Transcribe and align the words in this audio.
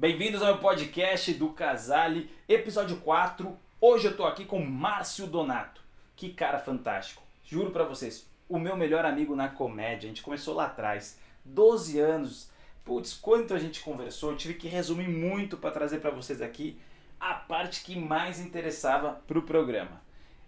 Bem-vindos 0.00 0.40
ao 0.40 0.54
meu 0.54 0.56
podcast 0.56 1.34
do 1.34 1.50
Casale, 1.50 2.30
episódio 2.48 2.96
4. 3.00 3.54
Hoje 3.78 4.06
eu 4.06 4.16
tô 4.16 4.24
aqui 4.24 4.46
com 4.46 4.58
Márcio 4.64 5.26
Donato. 5.26 5.82
Que 6.16 6.32
cara 6.32 6.58
fantástico. 6.58 7.22
Juro 7.44 7.70
pra 7.70 7.84
vocês, 7.84 8.26
o 8.48 8.58
meu 8.58 8.78
melhor 8.78 9.04
amigo 9.04 9.36
na 9.36 9.50
comédia. 9.50 10.06
A 10.06 10.08
gente 10.08 10.22
começou 10.22 10.54
lá 10.54 10.64
atrás, 10.64 11.20
12 11.44 11.98
anos. 12.00 12.50
Putz, 12.82 13.12
quanto 13.12 13.52
a 13.52 13.58
gente 13.58 13.82
conversou, 13.82 14.30
eu 14.30 14.38
tive 14.38 14.54
que 14.54 14.68
resumir 14.68 15.06
muito 15.06 15.58
para 15.58 15.70
trazer 15.70 15.98
para 15.98 16.10
vocês 16.10 16.40
aqui 16.40 16.80
a 17.20 17.34
parte 17.34 17.84
que 17.84 17.94
mais 17.94 18.40
interessava 18.40 19.20
pro 19.26 19.42
programa. 19.42 20.00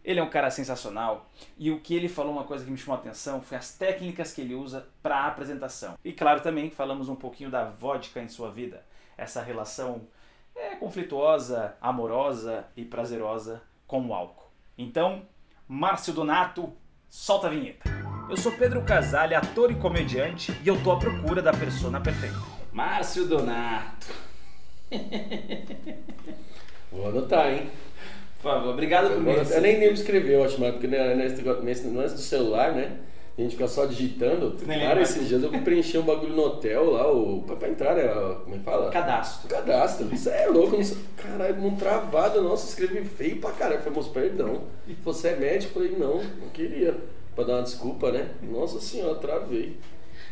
Ele 0.02 0.18
é 0.18 0.22
um 0.22 0.30
cara 0.30 0.50
sensacional 0.50 1.30
e 1.58 1.70
o 1.70 1.78
que 1.78 1.94
ele 1.94 2.08
falou, 2.08 2.32
uma 2.32 2.44
coisa 2.44 2.64
que 2.64 2.70
me 2.70 2.78
chamou 2.78 2.96
a 2.96 3.00
atenção, 3.00 3.42
foi 3.42 3.58
as 3.58 3.74
técnicas 3.74 4.32
que 4.32 4.40
ele 4.40 4.54
usa 4.54 4.88
para 5.02 5.26
apresentação. 5.26 5.98
E 6.02 6.10
claro, 6.10 6.40
também 6.40 6.70
falamos 6.70 7.10
um 7.10 7.14
pouquinho 7.14 7.50
da 7.50 7.66
vodka 7.66 8.22
em 8.22 8.28
sua 8.30 8.50
vida, 8.50 8.82
essa 9.16 9.42
relação 9.42 10.02
é, 10.54 10.76
conflituosa, 10.76 11.74
amorosa 11.80 12.64
e 12.76 12.84
prazerosa 12.84 13.62
com 13.86 14.06
o 14.06 14.14
álcool. 14.14 14.50
Então, 14.76 15.22
Márcio 15.66 16.12
Donato, 16.12 16.72
solta 17.08 17.46
a 17.46 17.50
vinheta. 17.50 17.90
Eu 18.28 18.36
sou 18.36 18.52
Pedro 18.52 18.82
Casale, 18.82 19.34
ator 19.34 19.70
e 19.70 19.74
comediante, 19.74 20.58
e 20.62 20.68
eu 20.68 20.82
tô 20.82 20.92
à 20.92 20.98
procura 20.98 21.42
da 21.42 21.52
persona 21.52 22.00
perfeita. 22.00 22.36
Márcio 22.72 23.26
Donato. 23.26 24.06
Vou 26.90 27.08
anotar, 27.08 27.52
hein? 27.52 27.70
Por 28.36 28.50
favor, 28.50 28.70
obrigado 28.70 29.08
por 29.10 29.20
me 29.20 29.32
Eu 29.32 29.60
nem 29.60 29.78
lembro 29.78 29.94
escrever, 29.94 30.34
eu 30.34 30.44
acho, 30.44 30.60
mas 30.60 30.72
porque 30.72 30.88
né, 30.88 31.14
nesse, 31.14 31.42
nesse 31.62 31.86
lance 31.88 32.14
do 32.14 32.20
celular, 32.20 32.72
né? 32.72 32.98
A 33.36 33.40
gente 33.40 33.52
fica 33.52 33.66
só 33.66 33.86
digitando. 33.86 34.56
Cara, 34.66 35.00
esses 35.00 35.26
dias 35.26 35.42
eu 35.42 35.48
fui 35.48 35.60
preencher 35.62 35.98
um 35.98 36.02
bagulho 36.02 36.34
no 36.34 36.42
hotel 36.42 36.90
lá, 36.90 37.10
o, 37.10 37.42
pra, 37.42 37.56
pra 37.56 37.68
entrar, 37.68 37.94
né? 37.94 38.06
Como 38.44 38.54
é 38.54 38.58
que 38.58 38.64
fala? 38.64 38.90
Cadastro. 38.90 39.48
Cadastro. 39.48 40.14
Isso 40.14 40.28
é 40.28 40.46
louco. 40.48 40.76
Não, 40.76 40.96
caralho, 41.16 41.60
não 41.60 41.74
travado, 41.74 42.42
nossa, 42.42 42.68
escrevi 42.68 43.02
feio 43.06 43.38
pra 43.40 43.52
caralho. 43.52 43.78
Eu 43.78 43.82
falei, 43.82 43.96
moço, 43.96 44.10
perdão. 44.10 44.64
Você 45.02 45.28
é 45.28 45.36
médico? 45.36 45.80
Eu 45.80 45.88
falei, 45.88 45.98
não, 45.98 46.22
não 46.22 46.48
queria. 46.52 46.94
Pra 47.34 47.44
dar 47.44 47.54
uma 47.54 47.62
desculpa, 47.62 48.12
né? 48.12 48.28
Nossa 48.42 48.78
senhora, 48.78 49.14
travei. 49.14 49.78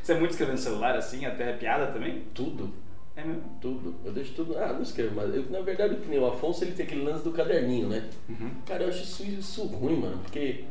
Você 0.03 0.13
é 0.13 0.19
muito 0.19 0.33
escrevendo 0.33 0.57
no 0.57 0.63
celular 0.63 0.95
assim, 0.97 1.25
até 1.25 1.53
piada 1.55 1.87
também? 1.87 2.25
Tudo. 2.35 2.71
É 3.17 3.25
mesmo. 3.25 3.43
Tudo. 3.61 3.95
Eu 4.05 4.13
deixo 4.13 4.33
tudo. 4.35 4.59
Ah, 4.59 4.73
não 4.75 4.83
escrevo 4.83 5.15
mais. 5.15 5.35
Eu, 5.35 5.45
na 5.51 5.61
verdade, 5.61 5.97
que 5.97 6.09
nem 6.09 6.19
o 6.19 6.27
Afonso, 6.27 6.65
ele 6.65 6.73
tem 6.73 6.85
aquele 6.85 7.03
lance 7.05 7.25
do 7.25 7.33
caderninho, 7.33 7.89
né? 7.89 8.09
Uhum. 8.29 8.51
Cara, 8.67 8.85
eu 8.85 8.89
acho 8.91 9.03
isso, 9.03 9.25
isso 9.25 9.65
ruim, 9.67 9.97
mano. 9.97 10.19
Porque. 10.19 10.65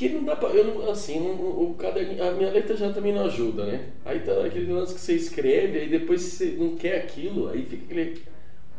Porque 0.00 0.14
não 0.14 0.24
dá 0.24 0.34
pra. 0.34 0.48
Eu 0.48 0.64
não, 0.64 0.90
assim, 0.90 1.20
não- 1.20 1.34
o 1.62 1.74
caderninho. 1.74 2.26
A 2.26 2.30
minha 2.30 2.50
letra 2.50 2.74
já 2.74 2.90
também 2.90 3.12
não 3.12 3.26
ajuda, 3.26 3.66
né? 3.66 3.90
Aí 4.02 4.20
tá 4.20 4.32
aquele 4.46 4.72
lance 4.72 4.94
que 4.94 5.00
você 5.00 5.12
escreve, 5.12 5.78
aí 5.78 5.90
depois 5.90 6.22
você 6.22 6.56
não 6.58 6.74
quer 6.74 6.96
aquilo, 6.96 7.50
aí 7.50 7.62
fica 7.66 7.84
aquele. 7.84 8.22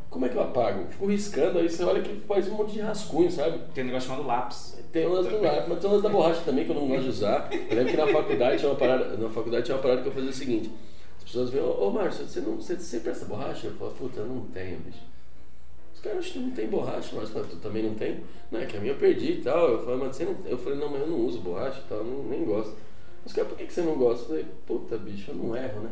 Como 0.09 0.25
é 0.25 0.29
que 0.29 0.35
eu 0.35 0.41
apago? 0.41 0.87
Fico 0.89 1.05
riscando, 1.05 1.59
aí 1.59 1.69
você 1.69 1.83
olha 1.83 2.01
que 2.01 2.15
faz 2.21 2.47
um 2.47 2.55
monte 2.55 2.73
de 2.73 2.79
rascunho, 2.81 3.31
sabe? 3.31 3.59
Tem 3.71 3.83
um 3.83 3.87
negócio 3.87 4.09
chamado 4.09 4.27
lápis. 4.27 4.83
Tem 4.91 5.05
o 5.05 5.13
lance 5.13 5.29
do 5.29 5.41
lápis, 5.41 5.69
mas 5.69 5.79
tem 5.79 5.89
o 5.89 5.93
lance 5.93 6.03
da 6.03 6.09
borracha 6.09 6.41
também 6.43 6.65
que 6.65 6.71
eu 6.71 6.75
não 6.75 6.87
gosto 6.87 7.03
de 7.03 7.09
usar. 7.09 7.49
Eu 7.53 7.75
lembro 7.77 7.91
que 7.91 7.97
na 7.97 8.07
faculdade 8.07 8.57
tinha 8.57 8.71
uma 8.71 8.77
parada, 8.79 9.15
na 9.15 9.29
faculdade 9.29 9.65
tinha 9.65 9.75
uma 9.77 9.81
parada 9.83 10.01
que 10.01 10.07
eu 10.07 10.11
fazia 10.11 10.29
o 10.31 10.33
seguinte. 10.33 10.71
As 11.19 11.23
pessoas 11.23 11.49
vinham, 11.51 11.69
ô 11.69 11.91
Márcio, 11.91 12.27
você, 12.27 12.41
não, 12.41 12.55
você, 12.55 12.75
você 12.75 12.99
presta 12.99 13.25
borracha? 13.25 13.67
Eu 13.67 13.73
falo, 13.75 13.91
puta, 13.91 14.21
eu 14.21 14.25
não 14.25 14.41
tenho, 14.47 14.79
bicho. 14.79 15.10
Os 16.01 16.05
caras 16.05 16.17
acham 16.17 16.33
que 16.33 16.39
não 16.39 16.51
tem 16.51 16.67
borracha, 16.67 17.15
mas 17.15 17.29
tu 17.29 17.57
também 17.57 17.83
não 17.83 17.93
tem? 17.93 18.23
Não, 18.49 18.59
é 18.59 18.65
que 18.65 18.75
a 18.75 18.79
minha 18.79 18.93
eu 18.93 18.97
perdi 18.97 19.33
e 19.33 19.41
tal. 19.43 19.69
Eu 19.69 19.83
falei, 19.83 19.99
mas 19.99 20.15
você 20.15 20.25
não. 20.25 20.35
Eu 20.47 20.57
falei, 20.57 20.79
não, 20.79 20.89
mas 20.89 21.01
eu 21.01 21.07
não 21.07 21.19
uso 21.19 21.41
borracha 21.41 21.79
e 21.79 21.87
tal, 21.87 22.03
não, 22.03 22.23
nem 22.23 22.43
gosto. 22.43 22.75
Os 23.23 23.31
caras, 23.31 23.51
por 23.51 23.57
que, 23.59 23.67
que 23.67 23.73
você 23.73 23.83
não 23.83 23.95
gosta? 23.99 24.23
Eu 24.23 24.27
falei, 24.29 24.45
puta, 24.65 24.97
bicho, 24.97 25.29
eu 25.29 25.35
não 25.35 25.55
erro, 25.55 25.81
né? 25.81 25.91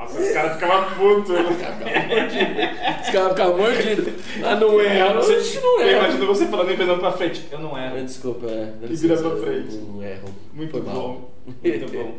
Nossa, 0.00 0.18
os 0.20 0.30
caras 0.30 0.52
ficavam 0.54 0.94
putos. 0.96 1.30
Os 1.38 3.10
caras 3.10 3.28
ficam 3.30 3.56
mordidos. 3.56 4.14
Ah, 4.44 4.56
não 4.56 4.80
erra, 4.80 5.14
não, 5.14 5.22
Você 5.22 5.60
não 5.60 5.80
Eu 5.80 5.88
erra. 5.88 5.98
imagino 6.08 6.26
você 6.26 6.46
falando 6.46 6.70
e 6.70 6.76
vendendo 6.76 6.98
pra 7.00 7.12
frente. 7.12 7.46
Eu 7.50 7.58
não 7.58 7.76
erro. 7.78 7.94
Mas, 7.94 8.04
Desculpa, 8.04 8.46
é. 8.46 8.72
E 8.88 8.96
vira 8.96 9.16
pra 9.16 9.36
frente. 9.36 9.74
Eu 9.76 9.82
não 9.82 10.02
erro. 10.02 10.28
Muito 10.52 10.70
Foi 10.70 10.80
mal. 10.82 10.94
bom. 10.94 11.30
Muito 11.64 11.92
bom. 11.92 12.16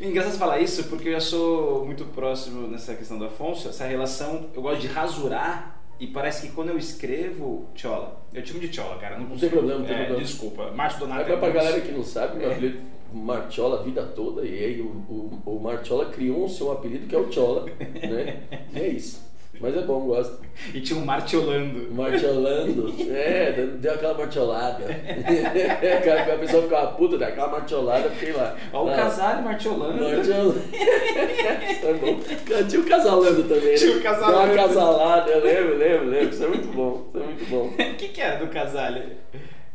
Engraçado 0.00 0.32
você 0.32 0.38
falar 0.38 0.60
isso 0.60 0.84
porque 0.84 1.08
eu 1.08 1.12
já 1.14 1.20
sou 1.20 1.84
muito 1.84 2.04
próximo 2.04 2.68
nessa 2.68 2.94
questão 2.94 3.18
do 3.18 3.24
Afonso. 3.24 3.68
Essa 3.68 3.84
relação, 3.86 4.46
eu 4.54 4.62
gosto 4.62 4.80
de 4.82 4.86
rasurar 4.86 5.80
e 5.98 6.06
parece 6.06 6.46
que 6.46 6.52
quando 6.52 6.68
eu 6.68 6.78
escrevo, 6.78 7.66
Tchola, 7.74 8.20
eu 8.32 8.44
chamo 8.46 8.60
de 8.60 8.68
Tchola, 8.68 8.96
cara. 8.98 9.16
Não, 9.16 9.24
tem 9.24 9.32
consigo- 9.34 9.52
problema, 9.56 9.80
não 9.80 9.86
tem 9.86 9.96
é, 9.96 9.98
problema. 10.04 10.22
Desculpa. 10.24 10.70
Márcio 10.72 11.00
Donato 11.00 11.20
Agora, 11.22 11.38
pra 11.38 11.48
muito- 11.48 11.58
galera 11.64 11.80
que 11.80 11.90
não 11.92 12.04
sabe, 12.04 12.38
meu 12.38 12.46
apelido 12.52 12.78
Martiola 13.12 13.80
a 13.80 13.82
vida 13.82 14.02
toda, 14.14 14.44
e 14.44 14.64
aí 14.64 14.80
o, 14.80 14.86
o, 14.86 15.42
o 15.56 15.60
Martiola 15.60 16.06
criou 16.06 16.44
um 16.44 16.48
seu 16.48 16.70
apelido 16.72 17.06
que 17.06 17.14
é 17.14 17.18
o 17.18 17.30
Chola, 17.32 17.64
né? 17.64 18.36
E 18.74 18.78
é 18.78 18.88
isso. 18.88 19.26
Mas 19.60 19.76
é 19.76 19.82
bom, 19.82 20.02
gosto. 20.06 20.38
E 20.72 20.80
tinha 20.80 20.96
um 21.00 21.04
Martiolando. 21.04 21.92
Martiolando, 21.92 22.94
é, 23.10 23.50
deu- 23.80 23.92
aquela 23.94 24.14
martiolada. 24.14 24.84
A 26.32 26.38
pessoa 26.38 26.62
ficava 26.62 26.86
puta, 26.92 27.18
deu 27.18 27.26
aquela 27.26 27.48
martiolada, 27.48 28.08
fiquei 28.10 28.34
lá. 28.34 28.56
Ó, 28.72 28.84
o 28.84 28.94
Casalho 28.94 29.42
Martiolando. 29.42 30.00
Martiolando. 30.00 30.54
tá 30.62 31.92
bom. 32.00 32.64
Tinha 32.68 32.80
o 32.82 32.84
casalando 32.86 33.42
também. 33.44 33.70
né? 33.70 33.74
Tinha 33.74 33.96
o 33.96 34.00
casalando. 34.02 34.46
Deu 34.46 34.54
uma 34.54 34.68
casalada, 34.68 35.30
eu 35.32 35.42
lembro, 35.42 35.76
lembro, 35.76 36.06
lembro. 36.08 36.28
Isso 36.34 36.44
é 36.44 36.48
muito 36.48 36.68
bom, 36.68 37.06
isso 37.08 37.18
é 37.18 37.26
muito 37.26 37.50
bom. 37.50 37.66
O 37.66 37.94
que, 37.96 38.08
que 38.08 38.20
era 38.20 38.36
do 38.44 38.46
Casalho? 38.52 39.02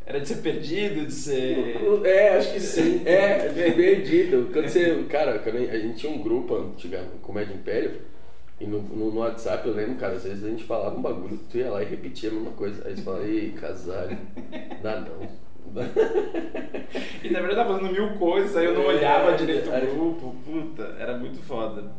Era 0.06 0.19
de 0.19 0.28
ser 0.28 0.38
perdido, 0.41 1.06
de 1.06 1.14
ser. 1.14 1.78
É, 2.03 2.38
acho 2.38 2.53
que 2.53 2.59
sim. 2.59 3.02
É, 3.06 3.47
é 3.47 3.72
perdido. 3.72 4.50
Quando 4.52 4.68
você, 4.68 5.03
cara, 5.09 5.40
quando 5.40 5.58
a 5.58 5.80
gente 5.80 5.97
tinha 5.97 6.12
um 6.12 6.22
grupo, 6.22 6.56
antiga, 6.56 7.06
Comédia 7.22 7.53
Império, 7.53 8.02
e 8.59 8.66
no, 8.66 8.81
no, 8.81 9.12
no 9.12 9.19
WhatsApp 9.22 9.68
eu 9.68 9.74
lembro, 9.74 9.96
cara, 9.96 10.16
às 10.16 10.24
vezes 10.24 10.44
a 10.44 10.50
gente 10.50 10.64
falava 10.64 10.97
um 10.97 11.02
bagulho, 11.02 11.40
tu 11.50 11.58
ia 11.58 11.69
lá 11.69 11.81
e 11.81 11.86
repetia 11.86 12.30
a 12.30 12.34
mesma 12.34 12.52
coisa. 12.52 12.86
Aí 12.86 12.96
você 12.96 13.02
fala, 13.02 13.25
ei, 13.25 13.52
casalho, 13.52 14.18
dá 14.81 15.00
não. 15.00 15.44
E 17.24 17.30
na 17.30 17.40
verdade 17.40 17.52
eu 17.52 17.56
tava 17.56 17.80
fazendo 17.80 17.94
mil 17.94 18.09
coisas, 18.20 18.56
aí 18.56 18.66
eu 18.66 18.74
não 18.74 18.84
É, 18.84 18.88
olhava 18.88 19.38
direito 19.38 19.72
é. 19.72 19.84
o 19.84 19.96
grupo, 19.96 20.35
puta, 20.46 20.96
era 21.00 21.18
muito 21.18 21.41
foda. 21.41 21.91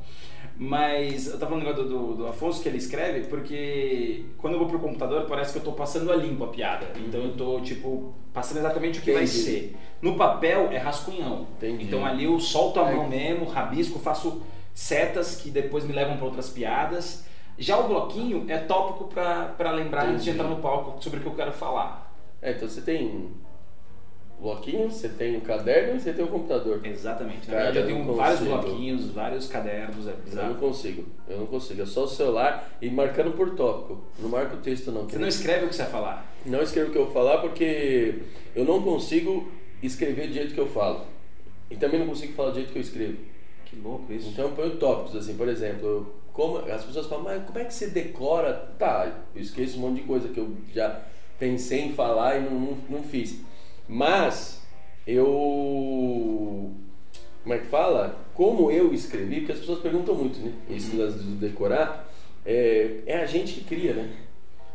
Mas 0.57 1.27
eu 1.27 1.33
tava 1.33 1.51
falando 1.51 1.65
negócio 1.65 1.85
do, 1.89 1.99
do, 1.99 2.15
do 2.17 2.27
Afonso 2.29 2.63
que 2.63 2.69
ele 2.69 2.79
escreve, 2.79 3.27
porque 3.27 4.25
quando 4.39 4.53
eu 4.53 4.59
vou 4.61 4.69
pro 4.69 4.79
computador 4.79 5.27
parece 5.27 5.53
que 5.53 5.59
eu 5.59 5.65
tô 5.65 5.73
passando 5.73 6.13
a 6.13 6.17
limpo 6.17 6.45
a 6.45 6.49
piada. 6.49 6.87
Então 6.97 7.21
eu 7.21 7.33
tô, 7.37 7.61
tipo, 7.61 8.15
passando 8.33 8.59
exatamente 8.59 9.01
o 9.01 9.03
que 9.03 9.13
vai 9.13 9.25
Entendi. 9.25 9.39
ser. 9.39 9.77
No 10.01 10.17
papel 10.17 10.69
é 10.71 10.79
rascunhão. 10.79 11.49
Entendi. 11.57 11.85
Então 11.85 12.07
ali 12.07 12.25
eu 12.25 12.39
solto 12.39 12.79
a 12.79 12.91
mão 12.93 13.09
mesmo, 13.09 13.47
rabisco, 13.47 13.99
faço 13.99 14.43
setas 14.73 15.37
que 15.37 15.51
depois 15.51 15.85
me 15.85 15.93
levam 15.93 16.17
pra 16.17 16.27
outras 16.27 16.49
piadas. 16.49 17.25
Já 17.59 17.79
o 17.79 17.89
bloquinho 17.89 18.45
é 18.49 18.59
tópico 18.59 19.05
pra, 19.05 19.47
pra 19.57 19.73
lembrar 19.73 20.07
antes 20.07 20.23
de 20.25 20.31
Entendi. 20.31 20.45
entrar 20.45 20.57
no 20.57 20.63
palco 20.63 21.03
sobre 21.03 21.19
o 21.19 21.23
que 21.23 21.29
eu 21.29 21.35
quero 21.35 21.53
falar. 21.53 22.13
É, 22.41 22.53
então 22.53 22.69
você 22.69 22.81
tem 22.81 23.31
bloquinho, 24.41 24.91
você 24.91 25.09
tem 25.09 25.37
o 25.37 25.41
caderno 25.41 25.97
e 25.97 26.01
você 26.01 26.13
tem 26.13 26.25
o 26.25 26.29
computador. 26.29 26.81
Exatamente. 26.85 27.49
Na 27.51 27.57
verdade, 27.57 27.79
eu 27.79 27.87
tenho 27.87 28.15
vários 28.15 28.41
bloquinhos, 28.41 29.11
vários 29.11 29.47
cadernos, 29.49 30.07
é 30.07 30.11
Eu 30.11 30.17
não 30.17 30.25
bizarro. 30.25 30.55
consigo, 30.57 31.05
eu 31.29 31.39
não 31.39 31.47
consigo. 31.47 31.83
É 31.83 31.87
só 31.87 32.05
o 32.05 32.09
celular 32.09 32.71
e 32.81 32.91
marcando 32.91 33.33
por 33.33 33.51
tópico. 33.55 34.03
Não 34.19 34.29
marca 34.29 34.55
o 34.55 34.59
texto 34.59 34.91
não. 34.91 35.05
Você 35.05 35.19
não 35.19 35.29
escreve 35.29 35.65
o 35.67 35.69
que 35.69 35.75
você 35.77 35.83
vai 35.83 35.91
falar. 35.93 36.33
Não 36.45 36.63
escrevo 36.63 36.89
o 36.91 36.93
que 36.93 36.99
eu 36.99 37.05
vou 37.05 37.13
falar 37.15 37.39
porque 37.39 38.21
eu 38.55 38.65
não 38.65 38.83
consigo 38.83 39.51
escrever 39.83 40.29
do 40.29 40.35
jeito 40.35 40.55
que 40.55 40.61
eu 40.61 40.69
falo. 40.69 41.07
E 41.71 41.77
também 41.77 42.01
não 42.01 42.07
consigo 42.07 42.33
falar 42.35 42.51
do 42.51 42.57
jeito 42.57 42.73
que 42.73 42.79
eu 42.79 42.83
escrevo. 42.83 43.17
Que 43.65 43.77
louco 43.77 44.13
isso. 44.13 44.29
Então 44.29 44.47
eu 44.47 44.51
ponho 44.53 44.77
tópicos, 44.77 45.17
assim, 45.17 45.37
por 45.37 45.49
exemplo, 45.49 46.15
como 46.33 46.59
as 46.59 46.85
pessoas 46.85 47.07
falam, 47.07 47.25
mas 47.25 47.45
como 47.45 47.59
é 47.59 47.65
que 47.65 47.73
você 47.73 47.87
decora? 47.89 48.53
Tá, 48.79 49.11
eu 49.35 49.41
esqueço 49.41 49.79
um 49.79 49.81
monte 49.81 50.03
de 50.03 50.07
coisa 50.07 50.29
que 50.29 50.39
eu 50.39 50.55
já 50.75 51.01
pensei 51.39 51.81
em 51.81 51.93
falar 51.95 52.37
e 52.37 52.43
não, 52.43 52.51
não, 52.51 52.79
não 52.91 53.03
fiz. 53.03 53.41
Mas 53.89 54.63
eu. 55.07 56.71
Como 57.43 57.55
é 57.55 57.59
que 57.59 57.67
fala? 57.67 58.19
Como 58.35 58.71
eu 58.71 58.93
escrevi, 58.95 59.41
porque 59.41 59.53
as 59.53 59.59
pessoas 59.61 59.81
perguntam 59.81 60.15
muito, 60.15 60.39
né? 60.41 60.53
Esse 60.71 60.97
lance 60.97 61.19
do 61.19 61.37
decorar, 61.37 62.09
é, 62.45 63.01
é 63.07 63.17
a 63.23 63.27
gente 63.27 63.53
que 63.55 63.65
cria, 63.65 63.93
né? 63.95 64.11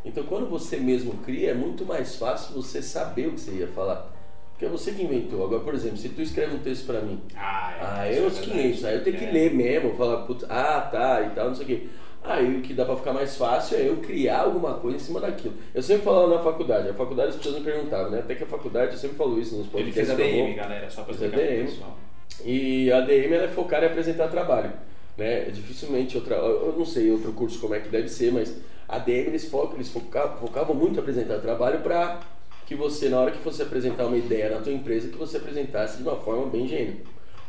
Então 0.04 0.22
quando 0.24 0.48
você 0.48 0.76
mesmo 0.76 1.14
cria, 1.24 1.50
é 1.50 1.54
muito 1.54 1.84
mais 1.84 2.16
fácil 2.16 2.54
você 2.54 2.80
saber 2.80 3.26
o 3.28 3.32
que 3.32 3.40
você 3.40 3.50
ia 3.52 3.68
falar. 3.68 4.08
Porque 4.52 4.64
é 4.64 4.68
você 4.68 4.92
que 4.92 5.02
inventou. 5.02 5.44
Agora, 5.44 5.62
por 5.64 5.74
exemplo, 5.74 5.96
se 5.96 6.10
tu 6.10 6.22
escreve 6.22 6.54
um 6.54 6.58
texto 6.60 6.86
pra 6.86 7.00
mim, 7.00 7.20
Ah, 7.34 8.00
ah, 8.02 8.10
isso 8.10 8.20
eu 8.20 8.26
é 8.26 8.30
verdade. 8.30 8.50
500, 8.50 8.84
aí 8.84 8.94
eu 8.94 9.04
tenho 9.04 9.18
que 9.18 9.24
É. 9.24 9.30
ler 9.30 9.54
mesmo, 9.54 9.94
falar, 9.96 10.24
putz, 10.26 10.44
ah, 10.48 10.80
tá, 10.92 11.22
e 11.22 11.30
tal, 11.34 11.48
não 11.48 11.54
sei 11.54 11.64
o 11.64 11.66
quê. 11.66 11.86
Aí 12.22 12.58
o 12.58 12.60
que 12.60 12.74
dá 12.74 12.84
pra 12.84 12.96
ficar 12.96 13.12
mais 13.12 13.36
fácil 13.36 13.78
é 13.78 13.88
eu 13.88 13.96
criar 13.96 14.40
alguma 14.40 14.74
coisa 14.74 14.96
em 14.96 15.00
cima 15.00 15.20
daquilo. 15.20 15.54
Eu 15.74 15.82
sempre 15.82 16.04
falava 16.04 16.36
na 16.36 16.42
faculdade, 16.42 16.88
a 16.88 16.94
faculdade 16.94 17.30
as 17.30 17.36
pessoas 17.36 17.56
me 17.56 17.64
perguntavam, 17.64 18.10
né? 18.10 18.18
Até 18.18 18.34
que 18.34 18.44
a 18.44 18.46
faculdade, 18.46 18.92
eu 18.92 18.98
sempre 18.98 19.16
falo 19.16 19.40
isso 19.40 19.56
nos 19.56 19.66
Ele 19.72 19.90
podcasts. 19.90 20.16
fez 20.16 20.18
que 20.18 20.36
eu 20.36 20.44
ADM, 20.44 20.56
galera, 20.56 20.90
só 20.90 21.02
pra 21.02 21.14
Fiz 21.14 21.22
explicar 21.22 21.46
pro 21.46 21.64
pessoal. 21.64 21.98
E 22.44 22.92
a 22.92 22.98
ADM 22.98 23.32
ela 23.32 23.44
é 23.44 23.48
focada 23.48 23.86
em 23.86 23.88
apresentar 23.88 24.28
trabalho. 24.28 24.72
Né? 25.16 25.44
Dificilmente 25.50 26.16
outra, 26.16 26.36
eu 26.36 26.74
não 26.76 26.84
sei 26.84 27.10
outro 27.10 27.32
curso 27.32 27.58
como 27.58 27.74
é 27.74 27.80
que 27.80 27.88
deve 27.88 28.08
ser, 28.08 28.32
mas 28.32 28.56
a 28.88 28.96
ADM 28.96 29.28
eles 29.28 29.48
focam, 29.48 29.76
eles 29.76 29.90
focavam, 29.90 30.36
focavam 30.38 30.74
muito 30.74 30.96
em 30.96 31.00
apresentar 31.00 31.38
trabalho 31.38 31.80
para 31.80 32.20
que 32.66 32.74
você 32.74 33.08
na 33.08 33.18
hora 33.18 33.30
que 33.30 33.38
fosse 33.38 33.62
apresentar 33.62 34.06
uma 34.06 34.16
ideia 34.16 34.50
na 34.50 34.60
tua 34.60 34.72
empresa 34.72 35.08
que 35.08 35.18
você 35.18 35.38
apresentasse 35.38 35.96
de 35.96 36.02
uma 36.04 36.16
forma 36.16 36.46
bem 36.46 36.66
gênua. 36.68 36.94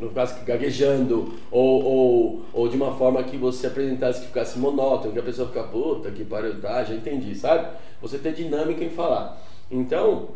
Não 0.01 0.09
ficasse 0.09 0.43
gaguejando, 0.43 1.33
ou, 1.51 1.83
ou, 1.83 2.41
ou 2.51 2.67
de 2.67 2.75
uma 2.75 2.95
forma 2.95 3.23
que 3.23 3.37
você 3.37 3.67
apresentasse 3.67 4.21
que 4.21 4.27
ficasse 4.27 4.57
monótono, 4.57 5.13
que 5.13 5.19
a 5.19 5.23
pessoa 5.23 5.47
fica, 5.47 5.63
puta, 5.63 6.09
que 6.09 6.25
pariu, 6.25 6.59
tá, 6.59 6.83
já 6.83 6.95
entendi, 6.95 7.35
sabe? 7.35 7.69
Você 8.01 8.17
ter 8.17 8.33
dinâmica 8.33 8.83
em 8.83 8.89
falar. 8.89 9.39
Então, 9.69 10.29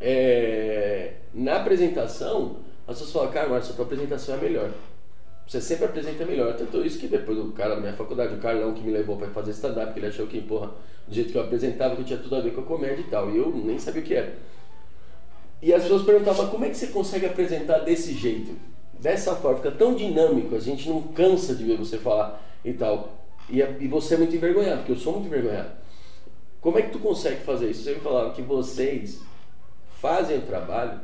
é, 0.00 1.14
na 1.34 1.56
apresentação, 1.56 2.56
as 2.86 2.98
pessoas 2.98 3.12
falam, 3.12 3.30
cara, 3.32 3.48
mas 3.48 3.68
a 3.68 3.72
tua 3.72 3.84
apresentação 3.84 4.36
é 4.36 4.38
melhor. 4.38 4.70
Você 5.46 5.60
sempre 5.60 5.86
apresenta 5.86 6.24
melhor. 6.24 6.54
Tanto 6.54 6.84
isso 6.84 6.98
que 6.98 7.08
depois 7.08 7.36
o 7.38 7.50
cara 7.52 7.74
da 7.74 7.80
minha 7.80 7.92
faculdade, 7.92 8.34
o 8.34 8.38
Carlão, 8.38 8.72
que 8.72 8.82
me 8.82 8.92
levou 8.92 9.16
para 9.16 9.28
fazer 9.28 9.50
stand-up, 9.50 9.92
que 9.92 9.98
ele 9.98 10.06
achou 10.06 10.26
que, 10.26 10.40
porra, 10.40 10.70
do 11.06 11.14
jeito 11.14 11.32
que 11.32 11.36
eu 11.36 11.42
apresentava, 11.42 11.96
que 11.96 12.04
tinha 12.04 12.18
tudo 12.18 12.36
a 12.36 12.40
ver 12.40 12.54
com 12.54 12.60
a 12.60 12.64
comédia 12.64 13.00
e 13.00 13.10
tal. 13.10 13.30
E 13.30 13.36
eu 13.36 13.50
nem 13.50 13.78
sabia 13.78 14.00
o 14.00 14.04
que 14.04 14.14
era. 14.14 14.32
E 15.60 15.72
as 15.72 15.82
pessoas 15.82 16.02
perguntavam, 16.02 16.48
como 16.48 16.64
é 16.64 16.68
que 16.68 16.76
você 16.76 16.88
consegue 16.88 17.26
apresentar 17.26 17.80
desse 17.80 18.14
jeito? 18.14 18.56
Dessa 19.02 19.34
forma, 19.34 19.56
fica 19.56 19.72
tão 19.72 19.96
dinâmico, 19.96 20.54
a 20.54 20.60
gente 20.60 20.88
não 20.88 21.02
cansa 21.02 21.56
de 21.56 21.64
ver 21.64 21.76
você 21.76 21.98
falar 21.98 22.40
e 22.64 22.72
tal. 22.72 23.18
E, 23.50 23.58
e 23.58 23.88
você 23.88 24.14
é 24.14 24.18
muito 24.18 24.36
envergonhado, 24.36 24.78
porque 24.78 24.92
eu 24.92 24.96
sou 24.96 25.14
muito 25.14 25.26
envergonhado. 25.26 25.70
Como 26.60 26.78
é 26.78 26.82
que 26.82 26.92
tu 26.92 27.00
consegue 27.00 27.40
fazer 27.40 27.68
isso? 27.68 27.82
Você 27.82 27.94
me 27.94 28.00
falava 28.00 28.32
que 28.32 28.42
vocês 28.42 29.20
fazem 30.00 30.38
o 30.38 30.42
trabalho, 30.42 31.00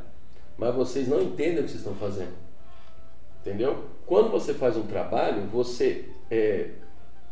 mas 0.57 0.73
vocês 0.73 1.09
não 1.09 1.21
entendem 1.21 1.59
o 1.59 1.63
que 1.63 1.71
vocês 1.71 1.81
estão 1.81 1.95
fazendo. 1.95 2.31
Entendeu? 3.41 3.83
Quando 4.05 4.31
você 4.31 4.53
faz 4.53 4.77
um 4.77 4.83
trabalho, 4.83 5.41
você 5.51 6.05
é, 6.31 6.69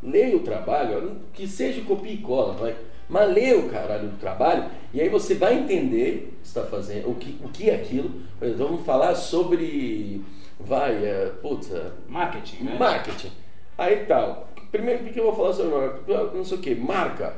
o 0.03 0.39
trabalho, 0.39 1.21
que 1.31 1.47
seja 1.47 1.81
copia 1.83 2.11
e 2.11 2.17
cola, 2.17 2.53
vai, 2.53 2.75
mas 3.07 3.33
lê 3.33 3.53
o 3.53 3.69
caralho 3.69 4.09
do 4.09 4.17
trabalho 4.17 4.69
e 4.93 4.99
aí 4.99 5.07
você 5.07 5.35
vai 5.35 5.57
entender 5.57 6.33
o 6.33 6.41
que 6.41 6.47
está 6.47 6.63
fazendo, 6.63 7.09
o 7.09 7.15
que, 7.15 7.39
o 7.41 7.47
que 7.47 7.69
é 7.69 7.75
aquilo. 7.75 8.11
Por 8.37 8.45
exemplo, 8.45 8.67
vamos 8.67 8.85
falar 8.85 9.15
sobre, 9.15 10.21
vai, 10.59 11.06
é, 11.06 11.31
puta, 11.42 11.94
Marketing, 12.07 12.63
né? 12.63 12.77
marketing. 12.80 13.31
Aí 13.77 14.06
tal. 14.06 14.50
Primeiro, 14.71 15.04
o 15.06 15.07
que 15.07 15.19
eu 15.19 15.25
vou 15.25 15.36
falar 15.36 15.54
sobre 15.54 15.75
marketing? 15.75 16.38
Não 16.38 16.45
sei 16.45 16.57
o 16.57 16.62
que, 16.62 16.75
marca. 16.75 17.33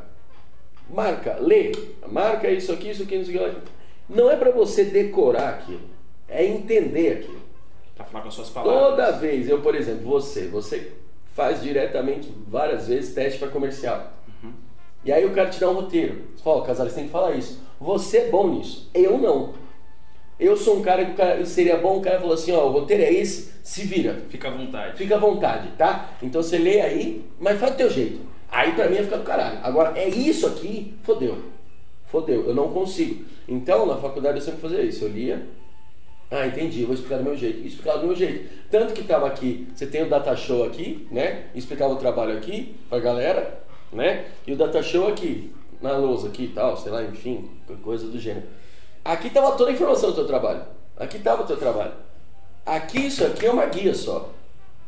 Marca, 0.89 1.37
lê. 1.39 1.71
Marca 2.07 2.49
isso 2.49 2.71
aqui, 2.71 2.89
isso 2.89 3.03
aqui, 3.03 3.15
isso 3.15 3.31
aqui. 3.31 3.57
Não 4.09 4.29
é 4.29 4.35
para 4.35 4.51
você 4.51 4.85
decorar 4.85 5.49
aquilo, 5.49 5.87
é 6.27 6.43
entender 6.45 7.19
aquilo. 7.19 7.39
Pra 7.95 8.05
falar 8.05 8.23
com 8.23 8.29
as 8.29 8.33
suas 8.33 8.49
palavras. 8.49 8.89
Toda 8.89 9.11
vez, 9.11 9.47
eu, 9.47 9.61
por 9.61 9.75
exemplo, 9.75 10.05
você, 10.05 10.47
você 10.47 10.93
faz 11.35 11.61
diretamente 11.61 12.33
várias 12.47 12.87
vezes 12.87 13.13
teste 13.13 13.37
para 13.37 13.49
comercial. 13.49 14.13
E 15.03 15.11
aí 15.11 15.25
o 15.25 15.33
cara 15.33 15.49
te 15.49 15.59
dá 15.59 15.69
um 15.69 15.73
roteiro. 15.73 16.23
Você 16.35 16.43
fala, 16.43 16.57
ó, 16.57 16.61
Casares 16.61 16.93
tem 16.93 17.05
que 17.05 17.11
falar 17.11 17.33
isso. 17.33 17.61
Você 17.79 18.17
é 18.17 18.29
bom 18.29 18.49
nisso. 18.49 18.89
Eu 18.93 19.17
não. 19.17 19.53
Eu 20.39 20.55
sou 20.55 20.77
um 20.77 20.81
cara 20.81 21.03
que 21.03 21.11
o 21.11 21.15
cara, 21.15 21.45
seria 21.45 21.77
bom 21.77 21.97
o 21.97 22.01
cara 22.01 22.19
falou 22.19 22.33
assim, 22.33 22.51
ó, 22.51 22.65
o 22.65 22.71
roteiro 22.71 23.03
é 23.03 23.11
esse, 23.11 23.51
se 23.61 23.83
vira. 23.83 24.23
Fica 24.29 24.47
à 24.47 24.51
vontade. 24.51 24.97
Fica 24.97 25.15
à 25.15 25.19
vontade, 25.19 25.69
tá? 25.77 26.11
Então 26.21 26.41
você 26.41 26.57
lê 26.57 26.79
aí, 26.79 27.25
mas 27.39 27.59
faz 27.59 27.73
do 27.73 27.77
teu 27.77 27.89
jeito. 27.89 28.21
Aí 28.49 28.71
pra 28.71 28.87
mim 28.87 28.95
ia 28.95 29.03
ficar 29.03 29.17
do 29.17 29.23
caralho. 29.23 29.59
Agora, 29.61 29.99
é 29.99 30.07
isso 30.07 30.47
aqui, 30.47 30.95
fodeu. 31.03 31.37
Fodeu, 32.07 32.47
eu 32.47 32.55
não 32.55 32.69
consigo. 32.69 33.25
Então, 33.47 33.85
na 33.85 33.97
faculdade 33.97 34.37
eu 34.37 34.43
sempre 34.43 34.61
fazia 34.61 34.81
isso. 34.81 35.03
Eu 35.03 35.09
lia, 35.09 35.45
ah, 36.31 36.45
entendi, 36.45 36.81
eu 36.81 36.87
vou 36.87 36.93
explicar 36.93 37.17
do 37.17 37.23
meu 37.23 37.35
jeito. 37.35 37.65
Explicar 37.65 37.97
do 37.97 38.07
meu 38.07 38.15
jeito. 38.15 38.49
Tanto 38.69 38.93
que 38.93 39.01
estava 39.01 39.25
aqui, 39.27 39.67
você 39.73 39.87
tem 39.87 40.03
o 40.03 40.09
data 40.09 40.35
show 40.35 40.63
aqui, 40.63 41.07
né? 41.11 41.45
Explicava 41.55 41.93
o 41.93 41.97
trabalho 41.97 42.37
aqui 42.37 42.75
pra 42.87 42.99
galera, 42.99 43.61
né? 43.91 44.25
E 44.45 44.53
o 44.53 44.55
data 44.55 44.81
show 44.83 45.07
aqui, 45.07 45.51
na 45.81 45.97
lousa 45.97 46.27
aqui 46.27 46.43
e 46.43 46.47
tal, 46.49 46.77
sei 46.77 46.91
lá, 46.91 47.03
enfim, 47.03 47.49
coisa 47.83 48.07
do 48.07 48.19
gênero. 48.19 48.45
Aqui 49.03 49.27
estava 49.27 49.51
toda 49.53 49.71
a 49.71 49.73
informação 49.73 50.09
do 50.09 50.15
teu 50.15 50.27
trabalho. 50.27 50.63
Aqui 50.97 51.17
estava 51.17 51.43
o 51.43 51.45
teu 51.45 51.57
trabalho. 51.57 51.93
Aqui, 52.65 53.07
isso 53.07 53.25
aqui 53.25 53.45
é 53.45 53.51
uma 53.51 53.65
guia 53.65 53.93
só. 53.93 54.31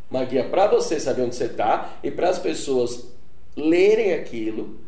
Uma 0.09 0.23
guia 0.25 0.43
para 0.43 0.67
você 0.67 0.99
saber 0.99 1.23
onde 1.23 1.35
você 1.35 1.45
está 1.45 1.93
e 2.03 2.11
para 2.11 2.29
as 2.29 2.37
pessoas 2.37 3.07
lerem 3.55 4.13
aquilo 4.13 4.79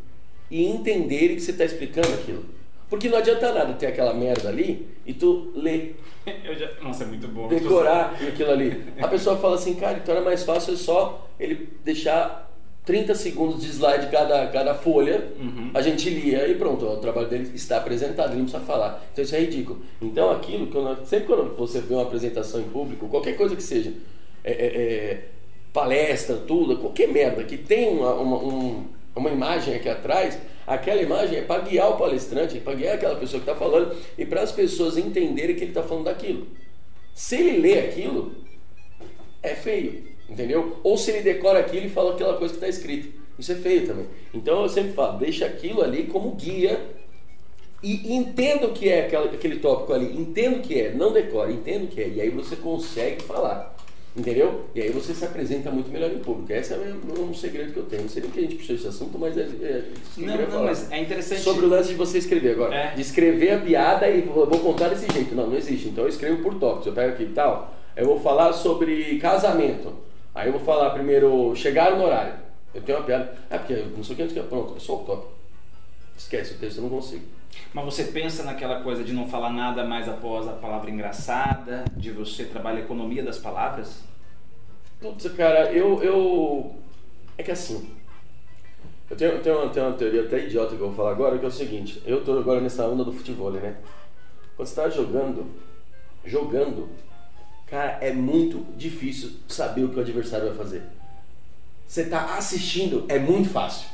e 0.51 0.67
entenderem 0.67 1.35
que 1.35 1.41
você 1.41 1.51
está 1.51 1.65
explicando 1.65 2.13
aquilo. 2.13 2.45
Porque 2.89 3.09
não 3.09 3.17
adianta 3.17 3.51
nada 3.51 3.73
ter 3.73 3.87
aquela 3.87 4.13
merda 4.13 4.49
ali 4.49 4.87
e 5.05 5.13
tu 5.13 5.51
ler, 5.55 5.97
já... 6.57 6.69
Nossa, 6.81 7.03
é 7.03 7.07
muito 7.07 7.27
bom. 7.27 7.47
decorar 7.47 8.13
aquilo 8.13 8.51
ali. 8.51 8.93
A 9.01 9.07
pessoa 9.07 9.37
fala 9.37 9.55
assim, 9.55 9.73
cara, 9.75 9.97
então 9.97 10.13
era 10.13 10.23
mais 10.23 10.43
fácil 10.43 10.77
só 10.77 11.27
ele 11.39 11.69
deixar 11.83 12.52
30 12.85 13.15
segundos 13.15 13.61
de 13.61 13.69
slide 13.69 14.07
cada, 14.11 14.45
cada 14.47 14.73
folha, 14.75 15.29
a 15.73 15.81
gente 15.81 16.09
lia 16.09 16.47
e 16.47 16.55
pronto, 16.55 16.85
o 16.85 16.97
trabalho 16.97 17.27
dele 17.29 17.49
está 17.55 17.77
apresentado, 17.77 18.31
ele 18.31 18.39
não 18.39 18.45
precisa 18.45 18.63
falar. 18.65 19.01
Então 19.13 19.23
isso 19.23 19.35
é 19.35 19.39
ridículo. 19.39 19.81
Então 20.01 20.29
aquilo, 20.31 20.67
que 20.67 20.75
eu, 20.75 20.97
sempre 21.05 21.27
quando 21.27 21.55
você 21.55 21.79
vê 21.79 21.93
uma 21.93 22.03
apresentação 22.03 22.59
em 22.59 22.65
público, 22.65 23.07
qualquer 23.07 23.37
coisa 23.37 23.55
que 23.55 23.63
seja, 23.63 23.93
é, 24.43 24.51
é, 24.51 24.65
é, 24.65 25.25
palestra, 25.71 26.35
tudo, 26.35 26.77
qualquer 26.77 27.07
merda 27.07 27.43
que 27.45 27.57
tem 27.57 27.87
uma, 27.89 28.13
uma, 28.15 28.37
um- 28.37 28.85
uma 29.15 29.29
imagem 29.29 29.75
aqui 29.75 29.87
atrás, 29.87 30.37
aquela 30.67 31.01
imagem 31.01 31.37
é 31.37 31.41
para 31.43 31.61
guiar 31.61 31.89
o 31.91 31.97
palestrante, 31.97 32.57
é 32.57 32.59
para 32.59 32.73
guiar 32.73 32.95
aquela 32.95 33.15
pessoa 33.15 33.41
que 33.41 33.49
está 33.49 33.55
falando 33.57 33.95
e 34.17 34.25
para 34.25 34.41
as 34.41 34.51
pessoas 34.51 34.97
entenderem 34.97 35.55
que 35.55 35.61
ele 35.61 35.71
está 35.71 35.83
falando 35.83 36.05
daquilo. 36.05 36.47
Se 37.13 37.35
ele 37.35 37.59
lê 37.59 37.79
aquilo, 37.79 38.33
é 39.41 39.53
feio, 39.55 40.03
entendeu? 40.33 40.77
Ou 40.83 40.97
se 40.97 41.11
ele 41.11 41.21
decora 41.21 41.59
aquilo 41.59 41.85
e 41.85 41.89
fala 41.89 42.13
aquela 42.13 42.33
coisa 42.37 42.53
que 42.53 42.57
está 42.57 42.67
escrito. 42.67 43.21
Isso 43.39 43.51
é 43.51 43.55
feio 43.55 43.87
também. 43.87 44.05
Então 44.33 44.61
eu 44.63 44.69
sempre 44.69 44.93
falo, 44.93 45.17
deixa 45.17 45.45
aquilo 45.45 45.81
ali 45.81 46.03
como 46.03 46.31
guia 46.31 46.79
e 47.81 48.15
entenda 48.15 48.67
o 48.67 48.73
que 48.73 48.87
é 48.89 49.05
aquela- 49.05 49.25
aquele 49.25 49.57
tópico 49.57 49.93
ali, 49.93 50.05
entenda 50.17 50.57
o 50.57 50.61
que 50.61 50.79
é, 50.79 50.91
não 50.93 51.11
decore, 51.11 51.53
entenda 51.53 51.85
o 51.85 51.87
que 51.87 52.01
é, 52.01 52.07
e 52.07 52.21
aí 52.21 52.29
você 52.29 52.55
consegue 52.55 53.23
falar. 53.23 53.73
Entendeu? 54.15 54.65
E 54.75 54.81
aí 54.83 54.91
você 54.91 55.11
se 55.11 55.25
apresenta 55.25 55.71
muito 55.71 55.89
melhor 55.89 56.11
em 56.11 56.19
público. 56.19 56.53
Esse 56.53 56.71
é 56.71 56.77
um, 57.19 57.33
segredo 57.33 57.73
que 57.73 57.77
eu 57.79 57.83
tenho. 57.83 58.03
Não 58.03 58.09
sei 58.09 58.21
nem 58.21 58.29
que 58.29 58.37
a 58.37 58.43
gente 58.43 58.55
puxou 58.57 58.75
esse 58.75 58.87
assunto, 58.87 59.17
mas 59.17 59.35
é, 59.35 59.41
é 59.41 59.83
Não, 60.17 60.37
não, 60.37 60.47
falar. 60.51 60.65
mas 60.65 60.91
é 60.91 60.99
interessante. 61.01 61.41
Sobre 61.41 61.65
o 61.65 61.67
lance 61.67 61.89
de 61.89 61.95
você 61.95 62.19
escrever 62.19 62.51
agora. 62.51 62.75
É. 62.75 62.93
De 62.93 63.01
escrever 63.01 63.53
a 63.53 63.57
piada 63.59 64.07
e 64.07 64.21
vou, 64.21 64.45
vou 64.45 64.59
contar 64.59 64.89
desse 64.89 65.11
jeito. 65.11 65.33
Não, 65.33 65.47
não 65.47 65.57
existe. 65.57 65.87
Então 65.87 66.03
eu 66.03 66.09
escrevo 66.11 66.43
por 66.43 66.53
tópicos. 66.59 66.85
Eu 66.85 66.93
pego 66.93 67.11
aqui 67.13 67.23
e 67.23 67.29
tal. 67.29 67.73
Eu 67.95 68.05
vou 68.05 68.19
falar 68.19 68.53
sobre 68.53 69.17
casamento. 69.17 69.91
Aí 70.33 70.47
eu 70.47 70.53
vou 70.53 70.61
falar 70.61 70.89
primeiro, 70.91 71.55
chegar 71.55 71.95
no 71.95 72.03
horário. 72.03 72.33
Eu 72.73 72.81
tenho 72.81 72.97
uma 72.97 73.05
piada. 73.05 73.35
É 73.49 73.57
porque 73.57 73.73
eu 73.73 73.85
não 73.87 74.03
sei 74.03 74.13
o 74.13 74.15
que 74.15 74.23
antes 74.23 74.33
que 74.33 74.39
é 74.39 74.43
pronto. 74.43 74.75
É 74.75 74.79
só 74.79 74.95
o 74.95 75.05
tópico. 75.05 75.31
Esquece 76.17 76.53
o 76.53 76.57
texto, 76.57 76.77
eu 76.77 76.83
não 76.83 76.89
consigo. 76.89 77.25
Mas 77.73 77.85
você 77.85 78.05
pensa 78.05 78.43
naquela 78.43 78.81
coisa 78.81 79.03
de 79.03 79.13
não 79.13 79.27
falar 79.27 79.51
nada 79.51 79.83
mais 79.83 80.07
após 80.09 80.47
a 80.47 80.53
palavra 80.53 80.89
engraçada, 80.89 81.85
de 81.95 82.11
você 82.11 82.45
trabalhar 82.45 82.79
a 82.79 82.83
economia 82.83 83.23
das 83.23 83.37
palavras? 83.37 84.03
Putz, 84.99 85.31
cara, 85.33 85.71
eu, 85.71 86.01
eu. 86.03 86.75
É 87.37 87.43
que 87.43 87.51
assim. 87.51 87.91
Eu 89.09 89.17
tenho, 89.17 89.31
eu 89.33 89.41
tenho, 89.41 89.59
uma, 89.59 89.69
tenho 89.69 89.87
uma 89.87 89.97
teoria 89.97 90.23
até 90.23 90.45
idiota 90.45 90.75
que 90.75 90.81
eu 90.81 90.87
vou 90.87 90.95
falar 90.95 91.11
agora, 91.11 91.37
que 91.37 91.45
é 91.45 91.47
o 91.47 91.51
seguinte: 91.51 92.01
eu 92.05 92.23
tô 92.23 92.37
agora 92.39 92.61
nessa 92.61 92.87
onda 92.87 93.03
do 93.03 93.13
futebol, 93.13 93.51
né? 93.51 93.75
Quando 94.55 94.67
você 94.67 94.75
tá 94.75 94.89
jogando, 94.89 95.45
jogando, 96.25 96.89
cara, 97.73 97.97
é 98.01 98.13
muito 98.13 98.63
difícil 98.77 99.31
saber 99.47 99.83
o 99.83 99.89
que 99.89 99.97
o 99.97 100.01
adversário 100.01 100.49
vai 100.49 100.55
fazer. 100.55 100.83
Você 101.87 102.05
tá 102.05 102.37
assistindo, 102.37 103.03
é 103.09 103.17
muito 103.17 103.49
fácil. 103.49 103.89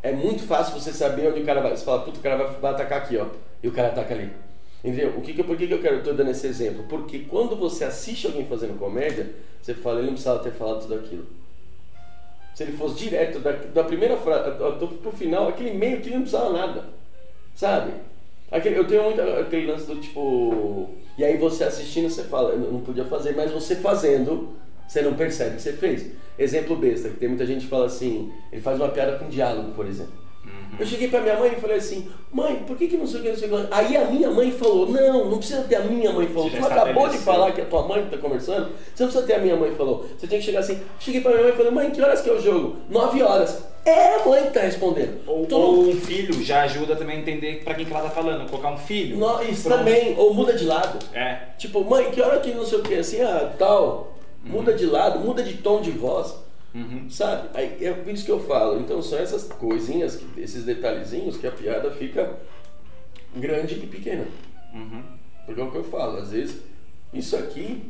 É 0.00 0.12
muito 0.12 0.44
fácil 0.44 0.78
você 0.78 0.92
saber 0.92 1.28
onde 1.28 1.40
o 1.40 1.44
cara 1.44 1.60
vai. 1.60 1.76
Você 1.76 1.84
fala, 1.84 2.02
puta, 2.02 2.20
o 2.20 2.22
cara 2.22 2.36
vai, 2.36 2.70
atacar 2.70 2.98
aqui, 2.98 3.18
ó. 3.18 3.26
E 3.60 3.66
o 3.66 3.72
cara 3.72 3.88
ataca 3.88 4.14
ali. 4.14 4.32
Entendeu? 4.84 5.18
O 5.18 5.20
que 5.20 5.34
que, 5.34 5.42
por 5.42 5.56
que, 5.56 5.66
que 5.66 5.74
eu 5.74 5.82
quero, 5.82 6.00
tô 6.04 6.12
dando 6.12 6.30
esse 6.30 6.46
exemplo? 6.46 6.84
Porque 6.88 7.18
quando 7.18 7.56
você 7.56 7.84
assiste 7.84 8.28
alguém 8.28 8.46
fazendo 8.46 8.78
comédia, 8.78 9.34
você 9.60 9.74
fala, 9.74 9.98
ele 9.98 10.06
não 10.06 10.14
precisava 10.14 10.38
ter 10.38 10.52
falado 10.52 10.82
tudo 10.82 10.94
aquilo. 10.94 11.26
Se 12.54 12.62
ele 12.62 12.76
fosse 12.76 12.94
direto 12.94 13.40
da, 13.40 13.50
da 13.50 13.82
primeira 13.82 14.16
frase 14.16 14.56
pro 15.02 15.10
final, 15.10 15.48
aquele 15.48 15.72
meio 15.72 16.00
que 16.00 16.06
ele 16.06 16.14
não 16.14 16.22
precisava 16.22 16.52
nada. 16.52 16.84
Sabe? 17.52 17.94
Aquele, 18.50 18.78
eu 18.78 18.86
tenho 18.86 19.04
muito 19.04 19.20
aquele 19.20 19.66
lance 19.66 19.86
do 19.86 19.96
tipo. 19.96 20.90
E 21.16 21.24
aí 21.24 21.36
você 21.36 21.64
assistindo, 21.64 22.10
você 22.10 22.24
fala, 22.24 22.50
eu 22.50 22.72
não 22.72 22.80
podia 22.80 23.04
fazer, 23.04 23.36
mas 23.36 23.52
você 23.52 23.76
fazendo, 23.76 24.50
você 24.88 25.02
não 25.02 25.14
percebe 25.14 25.56
que 25.56 25.62
você 25.62 25.72
fez. 25.72 26.10
Exemplo 26.38 26.76
besta, 26.76 27.10
que 27.10 27.16
tem 27.16 27.28
muita 27.28 27.46
gente 27.46 27.62
que 27.64 27.70
fala 27.70 27.86
assim, 27.86 28.32
ele 28.50 28.62
faz 28.62 28.78
uma 28.78 28.88
piada 28.88 29.18
com 29.18 29.28
diálogo, 29.28 29.72
por 29.72 29.86
exemplo. 29.86 30.14
Eu 30.78 30.86
cheguei 30.86 31.08
pra 31.08 31.20
minha 31.20 31.38
mãe 31.38 31.52
e 31.52 31.60
falei 31.60 31.76
assim, 31.76 32.08
mãe, 32.32 32.56
por 32.66 32.76
que, 32.76 32.88
que 32.88 32.96
não 32.96 33.06
sei 33.06 33.20
o 33.20 33.22
que, 33.22 33.28
não 33.28 33.36
sei 33.36 33.48
o 33.48 33.50
que. 33.50 33.56
lá?" 33.56 33.68
Aí 33.70 33.96
a 33.96 34.04
minha 34.06 34.30
mãe 34.30 34.50
falou, 34.50 34.88
não, 34.88 35.28
não 35.28 35.36
precisa 35.38 35.62
ter 35.64 35.74
a 35.76 35.80
minha 35.80 36.10
mãe 36.12 36.26
falou. 36.28 36.48
Você 36.48 36.56
Tu 36.56 36.64
acabou 36.64 37.08
de 37.08 37.18
falar 37.18 37.52
que 37.52 37.60
a 37.60 37.66
tua 37.66 37.86
mãe 37.86 38.06
tá 38.10 38.16
conversando, 38.16 38.70
você 38.94 39.02
não 39.02 39.10
precisa 39.10 39.26
ter 39.26 39.34
a 39.34 39.38
minha 39.40 39.56
mãe 39.56 39.72
falou. 39.72 40.06
Você 40.18 40.26
tem 40.26 40.38
que 40.38 40.44
chegar 40.44 40.60
assim, 40.60 40.80
cheguei 40.98 41.20
pra 41.20 41.32
minha 41.32 41.42
mãe 41.42 41.52
e 41.52 41.56
falei, 41.56 41.70
mãe, 41.70 41.90
que 41.90 42.00
horas 42.00 42.22
que 42.22 42.30
é 42.30 42.32
o 42.32 42.40
jogo? 42.40 42.76
Nove 42.88 43.22
horas. 43.22 43.62
É 43.84 44.16
a 44.16 44.26
mãe 44.26 44.44
que 44.44 44.50
tá 44.50 44.60
respondendo. 44.60 45.20
Ou, 45.26 45.46
ou 45.50 45.88
um 45.88 45.96
filho 45.96 46.42
já 46.42 46.62
ajuda 46.62 46.96
também 46.96 47.16
a 47.16 47.20
entender 47.20 47.62
pra 47.64 47.74
quem 47.74 47.84
que 47.84 47.92
ela 47.92 48.02
tá 48.04 48.10
falando. 48.10 48.48
Colocar 48.48 48.70
um 48.72 48.78
filho. 48.78 49.18
Não, 49.18 49.42
isso 49.42 49.64
Pronto. 49.64 49.78
também, 49.78 50.14
ou 50.18 50.34
muda 50.34 50.52
de 50.54 50.64
lado. 50.64 50.98
É. 51.14 51.38
Tipo, 51.58 51.84
mãe, 51.84 52.10
que 52.10 52.20
hora 52.20 52.40
que 52.40 52.52
não 52.52 52.64
sei 52.64 52.78
o 52.78 52.82
que, 52.82 52.94
assim, 52.94 53.20
ah, 53.22 53.52
tal. 53.58 54.14
Muda 54.44 54.72
de 54.74 54.86
lado, 54.86 55.18
muda 55.20 55.42
de 55.42 55.54
tom 55.54 55.80
de 55.80 55.90
voz. 55.90 56.34
Uhum. 56.74 57.10
Sabe? 57.10 57.48
Aí, 57.54 57.84
é 57.84 57.92
por 57.92 58.12
isso 58.12 58.24
que 58.24 58.30
eu 58.30 58.40
falo. 58.40 58.80
Então 58.80 59.02
são 59.02 59.18
essas 59.18 59.44
coisinhas, 59.44 60.16
que- 60.16 60.40
esses 60.40 60.64
detalhezinhos 60.64 61.36
que 61.36 61.46
a 61.46 61.50
piada 61.52 61.90
fica 61.90 62.38
grande 63.34 63.74
e 63.74 63.86
pequena. 63.86 64.26
Uhum. 64.72 65.02
Porque 65.46 65.60
é 65.60 65.64
o 65.64 65.70
que 65.70 65.78
eu 65.78 65.84
falo, 65.84 66.18
às 66.18 66.30
vezes, 66.30 66.56
isso 67.12 67.36
aqui 67.36 67.82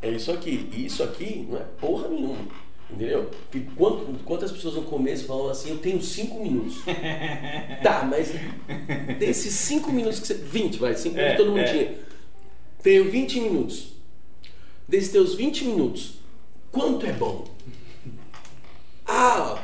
é 0.00 0.10
isso 0.10 0.30
aqui. 0.30 0.68
E 0.72 0.86
isso 0.86 1.02
aqui 1.02 1.46
não 1.48 1.58
é 1.58 1.64
porra 1.80 2.08
nenhuma. 2.08 2.44
Entendeu? 2.90 3.30
Quanto, 3.74 4.04
quantas 4.24 4.52
pessoas 4.52 4.74
no 4.74 4.82
começo 4.82 5.24
falam 5.24 5.48
assim, 5.48 5.70
eu 5.70 5.78
tenho 5.78 6.02
5 6.02 6.40
minutos. 6.42 6.76
tá, 7.82 8.04
mas 8.08 8.30
desses 9.18 9.54
5 9.54 9.90
minutos 9.90 10.20
que 10.20 10.26
você. 10.26 10.34
20, 10.34 10.78
vai, 10.78 10.94
5 10.94 11.16
É, 11.18 11.22
minutos 11.22 11.38
todo 11.38 11.48
mundo 11.56 11.60
é. 11.60 11.72
tinha. 11.72 11.94
Tenho 12.82 13.10
20 13.10 13.40
minutos. 13.40 13.92
Desses 14.86 15.10
teus 15.10 15.34
20 15.34 15.64
minutos, 15.64 16.14
quanto 16.70 17.06
é 17.06 17.12
bom? 17.12 17.44
Ah, 19.06 19.62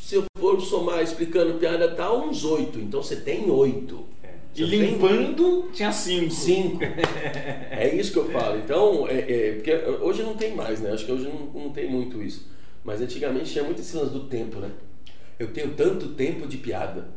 se 0.00 0.16
eu 0.16 0.24
for 0.38 0.60
somar 0.60 1.02
explicando 1.02 1.58
piada 1.58 1.94
tal, 1.94 2.28
uns 2.28 2.44
8. 2.44 2.78
Então 2.78 3.02
você 3.02 3.16
tem 3.16 3.50
8. 3.50 4.12
E 4.54 4.64
limpando, 4.64 5.70
tinha 5.72 5.90
cinco. 5.90 6.30
5. 6.30 6.78
é 7.72 7.94
isso 7.94 8.12
que 8.12 8.18
eu 8.18 8.30
falo. 8.30 8.58
Então, 8.58 9.08
é, 9.08 9.20
é, 9.20 9.52
porque 9.54 9.72
hoje 10.02 10.22
não 10.22 10.34
tem 10.34 10.54
mais, 10.54 10.80
né? 10.80 10.92
Acho 10.92 11.06
que 11.06 11.12
hoje 11.12 11.24
não, 11.24 11.62
não 11.62 11.70
tem 11.70 11.90
muito 11.90 12.22
isso. 12.22 12.46
Mas 12.84 13.00
antigamente 13.00 13.50
tinha 13.50 13.64
muito 13.64 13.80
esse 13.80 13.96
lance 13.96 14.12
do 14.12 14.24
tempo, 14.24 14.58
né? 14.58 14.70
Eu 15.38 15.52
tenho 15.52 15.70
tanto 15.74 16.08
tempo 16.10 16.46
de 16.46 16.58
piada. 16.58 17.08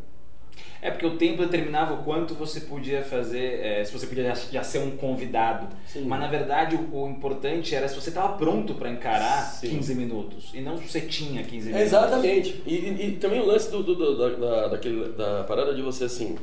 É 0.81 0.91
porque 0.91 1.05
o 1.05 1.17
tempo 1.17 1.41
determinava 1.43 1.95
o 1.95 2.03
quanto 2.03 2.33
você 2.35 2.61
podia 2.61 3.01
fazer, 3.03 3.59
é, 3.65 3.83
se 3.83 3.91
você 3.91 4.05
podia 4.05 4.23
já, 4.25 4.35
já 4.35 4.63
ser 4.63 4.79
um 4.79 4.95
convidado. 4.95 5.67
Sim. 5.87 6.05
Mas 6.05 6.19
na 6.19 6.27
verdade 6.27 6.75
o, 6.75 6.95
o 7.03 7.09
importante 7.09 7.73
era 7.73 7.87
se 7.87 7.95
você 7.95 8.09
estava 8.09 8.37
pronto 8.37 8.75
para 8.75 8.89
encarar 8.89 9.41
Sim. 9.43 9.69
15 9.69 9.95
minutos. 9.95 10.51
E 10.53 10.61
não 10.61 10.77
se 10.77 10.87
você 10.87 11.01
tinha 11.01 11.43
15 11.43 11.67
minutos. 11.67 11.87
Exatamente. 11.87 12.61
E, 12.65 12.73
e- 12.75 13.07
e 13.07 13.11
também 13.17 13.39
o 13.39 13.45
lance 13.45 13.69
do, 13.71 13.81
do- 13.83 13.95
do- 13.95 14.17
da, 14.17 14.29
da, 14.61 14.67
daquele- 14.69 15.09
da 15.13 15.43
parada 15.45 15.73
de 15.73 15.81
você 15.81 16.03
assim, 16.03 16.37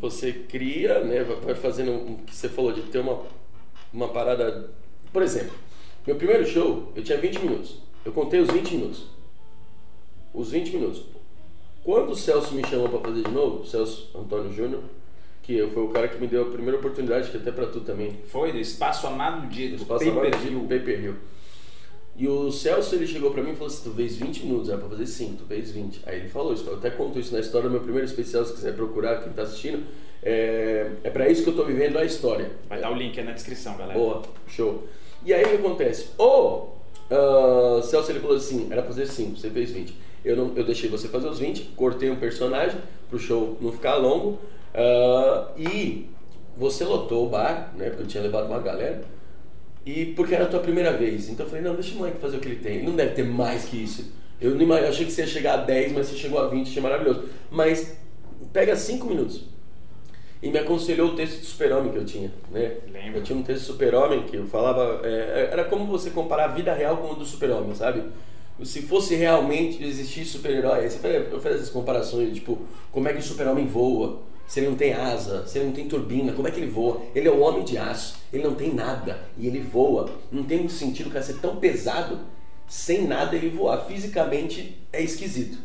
você 0.00 0.32
cria, 0.32 1.00
né, 1.00 1.24
vai- 1.24 1.36
vai 1.40 1.54
fazendo 1.54 1.92
o 1.92 2.18
que 2.26 2.34
você 2.34 2.48
falou 2.50 2.72
de 2.72 2.82
ter 2.82 2.98
uma, 2.98 3.20
uma 3.92 4.08
parada. 4.08 4.70
Por 5.12 5.22
exemplo, 5.22 5.54
meu 6.06 6.16
primeiro 6.16 6.46
show, 6.46 6.92
eu 6.94 7.02
tinha 7.02 7.16
20 7.18 7.38
minutos. 7.38 7.78
Eu 8.04 8.12
contei 8.12 8.38
os 8.40 8.50
20 8.50 8.72
minutos. 8.74 9.04
Os 10.34 10.50
20 10.50 10.72
minutos. 10.76 11.02
Quando 11.86 12.10
o 12.10 12.16
Celso 12.16 12.52
me 12.52 12.66
chamou 12.66 12.88
para 12.88 12.98
fazer 12.98 13.22
de 13.22 13.30
novo, 13.30 13.62
o 13.62 13.64
Celso 13.64 14.10
Antônio 14.12 14.52
Júnior, 14.52 14.82
que 15.40 15.64
foi 15.68 15.84
o 15.84 15.88
cara 15.90 16.08
que 16.08 16.18
me 16.18 16.26
deu 16.26 16.42
a 16.42 16.50
primeira 16.50 16.78
oportunidade, 16.78 17.30
que 17.30 17.36
até 17.36 17.52
para 17.52 17.68
tu 17.68 17.78
também, 17.78 18.18
Foi 18.26 18.50
do 18.50 18.58
Espaço 18.58 19.06
Amado 19.06 19.46
dia, 19.48 19.68
do 19.68 19.76
Espaço 19.76 20.00
Pay 20.00 20.10
Amado. 20.10 20.68
Pay 20.68 20.80
Per 20.80 21.00
View. 21.00 21.14
E 22.16 22.26
o 22.26 22.50
Celso 22.50 22.96
ele 22.96 23.06
chegou 23.06 23.30
pra 23.30 23.40
mim 23.40 23.52
e 23.52 23.54
falou 23.54 23.68
assim: 23.68 23.88
Tu 23.88 23.94
fez 23.94 24.16
20 24.16 24.46
minutos, 24.46 24.68
era 24.68 24.78
pra 24.78 24.88
fazer 24.88 25.06
5, 25.06 25.34
tu 25.36 25.44
fez 25.44 25.70
20. 25.70 26.00
Aí 26.06 26.18
ele 26.18 26.28
falou 26.28 26.52
isso, 26.52 26.68
eu 26.68 26.74
até 26.74 26.90
conto 26.90 27.20
isso 27.20 27.32
na 27.32 27.38
história 27.38 27.68
do 27.68 27.72
meu 27.72 27.82
primeiro 27.82 28.04
especial, 28.04 28.44
se 28.44 28.52
quiser 28.52 28.74
procurar, 28.74 29.22
quem 29.22 29.32
tá 29.32 29.42
assistindo. 29.42 29.86
É, 30.24 30.90
é 31.04 31.10
pra 31.10 31.28
isso 31.28 31.44
que 31.44 31.50
eu 31.50 31.54
tô 31.54 31.62
vivendo 31.62 31.98
a 31.98 32.04
história. 32.04 32.50
Vai 32.68 32.80
dar 32.80 32.90
o 32.90 32.96
link 32.96 33.16
aí 33.16 33.24
na 33.24 33.30
descrição, 33.30 33.76
galera. 33.76 33.96
Boa, 33.96 34.22
show. 34.48 34.88
E 35.24 35.32
aí 35.32 35.44
o 35.44 35.48
que 35.50 35.54
acontece? 35.54 36.08
O 36.18 36.66
ah, 37.12 37.80
Celso 37.84 38.10
ele 38.10 38.18
falou 38.18 38.36
assim: 38.36 38.66
era 38.72 38.82
pra 38.82 38.90
fazer 38.90 39.06
5, 39.06 39.36
você 39.36 39.50
fez 39.50 39.70
20. 39.70 40.05
Eu, 40.26 40.36
não, 40.36 40.52
eu 40.56 40.64
deixei 40.64 40.90
você 40.90 41.08
fazer 41.08 41.28
os 41.28 41.38
20, 41.38 41.62
cortei 41.76 42.10
um 42.10 42.16
personagem 42.16 42.78
pro 43.08 43.18
show 43.18 43.56
não 43.60 43.70
ficar 43.72 43.94
longo. 43.94 44.38
ah, 44.74 45.48
e 45.56 46.06
você 46.56 46.84
lotou 46.84 47.26
o 47.26 47.28
bar, 47.30 47.72
né? 47.76 47.90
Porque 47.90 48.02
eu 48.02 48.06
tinha 48.06 48.22
levado 48.22 48.46
uma 48.46 48.58
galera. 48.58 49.02
E 49.84 50.06
porque 50.16 50.34
era 50.34 50.44
a 50.44 50.48
tua 50.48 50.60
primeira 50.60 50.92
vez. 50.96 51.28
Então 51.28 51.46
eu 51.46 51.50
falei, 51.50 51.64
não, 51.64 51.74
deixa 51.74 51.94
o 51.94 51.98
moleque 51.98 52.18
fazer 52.18 52.38
o 52.38 52.40
que 52.40 52.48
ele 52.48 52.56
tem. 52.56 52.76
Ele 52.78 52.86
não 52.86 52.96
deve 52.96 53.14
ter 53.14 53.22
mais 53.24 53.66
que 53.66 53.76
isso. 53.76 54.12
Eu 54.40 54.54
não 54.54 54.62
imag- 54.62 54.82
eu 54.82 54.88
achei 54.88 55.06
que 55.06 55.12
você 55.12 55.20
ia 55.22 55.26
chegar 55.28 55.54
a 55.54 55.56
10, 55.58 55.92
mas 55.92 56.08
você 56.08 56.16
chegou 56.16 56.40
a 56.40 56.48
20, 56.48 56.68
achei 56.68 56.82
maravilhoso. 56.82 57.24
Mas 57.50 57.96
pega 58.52 58.74
5 58.74 59.06
minutos. 59.06 59.44
E 60.42 60.50
me 60.50 60.58
aconselhou 60.58 61.10
o 61.10 61.14
texto 61.14 61.40
do 61.40 61.46
Super-Homem 61.46 61.92
que 61.92 61.98
eu 61.98 62.04
tinha, 62.04 62.32
né? 62.50 62.76
Lembro. 62.92 63.18
Eu 63.18 63.22
tinha 63.22 63.38
um 63.38 63.42
texto 63.42 63.60
do 63.60 63.66
Super-Homem 63.72 64.24
que 64.24 64.36
eu 64.36 64.46
falava... 64.46 65.00
é, 65.04 65.50
era 65.52 65.64
como 65.64 65.86
você 65.86 66.10
comparar 66.10 66.44
a 66.46 66.48
vida 66.48 66.74
real 66.74 66.96
com 66.98 67.12
o 67.12 67.14
do 67.16 67.24
Super-Homem, 67.24 67.74
sabe? 67.74 68.02
Se 68.64 68.82
fosse 68.82 69.14
realmente 69.14 69.82
existir 69.84 70.24
super-herói, 70.24 70.86
eu 70.86 71.40
fazia 71.40 71.58
essas 71.58 71.68
comparações, 71.70 72.32
tipo, 72.34 72.58
como 72.90 73.06
é 73.08 73.12
que 73.12 73.18
o 73.18 73.22
Super-Homem 73.22 73.66
voa? 73.66 74.20
Se 74.46 74.60
ele 74.60 74.68
não 74.68 74.76
tem 74.76 74.92
asa, 74.94 75.46
se 75.46 75.58
ele 75.58 75.66
não 75.66 75.72
tem 75.72 75.88
turbina, 75.88 76.32
como 76.32 76.46
é 76.46 76.50
que 76.50 76.60
ele 76.60 76.70
voa? 76.70 77.02
Ele 77.14 77.28
é 77.28 77.32
um 77.32 77.42
homem 77.42 77.64
de 77.64 77.76
aço, 77.76 78.16
ele 78.32 78.44
não 78.44 78.54
tem 78.54 78.72
nada 78.72 79.18
e 79.36 79.46
ele 79.46 79.60
voa. 79.60 80.08
Não 80.30 80.44
tem 80.44 80.64
um 80.64 80.68
sentido 80.68 81.08
o 81.08 81.10
cara 81.10 81.24
ser 81.24 81.38
tão 81.40 81.56
pesado, 81.56 82.20
sem 82.68 83.06
nada 83.06 83.34
ele 83.34 83.50
voar. 83.50 83.84
Fisicamente 83.86 84.78
é 84.92 85.02
esquisito. 85.02 85.58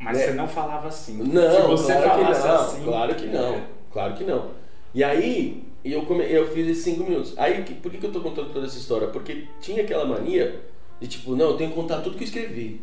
Mas 0.00 0.18
É. 0.18 0.26
você 0.28 0.32
não 0.32 0.48
falava 0.48 0.88
assim. 0.88 1.18
Não, 1.22 1.76
Se 1.76 1.86
você 1.86 1.92
claro 1.92 2.24
que 2.26 2.32
não, 2.32 2.54
assim. 2.56 2.82
claro 2.84 3.14
que 3.14 3.26
não, 3.26 3.54
é. 3.54 3.62
claro 3.92 4.14
que 4.14 4.24
não. 4.24 4.50
E 4.94 5.04
aí 5.04 5.62
eu, 5.84 6.02
come, 6.06 6.24
eu 6.24 6.50
fiz 6.50 6.66
esses 6.66 6.82
cinco 6.84 7.04
minutos. 7.04 7.34
Aí 7.36 7.62
por 7.62 7.92
que, 7.92 7.98
que 7.98 8.06
eu 8.06 8.12
tô 8.12 8.20
contando 8.20 8.52
toda 8.52 8.66
essa 8.66 8.78
história? 8.78 9.08
Porque 9.08 9.44
tinha 9.60 9.82
aquela 9.82 10.04
mania 10.06 10.60
de 11.00 11.08
tipo, 11.08 11.34
não, 11.36 11.50
eu 11.50 11.56
tenho 11.56 11.70
que 11.70 11.76
contar 11.76 12.00
tudo 12.00 12.16
que 12.16 12.24
eu 12.24 12.28
escrevi. 12.28 12.80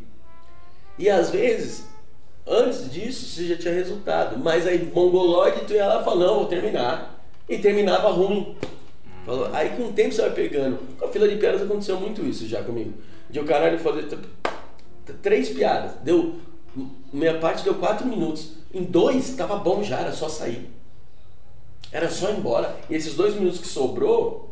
E 0.98 1.10
às 1.10 1.30
vezes, 1.30 1.88
antes 2.46 2.92
disso, 2.92 3.26
você 3.26 3.48
já 3.48 3.58
tinha 3.58 3.74
resultado. 3.74 4.38
Mas 4.38 4.68
aí, 4.68 4.92
mongoloide, 4.94 5.66
tu 5.66 5.74
ia 5.74 5.88
lá 5.88 6.02
e 6.02 6.04
falava, 6.04 6.26
não, 6.26 6.36
vou 6.36 6.46
terminar. 6.46 7.24
E 7.50 7.58
terminava 7.58 8.10
ruim. 8.10 8.56
Falou, 9.26 9.50
Aí 9.54 9.70
com 9.70 9.84
o 9.84 9.94
tempo 9.94 10.14
você 10.14 10.22
vai 10.22 10.32
pegando. 10.32 10.80
Com 10.98 11.06
a 11.06 11.08
fila 11.08 11.28
de 11.28 11.38
piadas 11.38 11.62
aconteceu 11.62 12.00
muito 12.00 12.26
isso 12.26 12.48
já 12.48 12.64
comigo. 12.64 12.94
De 13.30 13.40
o 13.40 13.46
caralho 13.46 13.80
fazer 13.80 14.08
três 15.22 15.50
piadas. 15.50 15.94
Deu. 16.04 16.36
Minha 17.12 17.38
parte 17.40 17.64
deu 17.64 17.76
quatro 17.76 18.08
minutos. 18.08 18.54
Em 18.74 18.84
dois 18.84 19.36
tava 19.36 19.58
bom 19.58 19.84
já, 19.84 20.00
era 20.00 20.12
só 20.12 20.30
sair. 20.30 20.70
Era 21.92 22.10
só 22.10 22.30
ir 22.30 22.38
embora. 22.38 22.76
E 22.90 22.96
esses 22.96 23.16
dois 23.16 23.36
minutos 23.36 23.60
que 23.60 23.68
sobrou, 23.68 24.51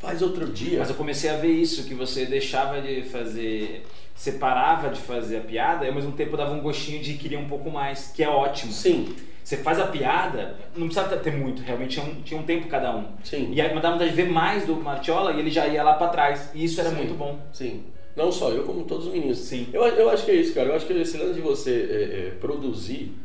faz 0.00 0.20
outro 0.22 0.46
dia. 0.46 0.80
Mas 0.80 0.88
eu 0.88 0.96
comecei 0.96 1.30
a 1.30 1.36
ver 1.36 1.52
isso, 1.52 1.84
que 1.84 1.94
você 1.94 2.26
deixava 2.26 2.80
de 2.82 3.02
fazer. 3.04 3.84
Separava 4.16 4.90
de 4.90 5.00
fazer 5.00 5.38
a 5.38 5.40
piada 5.40 5.84
e 5.86 5.88
ao 5.88 5.94
mesmo 5.94 6.12
tempo 6.12 6.36
dava 6.36 6.52
um 6.52 6.60
gostinho 6.60 7.00
de 7.02 7.14
querer 7.14 7.36
um 7.38 7.46
pouco 7.48 7.70
mais, 7.70 8.08
que 8.14 8.22
é 8.22 8.28
ótimo. 8.28 8.70
Sim, 8.70 9.14
Você 9.42 9.56
faz 9.56 9.80
a 9.80 9.86
piada, 9.86 10.56
não 10.76 10.88
precisava 10.88 11.16
ter 11.16 11.32
muito, 11.32 11.62
realmente 11.62 11.92
tinha 11.98 12.04
um, 12.04 12.20
tinha 12.20 12.38
um 12.38 12.42
tempo 12.42 12.68
cada 12.68 12.94
um. 12.94 13.06
sim. 13.24 13.50
E 13.54 13.60
aí 13.62 13.74
me 13.74 13.80
dava 13.80 13.94
vontade 13.94 14.10
de 14.10 14.16
ver 14.16 14.28
mais 14.28 14.66
do 14.66 14.76
Martiola 14.76 15.32
e 15.32 15.38
ele 15.38 15.50
já 15.50 15.66
ia 15.66 15.82
lá 15.82 15.94
pra 15.94 16.08
trás. 16.08 16.50
E 16.54 16.62
isso 16.64 16.78
era 16.82 16.90
Sim. 16.90 16.96
muito 16.96 17.14
bom. 17.14 17.38
Sim. 17.50 17.84
Não 18.14 18.30
só 18.30 18.50
eu, 18.50 18.64
como 18.64 18.84
todos 18.84 19.06
os 19.06 19.12
meninos. 19.12 19.38
Sim. 19.38 19.68
Eu, 19.72 19.82
eu 19.86 20.10
acho 20.10 20.26
que 20.26 20.32
é 20.32 20.34
isso, 20.34 20.52
cara. 20.52 20.68
Eu 20.68 20.74
acho 20.74 20.86
que 20.86 20.92
esse 20.92 21.16
lance 21.16 21.34
de 21.34 21.40
você 21.40 21.70
é, 21.72 22.26
é, 22.26 22.30
produzir 22.38 23.16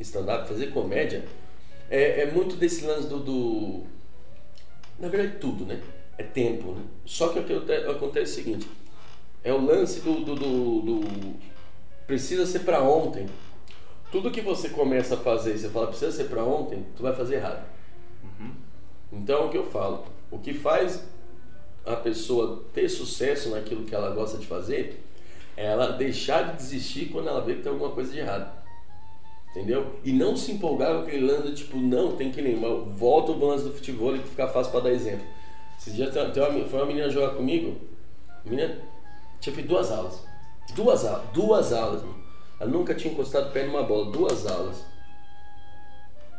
stand-up, 0.00 0.48
fazer 0.48 0.68
comédia, 0.68 1.24
é, 1.90 2.22
é 2.22 2.30
muito 2.30 2.56
desse 2.56 2.86
lance 2.86 3.06
do, 3.06 3.18
do- 3.18 3.82
Na 4.98 5.08
verdade, 5.08 5.36
tudo, 5.38 5.66
né? 5.66 5.78
É 6.22 6.26
tempo, 6.26 6.72
né? 6.72 6.82
Só 7.04 7.28
que 7.28 7.38
o 7.40 7.44
que 7.44 7.52
aconte- 7.52 7.72
acontece 7.90 8.18
é 8.38 8.42
o 8.42 8.44
seguinte: 8.44 8.68
é 9.42 9.52
o 9.52 9.60
lance 9.64 10.00
do. 10.00 10.20
do, 10.24 10.34
do- 10.34 10.80
do- 10.80 11.34
precisa 12.06 12.46
ser 12.46 12.60
pra 12.60 12.80
ontem. 12.82 13.26
Tudo 14.10 14.30
que 14.30 14.40
você 14.42 14.68
começa 14.68 15.14
a 15.14 15.18
fazer 15.18 15.54
e 15.54 15.58
você 15.58 15.68
fala 15.70 15.86
precisa 15.86 16.12
ser 16.12 16.24
pra 16.24 16.44
ontem, 16.44 16.84
tu 16.96 17.02
vai 17.02 17.14
fazer 17.14 17.36
errado. 17.36 17.64
Então, 19.10 19.46
o 19.46 19.50
que 19.50 19.56
eu 19.56 19.64
falo? 19.70 20.04
O 20.30 20.38
que 20.38 20.52
faz 20.54 21.02
a 21.84 21.96
pessoa 21.96 22.64
ter 22.72 22.88
sucesso 22.88 23.50
naquilo 23.50 23.84
que 23.84 23.94
ela 23.94 24.10
gosta 24.10 24.38
de 24.38 24.46
fazer 24.46 25.02
é 25.56 25.66
ela 25.66 25.88
deixar 25.92 26.50
de 26.52 26.56
desistir 26.56 27.06
quando 27.10 27.28
ela 27.28 27.40
vê 27.40 27.54
que 27.54 27.62
tem 27.62 27.72
alguma 27.72 27.90
coisa 27.90 28.12
de 28.12 28.18
errado. 28.18 28.50
Entendeu? 29.50 29.96
E 30.04 30.12
não 30.12 30.34
se 30.36 30.52
empolgar 30.52 30.94
com 30.94 31.02
aquele 31.02 31.26
lance 31.26 31.52
tipo, 31.54 31.76
não, 31.76 32.16
tem 32.16 32.30
que 32.30 32.40
lembrar. 32.40 32.70
Volta 32.70 33.32
o 33.32 33.46
lance 33.46 33.64
do 33.64 33.72
futebol 33.72 34.12
que 34.14 34.28
fica 34.28 34.48
fácil 34.48 34.72
para 34.72 34.82
dar 34.84 34.92
exemplo. 34.92 35.26
Esse 35.82 35.90
dia 35.96 36.08
tem 36.10 36.30
tem 36.30 36.40
uma, 36.42 36.64
foi 36.68 36.78
uma 36.78 36.86
menina 36.86 37.10
jogar 37.10 37.34
comigo, 37.34 37.76
a 38.46 38.48
menina 38.48 38.78
tinha 39.40 39.52
feito 39.52 39.66
duas 39.66 39.90
aulas. 39.90 40.24
Duas 40.76 41.04
aulas, 41.04 41.22
duas 41.34 41.72
aulas. 41.72 42.02
mano. 42.02 42.22
Ela 42.60 42.70
nunca 42.70 42.94
tinha 42.94 43.12
encostado 43.12 43.48
o 43.48 43.50
pé 43.50 43.64
numa 43.66 43.82
bola, 43.82 44.12
duas 44.12 44.46
aulas. 44.46 44.84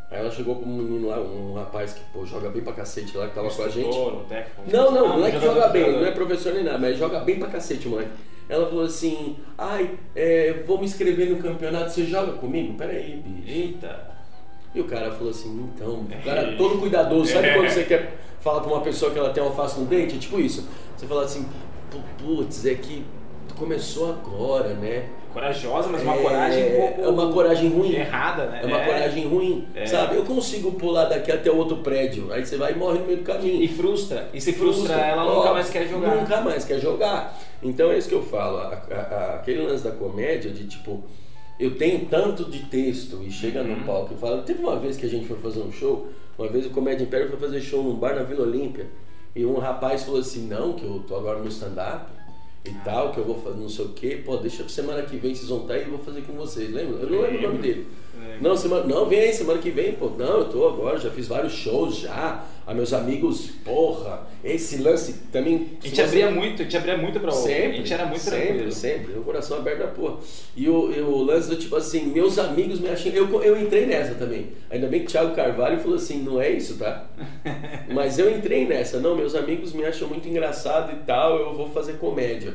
Aí 0.09 0.19
ela 0.19 0.31
chegou 0.31 0.55
com 0.55 0.63
um 0.63 0.77
menino 0.77 1.09
lá, 1.09 1.19
um 1.19 1.55
rapaz 1.55 1.91
que 1.93 1.99
pô, 2.13 2.25
joga 2.25 2.47
bem 2.49 2.61
pra 2.63 2.71
cacete 2.71 3.17
lá, 3.17 3.27
que 3.27 3.35
tava 3.35 3.49
com 3.49 3.63
a 3.63 3.67
gente. 3.67 3.97
Técnico. 4.29 4.61
Não, 4.71 4.91
não, 4.91 5.05
Ah, 5.07 5.09
o 5.09 5.13
moleque 5.15 5.39
joga 5.39 5.67
bem, 5.67 5.91
não 5.91 6.05
é 6.05 6.11
professor 6.11 6.53
nem 6.53 6.63
nada, 6.63 6.77
mas 6.77 6.97
joga 6.97 7.19
bem 7.19 7.37
pra 7.39 7.49
cacete, 7.49 7.87
moleque. 7.89 8.11
Ela 8.47 8.65
falou 8.67 8.85
assim, 8.85 9.37
ai, 9.57 9.97
é, 10.15 10.63
vou 10.65 10.77
me 10.77 10.85
inscrever 10.85 11.29
no 11.29 11.41
campeonato, 11.41 11.89
você 11.91 12.05
joga 12.05 12.33
comigo? 12.33 12.77
Peraí, 12.77 13.21
bicho. 13.25 13.49
Eita. 13.59 14.11
E 14.75 14.79
o 14.79 14.85
cara 14.85 15.11
falou 15.11 15.31
assim, 15.31 15.69
então, 15.75 16.01
o 16.01 16.23
cara 16.23 16.55
todo 16.57 16.79
cuidadoso, 16.79 17.31
sabe 17.31 17.47
É. 17.47 17.53
quando 17.55 17.69
você 17.69 17.83
quer 17.85 18.17
falar 18.43 18.61
pra 18.61 18.71
uma 18.73 18.81
pessoa 18.81 19.11
que 19.11 19.17
ela 19.19 19.29
tem 19.29 19.43
alface 19.43 19.79
no 19.79 19.85
dente? 19.85 20.15
É 20.15 20.19
tipo 20.19 20.39
isso. 20.39 20.67
Você 20.97 21.05
fala 21.07 21.23
assim, 21.23 21.45
"Pu- 21.89 21.99
putz, 22.23 22.65
é 22.65 22.75
que 22.75 23.05
tu 23.47 23.55
começou 23.55 24.09
agora, 24.09 24.73
né? 24.73 25.05
Corajosa, 25.33 25.89
mas 25.89 26.03
uma 26.03 26.13
É, 26.15 26.21
coragem 26.21 26.63
um 26.63 26.75
pouco. 26.77 27.01
é 27.01 27.07
uma 27.07 27.33
coragem 27.33 27.69
ruim. 27.69 27.91
Errada, 27.95 28.45
né? 28.45 28.59
É 28.61 28.65
uma 28.67 28.79
coragem 28.81 29.27
ruim, 29.27 29.67
É. 29.73 29.83
sabe? 29.87 30.15
Eu 30.15 30.23
consigo 30.25 30.73
pular 30.73 31.05
daqui 31.05 31.31
até 31.31 31.49
o 31.49 31.57
outro 31.57 31.77
prédio, 31.77 32.31
aí 32.31 32.45
você 32.45 32.55
vai 32.55 32.73
e 32.73 32.75
morre 32.75 32.99
no 32.99 33.05
meio 33.05 33.17
do 33.17 33.23
caminho. 33.23 33.59
E 33.63 33.67
frustra. 33.67 34.29
E 34.31 34.39
se 34.39 34.53
frustra, 34.53 34.93
ela 34.93 35.25
Ó, 35.25 35.37
nunca 35.39 35.53
mais 35.53 35.69
quer 35.71 35.87
jogar. 35.87 36.15
Nunca 36.15 36.41
mais 36.41 36.65
quer 36.65 36.79
jogar. 36.79 37.35
Então 37.63 37.89
é 37.89 37.97
isso 37.97 38.09
que 38.09 38.13
eu 38.15 38.21
falo. 38.23 38.57
a- 38.57 38.79
a- 38.91 38.95
a- 38.95 39.35
aquele 39.35 39.63
lance 39.65 39.83
da 39.83 39.91
comédia 39.91 40.51
de 40.51 40.67
tipo, 40.67 41.03
eu 41.59 41.75
tenho 41.77 42.05
tanto 42.07 42.45
de 42.45 42.59
texto 42.65 43.21
e 43.25 43.31
chega 43.31 43.61
Uhum. 43.61 43.75
no 43.79 43.85
palco 43.85 44.13
e 44.13 44.17
fala. 44.17 44.41
Teve 44.41 44.61
uma 44.61 44.77
vez 44.79 44.97
que 44.97 45.05
a 45.05 45.09
gente 45.09 45.27
foi 45.27 45.37
fazer 45.37 45.59
um 45.61 45.71
show, 45.71 46.07
uma 46.37 46.47
vez 46.47 46.65
o 46.65 46.69
Comédia 46.71 47.03
Império 47.03 47.29
foi 47.29 47.39
fazer 47.39 47.61
show 47.61 47.83
num 47.83 47.95
bar 47.95 48.15
na 48.15 48.23
Vila 48.23 48.43
Olímpia 48.43 48.87
e 49.35 49.45
um 49.45 49.57
rapaz 49.57 50.03
falou 50.03 50.19
assim: 50.19 50.47
Não, 50.47 50.73
que 50.73 50.83
eu 50.83 51.03
tô 51.07 51.15
agora 51.15 51.39
no 51.39 51.47
stand-up 51.47 52.11
e 52.65 52.69
Ah. 52.69 52.81
tal, 52.85 53.11
que 53.11 53.19
eu 53.19 53.25
vou 53.25 53.39
fazer 53.41 53.59
não 53.59 53.69
sei 53.69 53.85
o 53.85 53.89
quê, 53.89 54.21
pô, 54.25 54.37
deixa 54.37 54.67
semana 54.69 55.01
que 55.03 55.17
vem 55.17 55.35
vocês 55.35 55.49
vão 55.49 55.61
estar 55.61 55.73
aí 55.75 55.81
e 55.81 55.83
eu 55.83 55.89
vou 55.91 55.99
fazer 55.99 56.21
com 56.21 56.33
vocês, 56.33 56.71
lembra? 56.71 57.01
Eu 57.03 57.09
não 57.09 57.21
lembro 57.21 57.37
o 57.39 57.41
nome 57.41 57.57
dele. 57.59 57.87
Lembro. 58.27 58.43
Não, 58.49 58.57
semana, 58.57 58.85
não, 58.85 59.05
vem 59.05 59.19
aí 59.19 59.33
semana 59.33 59.59
que 59.59 59.69
vem, 59.69 59.93
pô. 59.93 60.09
Não, 60.09 60.39
eu 60.39 60.45
tô 60.45 60.67
agora, 60.67 60.97
já 60.97 61.11
fiz 61.11 61.27
vários 61.27 61.53
shows 61.53 61.97
já. 61.97 62.45
A 62.65 62.73
meus 62.73 62.93
amigos, 62.93 63.51
porra, 63.65 64.25
esse 64.41 64.77
lance 64.77 65.13
também. 65.33 65.71
A 65.83 65.85
gente 65.85 66.01
abria 66.01 66.31
muito, 66.31 66.61
a 66.61 66.63
gente 66.63 66.77
abria 66.77 66.97
muito 66.97 67.19
pra. 67.19 67.29
Sempre. 67.31 67.71
A 67.71 67.75
gente 67.75 67.93
era 67.93 68.05
muito 68.05 68.21
sempre, 68.21 68.45
tranquilo. 68.45 68.71
Sempre, 68.71 69.13
o 69.19 69.21
coração 69.21 69.57
aberto 69.57 69.79
da 69.79 69.87
porra. 69.87 70.15
E 70.55 70.69
o, 70.69 70.89
e 70.89 71.01
o 71.01 71.23
lance 71.23 71.49
do 71.49 71.57
tipo 71.57 71.75
assim, 71.75 72.05
meus 72.05 72.39
amigos 72.39 72.79
me 72.79 72.87
acham. 72.87 73.11
Eu, 73.11 73.43
eu 73.43 73.61
entrei 73.61 73.85
nessa 73.85 74.15
também. 74.15 74.53
Ainda 74.69 74.87
bem 74.87 75.01
que 75.01 75.07
o 75.07 75.09
Thiago 75.09 75.35
Carvalho 75.35 75.77
falou 75.79 75.97
assim: 75.97 76.23
não 76.23 76.41
é 76.41 76.51
isso, 76.51 76.77
tá? 76.77 77.05
Mas 77.93 78.17
eu 78.17 78.33
entrei 78.33 78.65
nessa. 78.65 78.97
Não, 78.97 79.13
meus 79.13 79.35
amigos 79.35 79.73
me 79.73 79.83
acham 79.83 80.07
muito 80.07 80.25
engraçado 80.29 80.93
e 80.93 81.05
tal, 81.05 81.37
eu 81.37 81.53
vou 81.53 81.69
fazer 81.69 81.97
comédia. 81.97 82.53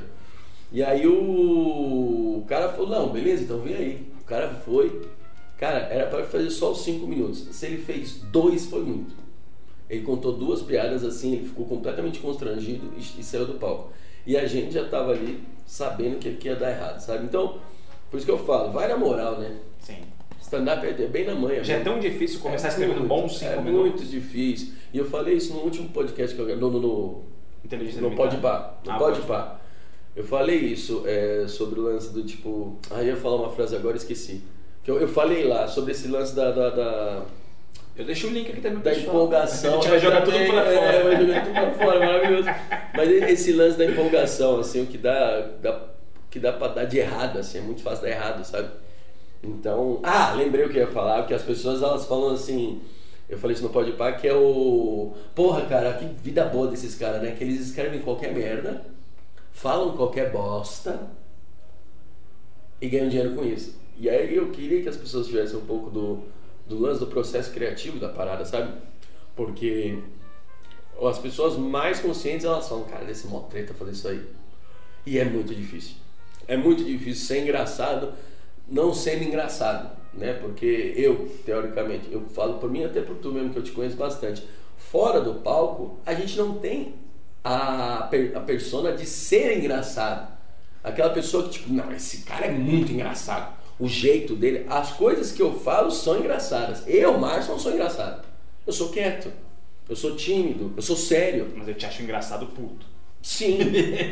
E 0.72 0.82
aí 0.82 1.06
o, 1.06 2.38
o 2.38 2.44
cara 2.48 2.70
falou: 2.70 2.88
não, 2.88 3.08
beleza, 3.10 3.44
então 3.44 3.60
vem 3.60 3.74
aí. 3.74 4.06
O 4.22 4.24
cara 4.24 4.48
foi. 4.64 5.02
Cara, 5.58 5.78
era 5.90 6.06
pra 6.06 6.24
fazer 6.24 6.50
só 6.50 6.70
os 6.72 6.82
cinco 6.82 7.06
minutos. 7.06 7.40
Se 7.50 7.66
ele 7.66 7.78
fez 7.78 8.20
dois, 8.32 8.66
foi 8.66 8.82
muito. 8.82 9.14
Ele 9.90 10.02
contou 10.02 10.32
duas 10.32 10.62
piadas 10.62 11.02
assim, 11.04 11.34
ele 11.34 11.48
ficou 11.48 11.66
completamente 11.66 12.20
constrangido 12.20 12.92
e, 12.96 13.20
e 13.20 13.24
saiu 13.24 13.46
do 13.46 13.54
palco. 13.54 13.90
E 14.26 14.36
a 14.36 14.46
gente 14.46 14.72
já 14.72 14.84
tava 14.88 15.12
ali 15.12 15.42
sabendo 15.66 16.18
que, 16.18 16.32
que 16.34 16.48
ia 16.48 16.54
dar 16.56 16.70
errado, 16.70 17.00
sabe? 17.00 17.24
Então, 17.24 17.58
por 18.10 18.18
isso 18.18 18.26
que 18.26 18.32
eu 18.32 18.38
falo, 18.38 18.70
vai 18.70 18.86
na 18.88 18.96
moral, 18.96 19.38
né? 19.38 19.56
Sim. 19.80 19.96
Stand-up 20.40 20.86
é 20.86 20.92
bem 21.06 21.26
na 21.26 21.34
manha. 21.34 21.64
Já 21.64 21.74
é 21.74 21.78
mesmo. 21.78 21.92
tão 21.92 22.00
difícil 22.00 22.40
começar 22.40 22.68
É 22.68 22.70
escrevendo 22.70 22.98
muito, 23.00 23.08
bons 23.08 23.38
5 23.38 23.50
É 23.50 23.60
minutos. 23.60 23.80
muito 24.00 24.04
difícil. 24.04 24.74
E 24.92 24.98
eu 24.98 25.04
falei 25.04 25.34
isso 25.34 25.52
no 25.52 25.60
último 25.60 25.88
podcast 25.90 26.34
que 26.34 26.40
eu 26.40 26.56
no, 26.56 26.70
no, 26.70 26.80
no, 26.80 27.22
Inteligência 27.64 28.00
no. 28.00 28.14
Pode 28.14 28.36
Pá. 28.38 28.78
No 28.84 28.92
Ah. 28.92 29.20
Pá. 29.26 29.60
Eu 30.16 30.24
falei 30.24 30.58
isso 30.58 31.02
é, 31.06 31.46
sobre 31.46 31.80
o 31.80 31.82
lance 31.84 32.12
do 32.12 32.22
tipo. 32.24 32.78
Ah, 32.90 33.02
eu 33.02 33.08
ia 33.08 33.16
falar 33.16 33.36
uma 33.36 33.50
frase 33.50 33.76
agora 33.76 33.96
e 33.96 33.98
esqueci. 33.98 34.42
Que 34.88 34.92
eu, 34.92 35.00
eu 35.02 35.08
falei 35.08 35.44
lá 35.46 35.68
sobre 35.68 35.92
esse 35.92 36.08
lance 36.08 36.34
da- 36.34 36.50
da- 36.50 36.70
da, 36.70 37.22
Eu 37.94 38.06
deixo 38.06 38.26
o 38.26 38.30
link 38.30 38.50
aqui 38.50 38.62
também 38.62 38.78
da 38.78 38.90
pessoal. 38.90 39.06
empolgação. 39.16 39.72
A 39.72 39.74
gente 39.82 39.88
vai 39.90 39.98
jogar 39.98 40.22
tudo 40.22 40.38
pra 40.38 40.64
fora. 40.64 40.92
É, 40.94 41.02
vai 41.02 41.16
jogar 41.26 41.44
tudo 41.44 41.52
pra 41.52 41.70
fora, 41.72 41.98
maravilhoso. 42.00 42.48
Mas 42.94 43.10
esse 43.10 43.52
lance 43.52 43.76
da 43.76 43.84
empolgação, 43.84 44.60
assim, 44.60 44.82
o 44.82 44.86
que 44.86 44.96
dá, 44.96 45.40
dá, 45.60 45.78
que 46.30 46.38
dá 46.38 46.54
pra 46.54 46.68
dar 46.68 46.84
de 46.86 46.96
errado, 47.00 47.38
assim, 47.38 47.58
é 47.58 47.60
muito 47.60 47.82
fácil 47.82 48.04
dar 48.04 48.08
errado, 48.12 48.42
sabe? 48.46 48.70
Então, 49.44 50.00
ah, 50.04 50.32
lembrei 50.32 50.64
o 50.64 50.70
que 50.70 50.78
eu 50.78 50.86
ia 50.86 50.90
falar, 50.90 51.26
que 51.26 51.34
as 51.34 51.42
pessoas 51.42 51.82
elas 51.82 52.06
falam 52.06 52.32
assim, 52.32 52.80
eu 53.28 53.36
falei 53.36 53.54
isso 53.56 53.64
no 53.64 53.68
Pode 53.68 53.92
Pá, 53.92 54.12
que 54.12 54.26
é 54.26 54.32
o, 54.34 55.12
porra, 55.34 55.66
cara, 55.66 55.92
que 55.92 56.06
vida 56.22 56.44
boa 56.46 56.66
desses 56.68 56.94
caras, 56.94 57.20
né? 57.20 57.32
Que 57.36 57.44
eles 57.44 57.60
escrevem 57.60 58.00
qualquer 58.00 58.32
merda, 58.32 58.86
falam 59.52 59.94
qualquer 59.96 60.32
bosta 60.32 60.98
e 62.80 62.88
ganham 62.88 63.08
dinheiro 63.10 63.34
com 63.34 63.44
isso. 63.44 63.76
E 63.98 64.08
aí 64.08 64.36
eu 64.36 64.50
queria 64.50 64.80
que 64.80 64.88
as 64.88 64.96
pessoas 64.96 65.26
tivessem 65.26 65.56
um 65.56 65.66
pouco 65.66 65.90
do, 65.90 66.22
do 66.66 66.78
lance 66.78 67.00
do 67.00 67.06
processo 67.08 67.52
criativo 67.52 67.98
da 67.98 68.08
parada, 68.08 68.44
sabe? 68.44 68.72
Porque 69.34 69.98
as 71.02 71.18
pessoas 71.18 71.56
mais 71.56 71.98
conscientes 71.98 72.44
elas 72.44 72.68
falam, 72.68 72.84
cara, 72.84 73.04
desse 73.04 73.26
mó 73.26 73.40
treta 73.40 73.74
fazer 73.74 73.92
isso 73.92 74.08
aí. 74.08 74.24
E 75.04 75.18
é 75.18 75.24
muito 75.24 75.54
difícil. 75.54 75.96
É 76.46 76.56
muito 76.56 76.84
difícil 76.84 77.26
ser 77.26 77.42
engraçado 77.42 78.12
não 78.70 78.92
sendo 78.92 79.24
engraçado, 79.24 79.90
né? 80.12 80.34
Porque 80.34 80.92
eu, 80.94 81.28
teoricamente, 81.44 82.08
eu 82.10 82.22
falo 82.28 82.58
por 82.58 82.70
mim 82.70 82.84
até 82.84 83.00
por 83.00 83.16
tu 83.16 83.32
mesmo 83.32 83.50
que 83.50 83.58
eu 83.58 83.62
te 83.62 83.72
conheço 83.72 83.96
bastante. 83.96 84.46
Fora 84.76 85.20
do 85.20 85.34
palco, 85.34 85.98
a 86.04 86.14
gente 86.14 86.36
não 86.36 86.58
tem 86.58 86.94
a, 87.42 88.04
a 88.34 88.40
persona 88.40 88.92
de 88.92 89.06
ser 89.06 89.58
engraçado. 89.58 90.36
Aquela 90.84 91.10
pessoa 91.10 91.44
que, 91.44 91.50
tipo, 91.50 91.72
não, 91.72 91.90
esse 91.92 92.22
cara 92.22 92.46
é 92.46 92.50
muito 92.50 92.92
engraçado. 92.92 93.57
O 93.78 93.86
jeito 93.88 94.34
dele, 94.34 94.66
as 94.68 94.92
coisas 94.92 95.30
que 95.32 95.40
eu 95.40 95.52
falo 95.60 95.90
são 95.90 96.18
engraçadas. 96.18 96.82
Eu, 96.86 97.16
Márcio, 97.18 97.52
não 97.52 97.58
sou 97.58 97.72
engraçado. 97.72 98.26
Eu 98.66 98.72
sou 98.72 98.88
quieto. 98.88 99.30
Eu 99.88 99.94
sou 99.96 100.16
tímido. 100.16 100.72
Eu 100.76 100.82
sou 100.82 100.96
sério. 100.96 101.52
Mas 101.56 101.68
eu 101.68 101.74
te 101.74 101.86
acho 101.86 102.02
engraçado 102.02 102.46
puto. 102.46 102.86
Sim. 103.22 103.58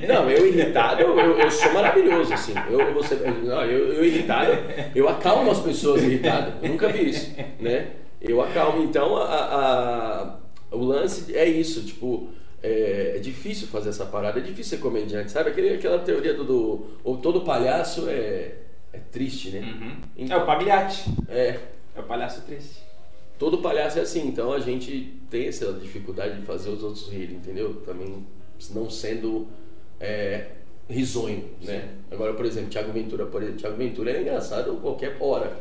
Não, 0.09 0.29
eu 0.31 0.47
irritado, 0.47 1.01
eu, 1.01 1.19
eu, 1.19 1.51
sou 1.51 1.73
maravilhoso, 1.73 2.33
assim. 2.33 2.53
Eu, 2.71 2.81
eu, 2.81 2.95
você, 2.95 3.15
não, 3.15 3.65
eu, 3.65 3.93
eu 3.95 4.05
irritado, 4.05 4.53
eu 4.95 5.09
acalmo 5.09 5.51
as 5.51 5.61
pessoas 5.61 6.03
irritadas. 6.03 6.55
Eu 6.63 6.71
nunca 6.71 6.89
vi 6.89 7.11
isso, 7.11 7.33
né? 7.61 7.91
Eu 8.21 8.41
acalmo. 8.43 8.83
Então, 8.83 9.17
a, 9.17 9.23
a- 9.23 10.37
o 10.71 10.85
lance 10.85 11.35
é 11.37 11.45
isso, 11.47 11.83
tipo... 11.85 12.29
É, 12.63 13.13
é 13.17 13.19
difícil 13.21 13.69
fazer 13.69 13.91
essa 13.91 14.07
parada, 14.07 14.41
é 14.41 14.43
difícil 14.43 14.77
ser 14.79 14.83
comediante, 14.83 15.31
sabe? 15.31 15.51
Aquele, 15.51 15.75
aquela 15.75 15.99
teoria 16.01 16.35
do, 16.35 16.43
do 16.43 16.87
ou 17.05 17.19
todo 17.19 17.43
palhaço 17.43 18.09
é, 18.09 18.53
é 18.93 18.99
triste, 18.99 19.51
né? 19.51 19.99
É 20.17 20.37
o 20.37 20.47
Pagliatti. 20.47 21.05
É, 21.29 21.61
É 21.95 22.01
o 22.01 22.03
palhaço 22.05 22.43
triste. 22.43 22.83
todo 23.39 23.59
palhaço 23.59 23.99
é 23.99 24.03
assim, 24.03 24.27
então 24.29 24.53
a 24.53 24.59
gente 24.59 25.15
tem 25.31 25.47
essa 25.49 25.73
dificuldade 25.73 26.41
de 26.41 26.47
fazer 26.47 26.71
os 26.71 26.83
outros 26.83 27.09
rirem, 27.09 27.37
entendeu? 27.37 27.75
Também 27.85 28.27
não 28.75 28.89
sendo 28.91 29.47
é, 30.01 30.47
risonho, 30.89 31.45
né? 31.63 31.91
Agora, 32.11 32.33
por 32.35 32.45
exemplo, 32.47 32.71
Thiago 32.71 32.93
Ventura, 32.93 33.27
por 33.27 33.43
exemplo, 33.43 33.61
Thiago 33.61 33.77
Ventura 33.77 34.11
é 34.11 34.21
engraçado 34.23 34.73
a 34.73 34.77
qualquer 34.77 35.17
hora. 35.21 35.59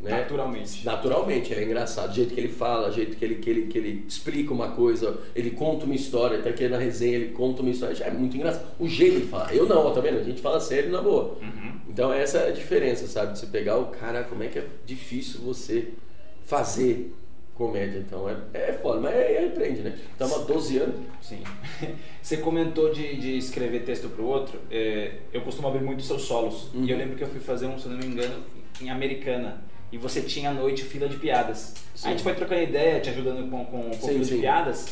Né? 0.00 0.10
Naturalmente. 0.10 0.84
Naturalmente, 0.84 1.52
ele 1.52 1.62
é 1.62 1.64
engraçado, 1.64 2.10
o 2.10 2.14
jeito 2.14 2.34
que 2.34 2.40
ele 2.40 2.52
fala, 2.52 2.88
o 2.88 2.92
jeito 2.92 3.16
que 3.16 3.24
ele, 3.24 3.36
que 3.36 3.50
ele, 3.50 3.66
que 3.66 3.78
ele 3.78 4.04
explica 4.06 4.52
uma 4.52 4.72
coisa, 4.72 5.18
ele 5.34 5.50
conta 5.50 5.86
uma 5.86 5.94
história, 5.94 6.38
até 6.38 6.52
que 6.52 6.68
na 6.68 6.78
resenha 6.78 7.16
ele 7.16 7.32
conta 7.32 7.62
uma 7.62 7.70
história, 7.70 8.04
é 8.04 8.10
muito 8.10 8.36
engraçado. 8.36 8.66
O 8.78 8.88
jeito 8.88 9.20
de 9.20 9.26
falar, 9.26 9.54
eu 9.54 9.66
não, 9.66 9.92
tá 9.92 10.00
vendo? 10.00 10.18
A 10.18 10.22
gente 10.22 10.40
fala 10.40 10.60
sério 10.60 10.90
na 10.90 11.00
boa. 11.00 11.38
Então 11.88 12.12
essa 12.12 12.38
é 12.38 12.48
a 12.48 12.52
diferença, 12.52 13.06
sabe? 13.06 13.32
De 13.32 13.38
você 13.38 13.46
pegar 13.46 13.78
o 13.78 13.86
cara, 13.86 14.22
como 14.24 14.42
é 14.42 14.48
que 14.48 14.58
é 14.58 14.66
difícil 14.84 15.40
você 15.40 15.92
fazer 16.44 17.14
comédia, 17.56 17.98
então 17.98 18.28
é, 18.28 18.36
é 18.52 18.72
foda, 18.74 19.00
mas 19.00 19.14
é, 19.14 19.32
é 19.32 19.46
aprende, 19.46 19.80
né? 19.80 19.98
Estamos 20.12 20.34
há 20.34 20.38
12 20.40 20.78
anos. 20.78 20.96
Sim. 21.22 21.42
Você 22.20 22.36
comentou 22.36 22.92
de, 22.92 23.16
de 23.16 23.38
escrever 23.38 23.82
texto 23.82 24.08
pro 24.10 24.26
outro. 24.26 24.60
É, 24.70 25.12
eu 25.32 25.40
costumo 25.40 25.68
abrir 25.68 25.82
muito 25.82 26.02
seus 26.02 26.22
solos. 26.22 26.68
Uhum. 26.74 26.84
E 26.84 26.90
eu 26.90 26.98
lembro 26.98 27.16
que 27.16 27.24
eu 27.24 27.28
fui 27.28 27.40
fazer 27.40 27.66
um, 27.66 27.78
se 27.78 27.88
não 27.88 27.96
me 27.96 28.06
engano, 28.06 28.42
em 28.82 28.90
Americana. 28.90 29.62
E 29.90 29.98
você 29.98 30.20
tinha 30.20 30.50
à 30.50 30.54
noite 30.54 30.84
fila 30.84 31.08
de 31.08 31.16
piadas. 31.16 31.74
Sim. 31.94 32.08
A 32.08 32.10
gente 32.10 32.22
foi 32.22 32.34
trocando 32.34 32.62
ideia, 32.62 33.00
te 33.00 33.10
ajudando 33.10 33.48
com, 33.50 33.64
com, 33.64 33.82
com 33.82 33.92
Sim, 33.92 34.08
fila 34.08 34.24
sim. 34.24 34.34
de 34.34 34.40
piadas. 34.40 34.86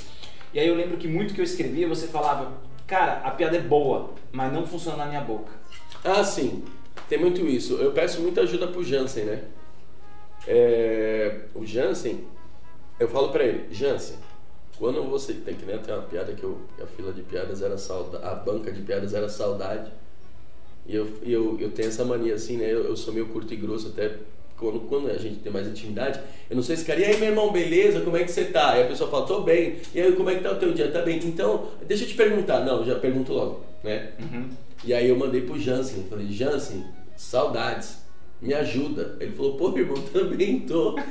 E 0.53 0.61
aí 0.61 0.69
eu 0.69 0.75
lembro 0.75 0.97
que 0.97 1.09
muito 1.09 1.35
que 1.35 1.41
eu 1.41 1.45
escrevia, 1.45 1.89
você 1.89 2.07
falava, 2.07 2.53
cara, 2.87 3.15
a 3.25 3.31
piada 3.33 3.57
é 3.57 3.61
boa, 3.61 4.11
mas 4.31 4.53
não 4.53 4.67
funciona 4.67 4.99
na 4.99 5.07
minha 5.07 5.21
boca. 5.21 5.51
Ah, 6.05 6.23
sim, 6.23 6.65
tem 7.09 7.19
muito 7.19 7.41
isso. 7.47 7.75
Eu 7.75 7.93
peço 7.93 8.21
muita 8.21 8.43
ajuda 8.43 8.69
pro 8.69 8.85
Jansen, 8.85 9.25
né? 9.25 9.45
É, 10.47 11.41
o 11.55 11.67
Jansen, 11.67 12.25
eu 13.01 13.09
falo 13.09 13.31
pra 13.31 13.45
ele, 13.45 13.75
Jansen, 13.75 14.17
quando 14.79 15.03
você 15.05 15.33
tem 15.33 15.55
que 15.55 15.65
nem 15.65 15.79
tem 15.79 15.95
uma 15.95 16.03
piada 16.03 16.33
que 16.33 16.43
eu, 16.43 16.61
a 16.83 16.87
fila 16.87 17.13
de 17.13 17.23
piadas 17.23 17.63
era 17.63 17.79
saudade, 17.79 18.25
a 18.25 18.35
banca 18.35 18.71
de 18.71 18.83
piadas 18.83 19.15
era 19.15 19.29
saudade. 19.29 19.91
E 20.87 20.95
eu, 20.95 21.09
eu, 21.23 21.59
eu 21.59 21.71
tenho 21.71 21.89
essa 21.89 22.05
mania 22.05 22.35
assim, 22.35 22.59
né? 22.59 22.67
Eu, 22.71 22.85
eu 22.85 22.97
sou 22.97 23.13
meio 23.15 23.27
curto 23.29 23.53
e 23.55 23.57
grosso 23.57 23.89
até 23.89 24.19
quando, 24.59 24.81
quando 24.81 25.11
a 25.11 25.19
gente 25.19 25.37
tem 25.37 25.53
mais 25.53 25.67
intimidade. 25.67 26.21
Eu 26.49 26.57
não 26.57 26.63
sei 26.63 26.77
se 26.77 26.85
cara, 26.85 27.01
e 27.01 27.05
aí 27.05 27.17
meu 27.19 27.31
irmão, 27.31 27.53
beleza? 27.53 28.01
Como 28.01 28.17
é 28.17 28.25
que 28.25 28.31
você 28.31 28.45
tá? 28.45 28.73
Aí 28.73 28.83
a 28.83 28.87
pessoa 28.87 29.11
fala, 29.11 29.27
tô 29.27 29.41
bem. 29.41 29.77
E 29.95 30.01
aí, 30.01 30.13
como 30.13 30.31
é 30.31 30.37
que 30.37 30.43
tá 30.43 30.53
o 30.53 30.57
teu 30.57 30.73
dia? 30.73 30.91
Tá 30.91 31.03
bem. 31.03 31.19
Então, 31.25 31.69
deixa 31.87 32.05
eu 32.05 32.09
te 32.09 32.15
perguntar. 32.15 32.61
Não, 32.61 32.85
já 32.85 32.95
pergunto 32.97 33.33
logo, 33.33 33.65
né? 33.83 34.13
E 34.85 34.93
aí 34.93 35.09
eu 35.09 35.17
mandei 35.17 35.41
pro 35.41 35.59
Jansen, 35.59 36.05
falei, 36.09 36.31
Jansen, 36.31 36.85
saudades, 37.17 37.99
me 38.41 38.55
ajuda. 38.55 39.17
Ele 39.21 39.33
falou, 39.33 39.57
pô, 39.57 39.77
irmão, 39.77 40.01
também 40.13 40.61
tô. 40.61 40.97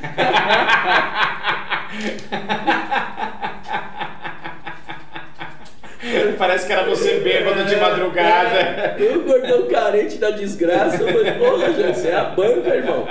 Parece 6.37 6.67
que 6.67 6.73
era 6.73 6.83
você 6.89 7.19
bêbado 7.19 7.63
de 7.65 7.75
madrugada. 7.75 8.95
Eu, 8.99 9.23
gordão 9.23 9.67
carente 9.67 10.17
da 10.17 10.31
desgraça, 10.31 11.01
eu 11.03 11.07
falei, 11.13 11.31
porra, 11.33 11.73
Jansen, 11.73 12.11
é 12.11 12.15
a 12.15 12.23
banca, 12.25 12.75
irmão. 12.75 13.05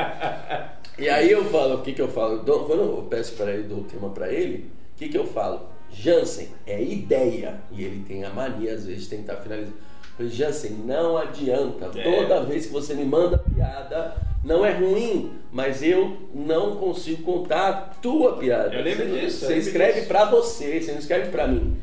E 0.98 1.08
aí 1.08 1.30
eu 1.30 1.44
falo, 1.46 1.76
o 1.76 1.82
que 1.82 1.92
que 1.92 2.02
eu 2.02 2.08
falo? 2.08 2.38
Dou- 2.42 2.64
Quando 2.64 2.80
eu 2.82 3.06
peço 3.08 3.32
para 3.34 3.50
ele, 3.52 3.64
dou 3.64 3.78
o 3.78 3.84
tema 3.84 4.10
para 4.10 4.30
ele, 4.32 4.70
o 4.94 4.98
que 4.98 5.08
que 5.08 5.16
eu 5.18 5.26
falo? 5.26 5.68
Jansen, 5.90 6.48
é 6.66 6.82
ideia. 6.82 7.54
E 7.70 7.82
ele 7.84 8.04
tem 8.06 8.24
a 8.24 8.30
mania, 8.30 8.74
às 8.74 8.86
vezes, 8.86 9.04
de 9.04 9.16
tentar 9.16 9.36
finalizar. 9.36 9.72
Eu 9.72 10.16
falei, 10.16 10.32
Jansen, 10.32 10.70
não 10.84 11.16
adianta. 11.16 11.90
É. 11.98 12.02
Toda 12.02 12.42
vez 12.44 12.66
que 12.66 12.72
você 12.72 12.94
me 12.94 13.04
manda 13.04 13.38
piada, 13.38 14.14
não 14.44 14.64
é 14.64 14.70
ruim, 14.72 15.32
mas 15.50 15.82
eu 15.82 16.16
não 16.34 16.76
consigo 16.76 17.22
contar 17.22 17.68
a 17.68 17.72
tua 17.72 18.36
piada. 18.36 18.74
Eu 18.74 18.82
lembro 18.82 19.06
disso, 19.08 19.40
Você 19.40 19.54
lembro 19.54 19.66
escreve 19.68 20.02
pra 20.02 20.26
você, 20.26 20.80
você 20.80 20.92
não 20.92 20.98
escreve 20.98 21.30
pra 21.30 21.46
mim. 21.46 21.76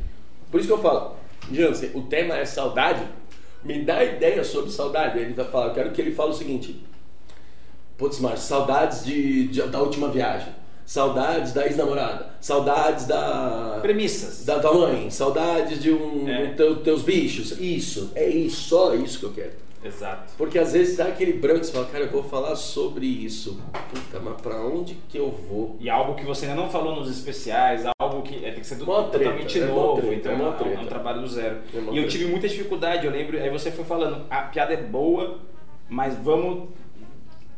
Por 0.50 0.58
isso 0.60 0.68
que 0.68 0.74
eu 0.74 0.78
falo, 0.82 1.16
Jansen, 1.52 1.90
o 1.94 2.02
tema 2.02 2.36
é 2.36 2.44
saudade, 2.44 3.02
me 3.64 3.82
dá 3.84 4.02
ideia 4.04 4.42
sobre 4.44 4.70
saudade. 4.70 5.18
Ele 5.18 5.32
vai 5.34 5.44
falar, 5.46 5.68
eu 5.68 5.74
quero 5.74 5.90
que 5.92 6.00
ele 6.00 6.12
fale 6.12 6.30
o 6.30 6.34
seguinte, 6.34 6.82
Putz, 7.96 8.18
Márcio, 8.18 8.46
saudades 8.48 9.04
de, 9.04 9.48
de- 9.48 9.62
da 9.68 9.80
última 9.80 10.08
viagem. 10.08 10.54
Saudades 10.86 11.52
da 11.52 11.66
ex-namorada. 11.66 12.30
Saudades 12.40 13.06
da. 13.06 13.78
Premissas. 13.82 14.44
Da 14.44 14.58
tua 14.58 14.74
mãe. 14.74 15.08
Saudades 15.10 15.80
de 15.80 15.92
um. 15.92 16.26
É. 16.28 16.46
teu- 16.54 16.76
teus 16.82 17.02
bichos. 17.02 17.52
Isso. 17.60 18.10
É 18.14 18.26
isso. 18.28 18.62
Só 18.70 18.94
isso 18.94 19.20
que 19.20 19.26
eu 19.26 19.32
quero. 19.32 19.52
Exato. 19.82 20.34
Porque 20.36 20.58
às 20.58 20.72
vezes 20.74 20.96
dá 20.98 21.06
aquele 21.06 21.32
branco 21.32 21.60
e 21.60 21.64
você 21.64 21.72
fala, 21.72 21.86
cara, 21.86 22.04
eu 22.04 22.10
vou 22.10 22.22
falar 22.22 22.54
sobre 22.54 23.06
isso. 23.06 23.58
Puta, 23.90 24.20
mas 24.22 24.40
pra 24.40 24.56
onde 24.60 24.94
que 25.08 25.16
eu 25.16 25.30
vou? 25.30 25.76
E 25.80 25.88
algo 25.88 26.14
que 26.14 26.24
você 26.24 26.44
ainda 26.46 26.60
não 26.60 26.68
falou 26.68 26.94
nos 26.96 27.10
especiais, 27.10 27.84
algo 27.98 28.20
que 28.22 28.44
é, 28.44 28.50
tem 28.50 28.60
que 28.60 28.66
ser 28.66 28.74
do- 28.74 28.84
Mó 28.84 29.04
treta, 29.04 29.24
totalmente 29.24 29.58
é 29.58 29.64
novo, 29.64 30.00
treta, 30.02 30.14
então 30.16 30.32
é 30.32 30.34
é, 30.34 30.38
um- 30.38 30.72
é 30.74 30.80
um 30.80 30.86
trabalho 30.86 31.22
do 31.22 31.28
zero. 31.28 31.60
É 31.74 31.92
e 31.92 31.96
eu 31.96 32.06
tive 32.08 32.26
muita 32.26 32.46
dificuldade, 32.46 33.06
eu 33.06 33.12
lembro, 33.12 33.38
aí 33.38 33.48
você 33.48 33.70
foi 33.70 33.84
falando, 33.86 34.26
a 34.28 34.42
piada 34.42 34.74
é 34.74 34.82
boa, 34.82 35.38
mas 35.88 36.14
vamos 36.18 36.68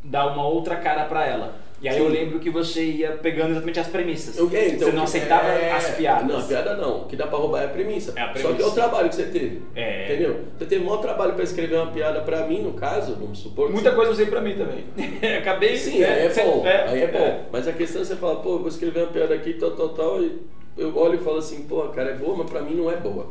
dar 0.01 0.27
uma 0.27 0.47
outra 0.47 0.77
cara 0.77 1.03
pra 1.05 1.25
ela. 1.27 1.62
E 1.83 1.89
aí 1.89 1.95
Sim. 1.95 2.01
eu 2.01 2.07
lembro 2.07 2.39
que 2.39 2.49
você 2.49 2.81
ia 2.81 3.11
pegando 3.11 3.51
exatamente 3.51 3.77
as 3.77 3.87
premissas. 3.89 4.37
Eu- 4.37 4.49
é, 4.53 4.69
então, 4.69 4.87
você 4.89 4.95
não 4.95 5.03
aceitava 5.03 5.49
é, 5.49 5.69
as 5.73 5.89
piadas. 5.89 6.25
Não, 6.25 6.39
a 6.39 6.43
piada 6.43 6.77
não. 6.77 7.01
O 7.01 7.05
que 7.07 7.15
dá 7.17 7.27
pra 7.27 7.37
roubar 7.37 7.61
é 7.63 7.65
a 7.65 7.69
premissa. 7.69 8.13
É 8.15 8.21
a 8.21 8.27
Só 8.27 8.31
premissa. 8.31 8.53
que 8.55 8.61
é 8.61 8.65
o 8.65 8.71
trabalho 8.71 9.09
que 9.09 9.15
você 9.15 9.25
teve. 9.25 9.61
É. 9.75 10.05
Entendeu? 10.05 10.45
Você 10.57 10.65
teve 10.65 10.81
um 10.81 10.85
maior 10.87 11.01
trabalho 11.01 11.33
pra 11.33 11.43
escrever 11.43 11.75
uma 11.75 11.91
piada 11.91 12.21
pra 12.21 12.47
mim, 12.47 12.61
no 12.61 12.71
caso, 12.71 13.15
vamos 13.19 13.39
supor. 13.39 13.69
Muita 13.69 13.89
você- 13.89 13.95
coisa 13.97 14.09
eu 14.11 14.13
usei 14.13 14.25
pra 14.27 14.39
mim 14.39 14.55
também. 14.55 14.85
Acabei. 15.39 15.75
Sim, 15.75 15.99
né, 15.99 16.25
é 16.25 16.29
bom. 16.29 16.63
aí 16.65 17.01
é 17.01 17.07
bom. 17.07 17.45
Mas 17.51 17.67
a 17.67 17.73
questão 17.73 18.01
é 18.01 18.05
você 18.05 18.15
fala, 18.15 18.37
pô, 18.37 18.59
vou 18.59 18.69
escrever 18.69 19.01
uma 19.01 19.11
piada 19.11 19.35
aqui, 19.35 19.53
tal, 19.55 19.71
tal, 19.71 19.89
tal. 19.89 20.23
E 20.23 20.39
eu 20.77 20.97
olho 20.97 21.15
e 21.15 21.23
falo 21.23 21.39
assim, 21.39 21.63
pô, 21.63 21.81
cara, 21.89 22.11
é 22.11 22.15
boa, 22.15 22.37
mas 22.37 22.49
pra 22.49 22.61
mim 22.61 22.75
não 22.75 22.89
é 22.89 22.95
boa. 22.95 23.27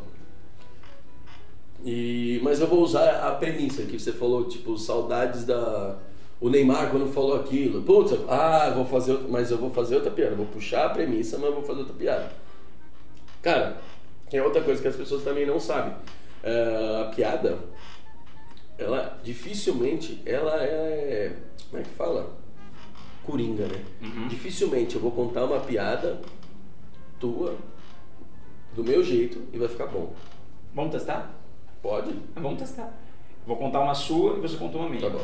E, 1.83 2.39
mas 2.43 2.61
eu 2.61 2.67
vou 2.67 2.81
usar 2.81 3.27
a 3.27 3.31
premissa 3.31 3.81
que 3.83 3.99
você 3.99 4.11
falou, 4.13 4.45
tipo, 4.45 4.77
saudades 4.77 5.43
da. 5.43 5.97
O 6.39 6.49
Neymar 6.49 6.91
quando 6.91 7.11
falou 7.11 7.35
aquilo. 7.35 7.81
Putz, 7.83 8.13
ah, 8.27 8.71
vou 8.75 8.85
fazer 8.85 9.13
outra, 9.13 9.27
mas 9.29 9.49
eu 9.49 9.57
vou 9.57 9.69
fazer 9.69 9.95
outra 9.95 10.11
piada. 10.11 10.35
Vou 10.35 10.45
puxar 10.47 10.85
a 10.85 10.89
premissa, 10.89 11.37
mas 11.37 11.47
eu 11.47 11.55
vou 11.55 11.63
fazer 11.63 11.79
outra 11.79 11.95
piada. 11.95 12.31
Cara, 13.41 13.77
tem 14.29 14.41
outra 14.41 14.61
coisa 14.61 14.81
que 14.81 14.87
as 14.87 14.95
pessoas 14.95 15.23
também 15.23 15.45
não 15.45 15.59
sabem. 15.59 15.93
É, 16.43 17.03
a 17.03 17.13
piada, 17.15 17.59
ela 18.77 19.19
dificilmente, 19.23 20.21
ela 20.25 20.61
é. 20.61 21.35
Como 21.69 21.81
é 21.81 21.85
que 21.85 21.91
fala? 21.91 22.35
Coringa, 23.23 23.65
né? 23.67 23.81
Uhum. 24.01 24.27
Dificilmente 24.27 24.95
eu 24.95 25.01
vou 25.01 25.11
contar 25.11 25.45
uma 25.45 25.59
piada 25.61 26.19
tua, 27.19 27.55
do 28.75 28.83
meu 28.83 29.01
jeito, 29.01 29.41
e 29.53 29.57
vai 29.57 29.67
ficar 29.67 29.87
bom. 29.87 30.13
Vamos 30.73 30.91
testar? 30.91 31.33
Pode? 31.81 32.13
Vamos 32.35 32.59
testar. 32.59 32.91
Vou 33.45 33.57
contar 33.57 33.79
uma 33.79 33.93
sua 33.93 34.37
e 34.37 34.41
você 34.41 34.57
conta 34.57 34.77
uma 34.77 34.89
minha. 34.89 35.01
Tá 35.01 35.09
bom. 35.09 35.23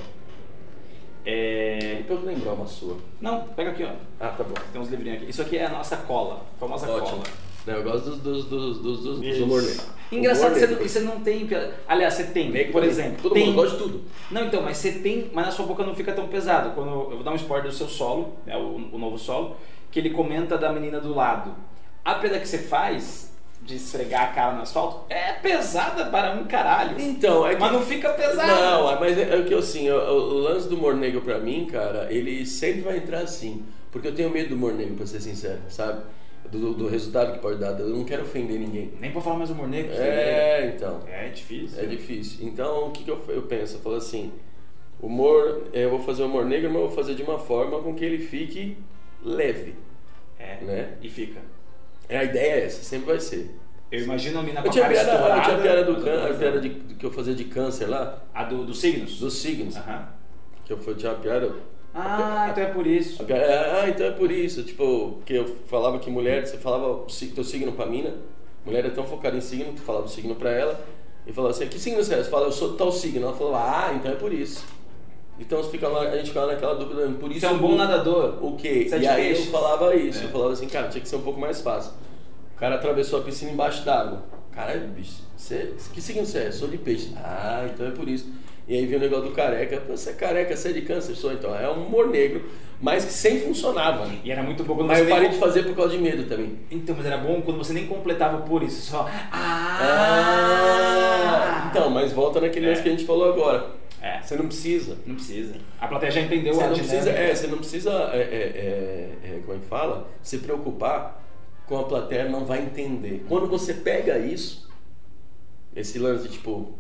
É... 1.26 1.98
E 2.00 2.04
pra 2.04 2.16
eu 2.16 2.22
lembrar 2.22 2.54
uma 2.54 2.68
sua. 2.68 2.98
Não, 3.20 3.44
pega 3.50 3.72
aqui, 3.72 3.84
ó. 3.84 3.92
Ah, 4.20 4.30
tá 4.30 4.44
bom. 4.44 4.54
Tem 4.72 4.82
uns 4.82 4.90
livrinhos 4.90 5.22
aqui. 5.22 5.30
Isso 5.30 5.42
aqui 5.42 5.58
é 5.58 5.66
a 5.66 5.70
nossa 5.70 5.98
cola, 5.98 6.46
a 6.56 6.60
famosa 6.60 6.90
Ótimo. 6.90 7.18
cola. 7.18 7.24
Não, 7.68 7.74
eu 7.76 7.84
gosto 7.84 8.10
dos, 8.12 8.46
dos, 8.46 8.46
dos, 8.46 8.80
dos, 8.80 9.20
dos, 9.20 9.42
humor 9.42 9.62
negro. 9.62 9.84
Engraçado 10.12 10.56
Humor 10.56 10.78
que 10.78 10.90
você 10.90 11.00
não, 11.02 11.14
você 11.14 11.18
não 11.18 11.20
tem. 11.20 11.48
Aliás, 11.88 12.14
você 12.16 12.24
tem, 12.24 12.50
Negro 12.50 12.72
por 12.72 12.84
exemplo. 12.84 13.18
Todo 13.22 13.34
tem... 13.34 13.46
mundo 13.46 13.56
gosta 13.56 13.78
de 13.78 13.84
tudo. 13.84 14.02
Não, 14.32 14.46
então, 14.46 14.64
mas 14.64 14.78
você 14.78 14.94
tem, 14.94 15.30
mas 15.34 15.46
na 15.46 15.52
sua 15.52 15.66
boca 15.66 15.84
não 15.84 15.94
fica 15.94 16.12
tão 16.14 16.28
pesado. 16.28 16.72
Quando 16.72 16.90
eu 16.90 17.10
vou 17.12 17.24
dar 17.24 17.32
um 17.32 17.36
spoiler 17.36 17.70
do 17.70 17.76
seu 17.76 17.88
solo, 17.88 18.34
é 18.48 18.58
o, 18.58 18.90
o 18.92 18.98
novo 18.98 19.20
solo, 19.20 19.56
que 19.92 20.00
ele 20.00 20.10
comenta 20.10 20.58
da 20.58 20.72
menina 20.72 21.00
do 21.00 21.14
lado. 21.14 21.54
A 22.04 22.16
piada 22.16 22.40
que 22.40 22.48
você 22.48 22.58
faz 22.58 23.29
de 23.70 23.76
esfregar 23.76 24.24
a 24.24 24.34
cara 24.34 24.56
no 24.56 24.64
asfalto 24.64 25.06
é 25.10 25.34
pesada 25.34 26.06
para 26.08 26.34
um 26.34 26.46
caralho. 26.46 27.00
Então, 27.00 27.46
é 27.48 27.54
que... 27.56 27.62
Mas 27.62 27.72
não 27.72 27.82
fica 27.82 28.10
pesado. 28.10 28.48
Não, 28.48 29.00
mas 29.00 29.18
é, 29.18 29.36
é 29.36 29.40
o 29.40 29.46
que 29.46 29.54
eu 29.54 29.60
assim, 29.60 29.90
o, 29.90 29.96
o 29.96 30.34
lance 30.40 30.68
do 30.68 30.76
humor 30.76 30.96
negro 30.96 31.22
pra 31.22 31.40
mim, 31.40 31.66
cara, 31.66 32.12
ele 32.12 32.46
sempre 32.46 32.82
vai 32.82 32.98
entrar 32.98 33.20
assim. 33.20 33.64
Porque 33.92 34.08
eu 34.08 34.16
tenho 34.16 34.30
medo 34.30 34.50
do 34.50 34.56
humor 34.56 34.74
negro, 34.74 34.96
pra 34.96 35.06
ser 35.06 35.22
sincero, 35.22 35.60
sabe? 35.70 36.02
Do, 36.52 36.74
do 36.74 36.88
resultado 36.88 37.34
que 37.34 37.40
pode 37.40 37.60
dar. 37.60 37.80
Eu 37.80 37.90
não 37.90 38.04
quero 38.04 38.24
ofender 38.24 38.60
ninguém. 38.60 38.92
Nem 39.00 39.12
pra 39.12 39.22
falar 39.22 39.38
mais 39.38 39.50
humor 39.52 39.68
negro. 39.68 39.92
É, 39.94 40.74
então. 40.76 41.02
É 41.08 41.28
difícil. 41.30 41.84
É 41.84 41.86
difícil. 41.86 42.48
Então, 42.48 42.88
o 42.88 42.92
que, 42.92 43.04
que 43.04 43.12
eu, 43.12 43.22
eu 43.30 43.44
penso? 43.44 43.76
Eu 43.76 43.82
falo 43.82 43.96
assim, 43.96 44.32
humor, 45.02 45.64
é, 45.74 45.86
eu 45.86 45.90
vou 45.92 46.00
fazer 46.00 46.24
humor 46.24 46.46
negro, 46.46 46.70
mas 46.70 46.82
eu 46.82 46.88
vou 46.88 46.96
fazer 46.96 47.14
de 47.16 47.24
uma 47.24 47.38
forma 47.38 47.80
com 47.82 47.94
que 47.94 48.04
ele 48.04 48.20
fique 48.20 48.78
leve, 49.24 49.76
É. 50.40 50.58
né? 50.64 50.90
E 51.02 51.10
fica. 51.10 51.40
É, 52.10 52.18
a 52.18 52.24
ideia 52.24 52.54
é 52.54 52.66
essa, 52.66 52.84
sempre 52.84 53.06
vai 53.06 53.20
ser. 53.20 53.56
Eu 53.92 54.02
imagino 54.04 54.40
a 54.40 54.44
mina 54.44 54.62
com 54.62 54.68
Eu 54.68 54.70
a 54.70 54.74
tinha 54.74 54.88
piada, 54.90 55.10
eu 55.12 55.16
estourada. 55.16 55.42
tinha 55.42 55.58
piada, 55.60 55.84
do, 55.84 56.04
can- 56.04 56.26
a 56.30 56.34
piada 56.34 56.60
de, 56.62 56.70
que 56.70 57.06
eu 57.06 57.12
fazia 57.12 57.34
de 57.36 57.44
câncer 57.46 57.86
lá, 57.88 58.22
A 58.34 58.44
do, 58.44 58.64
dos 58.66 58.80
signos? 58.82 59.20
dos 59.20 59.34
signos. 59.36 59.78
Aham. 59.78 60.08
Que 60.66 60.74
eu 60.74 60.78
foi- 60.78 60.96
tinha 60.96 61.12
uma 61.12 61.20
piada. 61.20 61.54
Ah, 61.94 62.50
então 62.52 62.64
é 62.64 62.68
por 62.68 62.86
isso. 62.86 63.22
a 63.22 63.26
piada- 63.26 63.80
Ah, 63.82 63.90
então 63.90 64.06
é 64.08 64.12
por 64.12 64.32
isso. 64.32 64.64
Tipo, 64.64 65.20
que 65.26 65.34
eu 65.34 65.46
falava 65.68 65.98
que 66.00 66.10
mulher, 66.10 66.46
você 66.46 66.58
falava 66.58 67.06
teu 67.34 67.44
signo 67.44 67.72
pra 67.72 67.86
mina, 67.86 68.14
mulher 68.66 68.86
é 68.86 68.90
tão 68.90 69.06
focada 69.06 69.36
em 69.38 69.42
signo, 69.42 69.74
tu 69.74 69.82
falava 69.82 70.06
o 70.06 70.10
signo 70.10 70.36
pra 70.36 70.52
ela, 70.52 70.80
e 71.26 71.34
falava 71.34 71.54
assim, 71.54 71.68
que 71.68 71.80
signo 71.80 72.04
você 72.04 72.14
é? 72.16 72.18
Você 72.24 72.30
fala, 72.30 72.46
eu 72.48 72.52
sou 72.52 72.76
tal 72.76 72.92
signo. 72.92 73.24
Ela 73.26 73.36
falou, 73.36 73.56
ah, 73.56 73.92
então 73.96 74.12
é 74.12 74.16
por 74.16 74.32
isso. 74.34 74.64
Então 75.40 75.64
fica 75.64 75.88
lá, 75.88 76.02
a 76.02 76.18
gente 76.18 76.28
fica 76.28 76.42
lá 76.42 76.54
naquela 76.54 76.76
dúvida, 76.76 77.08
por 77.20 77.32
isso 77.32 77.40
Você 77.40 77.46
é 77.46 77.50
um 77.50 77.58
bom 77.58 77.76
nadador. 77.76 78.38
O 78.42 78.56
quê? 78.58 78.88
É 78.92 78.98
e 78.98 79.08
aí 79.08 79.24
peixes? 79.28 79.46
eu 79.46 79.52
falava 79.52 79.96
isso, 79.96 80.22
É. 80.22 80.26
eu 80.26 80.30
falava 80.30 80.52
assim, 80.54 80.68
cara, 80.68 80.88
tinha 80.90 81.02
que 81.02 81.08
ser 81.08 81.16
um 81.16 81.22
pouco 81.22 81.40
mais 81.40 81.62
fácil. 81.62 81.94
O 82.56 82.60
cara 82.60 82.76
atravessou 82.76 83.20
a 83.20 83.24
piscina 83.24 83.52
embaixo 83.52 83.84
d'água. 83.86 84.24
Caralho, 84.52 84.88
bicho, 84.90 85.22
você, 85.38 85.74
que 85.94 86.02
signo 86.02 86.26
você 86.26 86.40
é? 86.40 86.48
Eu 86.48 86.52
Sou 86.54 86.68
de 86.68 86.78
peixe. 86.78 87.14
Ah, 87.18 87.66
então 87.74 87.88
é 87.88 87.92
por 87.92 88.08
isso. 88.10 88.28
E 88.68 88.76
aí 88.76 88.86
veio 88.86 89.00
o 89.00 89.02
negócio 89.02 89.26
do 89.30 89.32
careca. 89.32 89.82
Você 89.88 90.10
é 90.12 90.14
careca, 90.14 90.56
você 90.56 90.70
é 90.70 90.74
de 90.74 90.82
câncer? 90.82 91.16
Sou, 91.16 91.32
então. 91.32 91.56
É 91.56 91.68
um 91.72 91.86
humor 91.88 92.08
negro, 92.10 92.44
mas 92.82 93.06
que 93.06 93.12
sempre 93.14 93.40
funcionava. 93.48 94.06
né? 94.06 94.20
E 94.24 94.30
era 94.32 94.44
muito 94.44 94.64
bom 94.64 94.76
quando 94.76 94.88
Mas 94.88 94.98
você 95.00 95.04
eu 95.06 95.08
nem 95.08 95.16
parei 95.16 95.30
de 95.30 95.38
fazer 95.38 95.64
por 95.64 95.74
causa 95.76 95.92
de 95.96 95.98
medo 96.04 96.26
também. 96.30 96.60
Então, 96.70 96.94
mas 96.96 97.06
era 97.06 97.18
bom 97.18 97.42
quando 97.42 97.58
você 97.58 97.72
nem 97.74 97.88
completava 97.88 98.40
por 98.42 98.62
isso. 98.62 98.92
Só. 98.92 99.08
Ah! 100.30 101.70
Então, 101.72 101.90
mas 101.90 102.12
volta 102.12 102.40
naquele 102.42 102.66
É. 102.68 102.70
lance 102.70 102.82
que 102.84 102.90
a 102.90 102.92
gente 102.92 103.06
falou 103.06 103.32
agora. 103.32 103.79
É. 104.02 104.22
Você 104.22 104.36
não 104.38 104.48
precisa. 104.48 104.98
Não 105.06 105.16
precisa. 105.16 105.56
A 105.80 105.88
plateia 105.88 106.12
já 106.12 106.22
entendeu 106.22 106.54
Você 106.54 106.64
a 106.64 106.68
não 106.68 106.74
dinâmica. 106.74 106.96
precisa, 106.98 107.18
é, 107.18 107.36
você 107.36 107.48
não 107.48 107.58
precisa, 107.58 107.92
é, 108.14 108.18
é, 108.18 108.22
é, 108.22 109.18
é, 109.36 109.40
como 109.46 109.58
é 109.58 109.62
que 109.62 109.66
fala? 109.68 110.10
Se 110.24 110.38
preocupar 110.40 111.22
com 111.66 111.78
a 111.78 111.84
plateia 111.84 112.28
não 112.30 112.46
vai 112.46 112.62
entender. 112.62 113.26
Quando 113.28 113.48
você 113.48 113.74
pega 113.74 114.18
isso, 114.18 114.70
esse 115.76 116.00
lance 116.00 116.24
de 116.28 116.34
tipo, 116.34 116.74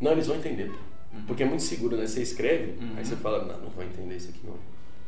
não, 0.00 0.12
eles 0.12 0.26
vão 0.26 0.36
entender. 0.36 0.70
Uhum. 1.12 1.22
Porque 1.26 1.42
é 1.42 1.46
muito 1.46 1.62
seguro, 1.62 1.96
né? 1.96 2.06
Você 2.06 2.22
escreve, 2.22 2.76
aí 2.96 3.04
você 3.04 3.16
fala, 3.16 3.44
não, 3.44 3.60
não 3.62 3.70
vai 3.70 3.86
entender 3.86 4.16
isso 4.16 4.30
aqui 4.30 4.40
não. 4.44 4.54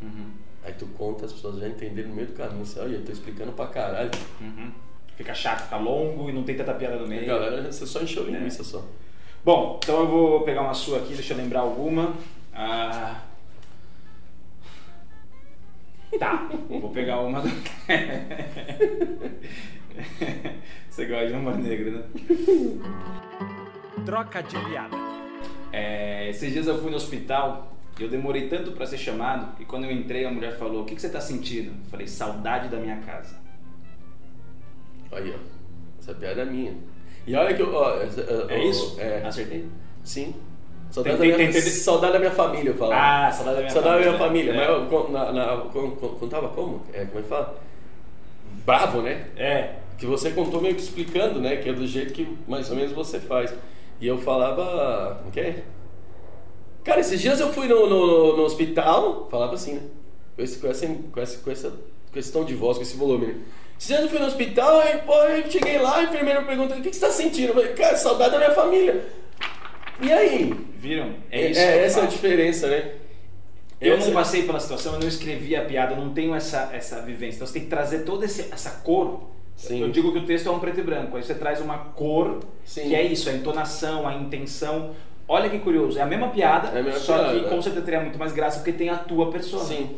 Uhum. 0.09 0.31
Aí 0.65 0.73
tu 0.75 0.87
conta, 0.99 1.27
as 1.27 1.33
pessoas 1.33 1.59
já 1.59 1.69
entenderam 1.69 2.09
no 2.11 2.15
meio 2.17 2.29
do 2.29 2.35
caminho. 2.35 2.65
Você, 2.65 2.79
olha, 2.81 2.97
eu 2.97 3.05
tô 3.05 3.13
explicando 3.13 3.53
pra 3.53 3.67
caralho. 3.69 4.11
Uhum. 4.41 4.71
Fica 5.17 5.35
chato, 5.35 5.63
fica 5.65 5.77
longo 5.77 6.29
e 6.29 6.33
não 6.33 6.43
tem 6.43 6.57
tanta 6.57 6.75
piada 6.75 6.97
no 6.97 7.07
meio. 7.07 7.27
galera, 7.27 7.71
você 7.71 7.87
só 7.87 8.01
encheu 8.03 8.27
É. 8.27 8.31
linguiça 8.31 8.65
só. 8.65 8.85
Bom, 9.45 9.81
então 9.83 10.01
eu 10.01 10.07
vou 10.07 10.43
pegar 10.43 10.63
uma 10.63 10.75
sua 10.75 10.99
aqui, 10.99 11.15
deixa 11.15 11.33
eu 11.33 11.37
lembrar 11.37 11.61
alguma. 11.61 12.15
Ah... 12.55 13.23
Tá, 16.19 16.49
vou 16.69 16.91
pegar 16.91 17.21
uma 17.21 17.41
do... 17.41 17.49
Você 20.89 21.07
gosta 21.07 21.27
de 21.27 21.33
humor 21.33 21.59
negro, 21.59 21.91
né? 21.91 22.05
Troca 24.05 24.43
de 24.43 24.57
piada. 24.65 24.97
É, 25.73 26.29
esses 26.29 26.53
dias 26.53 26.67
eu 26.67 26.81
fui 26.81 26.91
no 26.91 26.97
hospital 26.97 27.73
e 27.99 28.03
eu 28.03 28.11
demorei 28.11 28.47
tanto 28.49 28.73
pra 28.73 28.87
ser 28.87 28.99
chamado 28.99 29.57
que 29.57 29.65
quando 29.65 29.85
eu 29.85 29.91
entrei 29.91 30.25
a 30.25 30.31
mulher 30.31 30.59
falou: 30.59 30.83
O 30.83 30.85
que, 30.85 30.95
que 30.95 31.01
você 31.01 31.09
tá 31.09 31.21
sentindo? 31.21 31.71
Eu 31.71 31.91
falei: 31.91 32.07
Saudade 32.07 32.69
da 32.69 32.77
minha 32.79 32.99
casa. 32.99 33.41
Aí, 35.11 35.35
ó. 35.35 35.39
Essa 35.99 36.15
piada 36.15 36.43
é 36.43 36.45
minha. 36.45 36.77
E 37.27 37.35
olha 37.37 37.55
que 37.55 37.63
eu. 37.63 37.73
Ó, 37.75 37.91
É 38.49 38.59
ó, 38.59 38.63
isso? 38.63 39.01
É. 39.01 39.23
Acertei? 39.25 39.67
Sim. 40.05 40.35
Saudade, 40.91 41.17
Tem- 41.19 41.31
da, 41.31 41.37
tem- 41.37 41.49
minha, 41.49 41.63
tem- 41.63 41.71
saudade 41.73 42.13
da 42.13 42.19
minha 42.19 42.31
família, 42.33 42.71
eu 42.71 42.75
falava. 42.77 43.01
Ah, 43.27 43.33
saudade 43.33 43.57
da 43.57 43.61
minha 43.63 43.73
saudade 43.73 44.05
família. 44.05 44.13
da 44.13 44.19
minha 44.19 44.29
família. 44.29 44.53
É. 44.53 44.57
Mas 44.57 44.69
eu 44.69 44.87
con- 44.87 45.11
na, 45.11 45.33
na, 45.33 45.57
con- 45.73 45.91
con- 45.93 46.09
contava 46.17 46.49
como? 46.49 46.83
É, 46.93 47.05
como 47.07 47.19
é 47.19 47.23
que 47.23 47.29
fala? 47.29 47.59
Bravo, 48.67 49.01
né? 49.03 49.27
É. 49.37 49.75
Que 49.99 50.05
você 50.07 50.31
contou 50.33 50.61
meio 50.61 50.75
que 50.75 50.83
explicando, 50.83 51.41
né? 51.41 51.57
Que 51.57 51.69
é 51.71 51.73
do 51.73 51.87
jeito 51.87 52.13
que 52.13 52.37
mais 52.47 52.69
ou 52.71 52.77
menos 52.77 52.93
você 52.93 53.19
faz. 53.21 53.55
E 54.01 54.07
eu 54.07 54.19
falava. 54.19 55.17
Como 55.21 55.31
que 55.33 55.41
é? 55.41 55.63
Cara, 56.85 57.01
esses 57.01 57.21
dias 57.21 57.39
eu 57.41 57.53
fui 57.53 57.69
no, 57.69 57.89
no, 57.89 58.37
no 58.37 58.43
hospital, 58.43 59.29
falava 59.31 59.55
assim, 59.55 59.75
né? 59.75 59.83
Com, 60.37 60.43
esse, 60.43 60.59
com, 60.59 60.67
essa, 60.69 60.87
com, 60.87 61.21
essa, 61.21 61.39
com 61.39 61.51
essa 61.51 61.73
questão 62.13 62.45
de 62.45 62.55
voz, 62.55 62.77
com 62.77 62.83
esse 62.83 62.97
volume, 62.97 63.27
né? 63.27 63.35
Eu 63.91 64.09
fui 64.09 64.19
no 64.19 64.27
hospital, 64.27 64.81
aí, 64.81 64.99
pô, 64.99 65.13
cheguei 65.51 65.79
lá, 65.79 65.97
a 65.99 66.03
enfermeira 66.05 66.43
perguntou: 66.43 66.77
o 66.77 66.81
que, 66.83 66.91
que 66.91 66.97
você 66.97 67.05
tá 67.07 67.11
sentindo? 67.13 67.49
Eu 67.49 67.55
falei, 67.55 67.73
cara, 67.73 67.97
saudade 67.97 68.31
da 68.33 68.39
minha 68.39 68.53
família. 68.53 69.05
E 70.01 70.13
aí? 70.13 70.55
Viram? 70.77 71.15
É 71.31 71.49
isso. 71.51 71.61
que 71.61 71.67
eu 71.67 71.85
essa 71.85 72.01
é 72.01 72.03
a 72.03 72.07
diferença, 72.07 72.67
né? 72.69 72.93
Eu 73.81 73.97
Essa- 73.97 74.07
não 74.07 74.15
passei 74.15 74.45
pela 74.45 74.61
situação, 74.61 74.95
eu 74.95 75.01
não 75.01 75.09
escrevi 75.09 75.57
a 75.57 75.65
piada, 75.65 75.95
eu 75.95 75.97
não 76.01 76.13
tenho 76.15 76.35
essa, 76.35 76.71
essa 76.73 77.01
vivência. 77.03 77.37
Então 77.37 77.47
você 77.49 77.55
tem 77.55 77.63
que 77.63 77.69
trazer 77.69 78.01
toda 78.05 78.25
esse- 78.25 78.49
essa 78.53 78.71
cor. 78.85 79.29
Sim. 79.57 79.81
Eu 79.83 79.91
digo 79.91 80.13
que 80.13 80.19
o 80.19 80.27
texto 80.27 80.49
é 80.49 80.53
um 80.53 80.59
preto 80.61 80.81
e 80.81 80.83
branco, 80.83 81.17
aí 81.17 81.23
você 81.23 81.35
traz 81.35 81.61
uma 81.61 81.79
cor 81.79 82.39
Sim. 82.65 82.83
que 82.89 82.95
é 82.95 83.03
isso, 83.03 83.29
a 83.29 83.33
entonação, 83.33 84.07
a 84.07 84.15
intenção. 84.15 84.93
Olha 85.29 85.51
que 85.51 85.59
curioso, 85.59 85.99
é 85.99 86.03
a 86.03 86.07
mesma 86.07 86.29
piada, 86.29 86.69
É 86.77 86.81
a 86.81 86.83
mesma 86.83 87.01
só 87.01 87.19
piada, 87.19 87.39
que 87.41 87.47
é. 87.47 87.49
com 87.49 87.61
certeza 87.63 87.85
teria 87.85 88.01
muito 88.01 88.19
mais 88.19 88.33
graça 88.33 88.59
porque 88.59 88.73
tem 88.73 88.89
a 88.89 88.97
tua 88.97 89.31
persona. 89.31 89.65
Sim. 89.65 89.97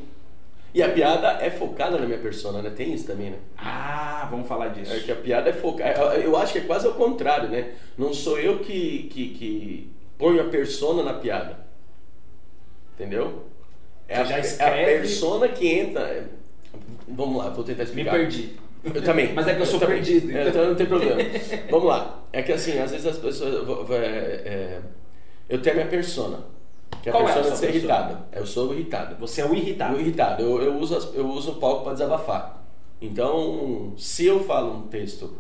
E 0.75 0.83
a 0.83 0.89
piada 0.91 1.39
é 1.41 1.51
focada 1.51 1.97
na 1.99 2.05
minha 2.05 2.19
persona, 2.19 2.61
né? 2.61 2.69
Tem 2.71 2.93
isso 2.93 3.07
também, 3.07 3.31
né? 3.31 3.39
Ah, 3.57 4.27
vamos 4.29 4.49
falar 4.49 4.69
disso. 4.69 4.93
É 4.93 4.99
que 4.99 5.13
a 5.13 5.15
piada 5.17 5.49
é 5.49 5.53
focada. 5.53 6.17
Eu 6.17 6.37
acho 6.37 6.53
que 6.53 6.59
é 6.59 6.63
quase 6.63 6.85
ao 6.87 6.95
contrário, 6.95 7.49
né? 7.49 7.75
Não 7.97 8.13
sou 8.13 8.41
eu 8.41 8.59
que, 8.59 9.05
que, 9.05 9.29
que 9.29 9.93
ponho 10.19 10.41
a 10.41 10.49
persona 10.51 11.05
na 11.05 11.15
piada. 11.15 11.59
Entendeu? 12.95 13.45
É 14.09 14.17
a, 14.19 14.25
Você 14.25 14.31
já 14.31 14.35
é 14.35 14.39
a 14.39 14.41
escreve- 14.45 14.99
persona 15.01 15.49
que 15.49 15.69
entra. 15.69 16.03
é- 16.03 16.25
Vamos 17.09 17.39
lá, 17.43 17.51
vou 17.51 17.63
tentar 17.65 17.85
Me 17.85 17.89
explicar. 17.89 18.11
perdi. 18.13 18.57
Eu 18.83 19.03
também. 19.03 19.33
Mas 19.33 19.47
é 19.49 19.55
que 19.55 19.63
eu 19.63 19.67
sou 19.67 19.79
também. 19.81 19.97
perdido, 19.97 20.31
É, 20.31 20.41
então. 20.41 20.49
então 20.51 20.67
não 20.69 20.75
tem 20.75 20.87
problema. 20.87 21.21
Vamos 21.71 21.89
lá. 21.89 22.23
É 22.33 22.43
que 22.43 22.53
assim, 22.53 22.79
às 22.79 22.91
vezes 22.91 23.07
as 23.07 23.17
pessoas. 23.19 23.55
eu 23.55 23.87
é, 23.95 23.99
é, 24.05 24.81
eu 25.49 25.63
tenho 25.63 25.77
a 25.77 25.79
minha 25.79 25.89
persona. 25.89 26.41
Que 27.03 27.09
é 27.09 27.13
a 27.13 27.15
Qual 27.15 27.29
é 27.29 27.33
a 27.33 27.35
sua 27.35 27.43
de 27.43 27.49
ser 27.59 27.67
persona? 27.73 27.79
irritado. 27.79 28.19
Eu 28.33 28.47
sou 28.47 28.73
irritado. 28.73 29.17
Você 29.17 29.41
é 29.41 29.47
o 29.47 29.55
irritado. 29.55 29.95
Eu 29.95 30.01
irritado. 30.01 30.43
Eu, 30.43 30.63
eu, 30.63 30.79
uso, 30.79 31.13
eu 31.15 31.27
uso 31.29 31.53
o 31.53 31.55
palco 31.57 31.85
para 31.85 31.93
desabafar. 31.93 32.65
Então, 33.01 33.93
se 33.99 34.25
eu 34.27 34.43
falo 34.45 34.73
um 34.73 34.83
texto 34.89 35.37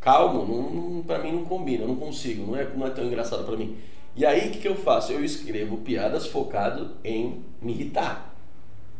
calmo, 0.00 0.44
não, 0.44 1.02
para 1.02 1.20
mim 1.20 1.32
não 1.32 1.44
combina, 1.44 1.86
não 1.86 1.96
consigo, 1.96 2.46
não 2.46 2.56
é, 2.58 2.68
não 2.74 2.86
é 2.86 2.90
tão 2.90 3.04
engraçado 3.04 3.44
para 3.44 3.56
mim. 3.56 3.78
E 4.16 4.24
aí, 4.26 4.48
o 4.48 4.50
que, 4.52 4.58
que 4.58 4.68
eu 4.68 4.76
faço? 4.76 5.12
Eu 5.12 5.24
escrevo 5.24 5.78
piadas 5.78 6.26
focado 6.26 6.92
em 7.02 7.42
me 7.60 7.72
irritar. 7.72 8.34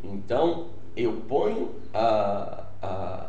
Então, 0.03 0.67
eu 0.97 1.13
ponho 1.29 1.73
a, 1.93 2.65
a, 2.83 3.27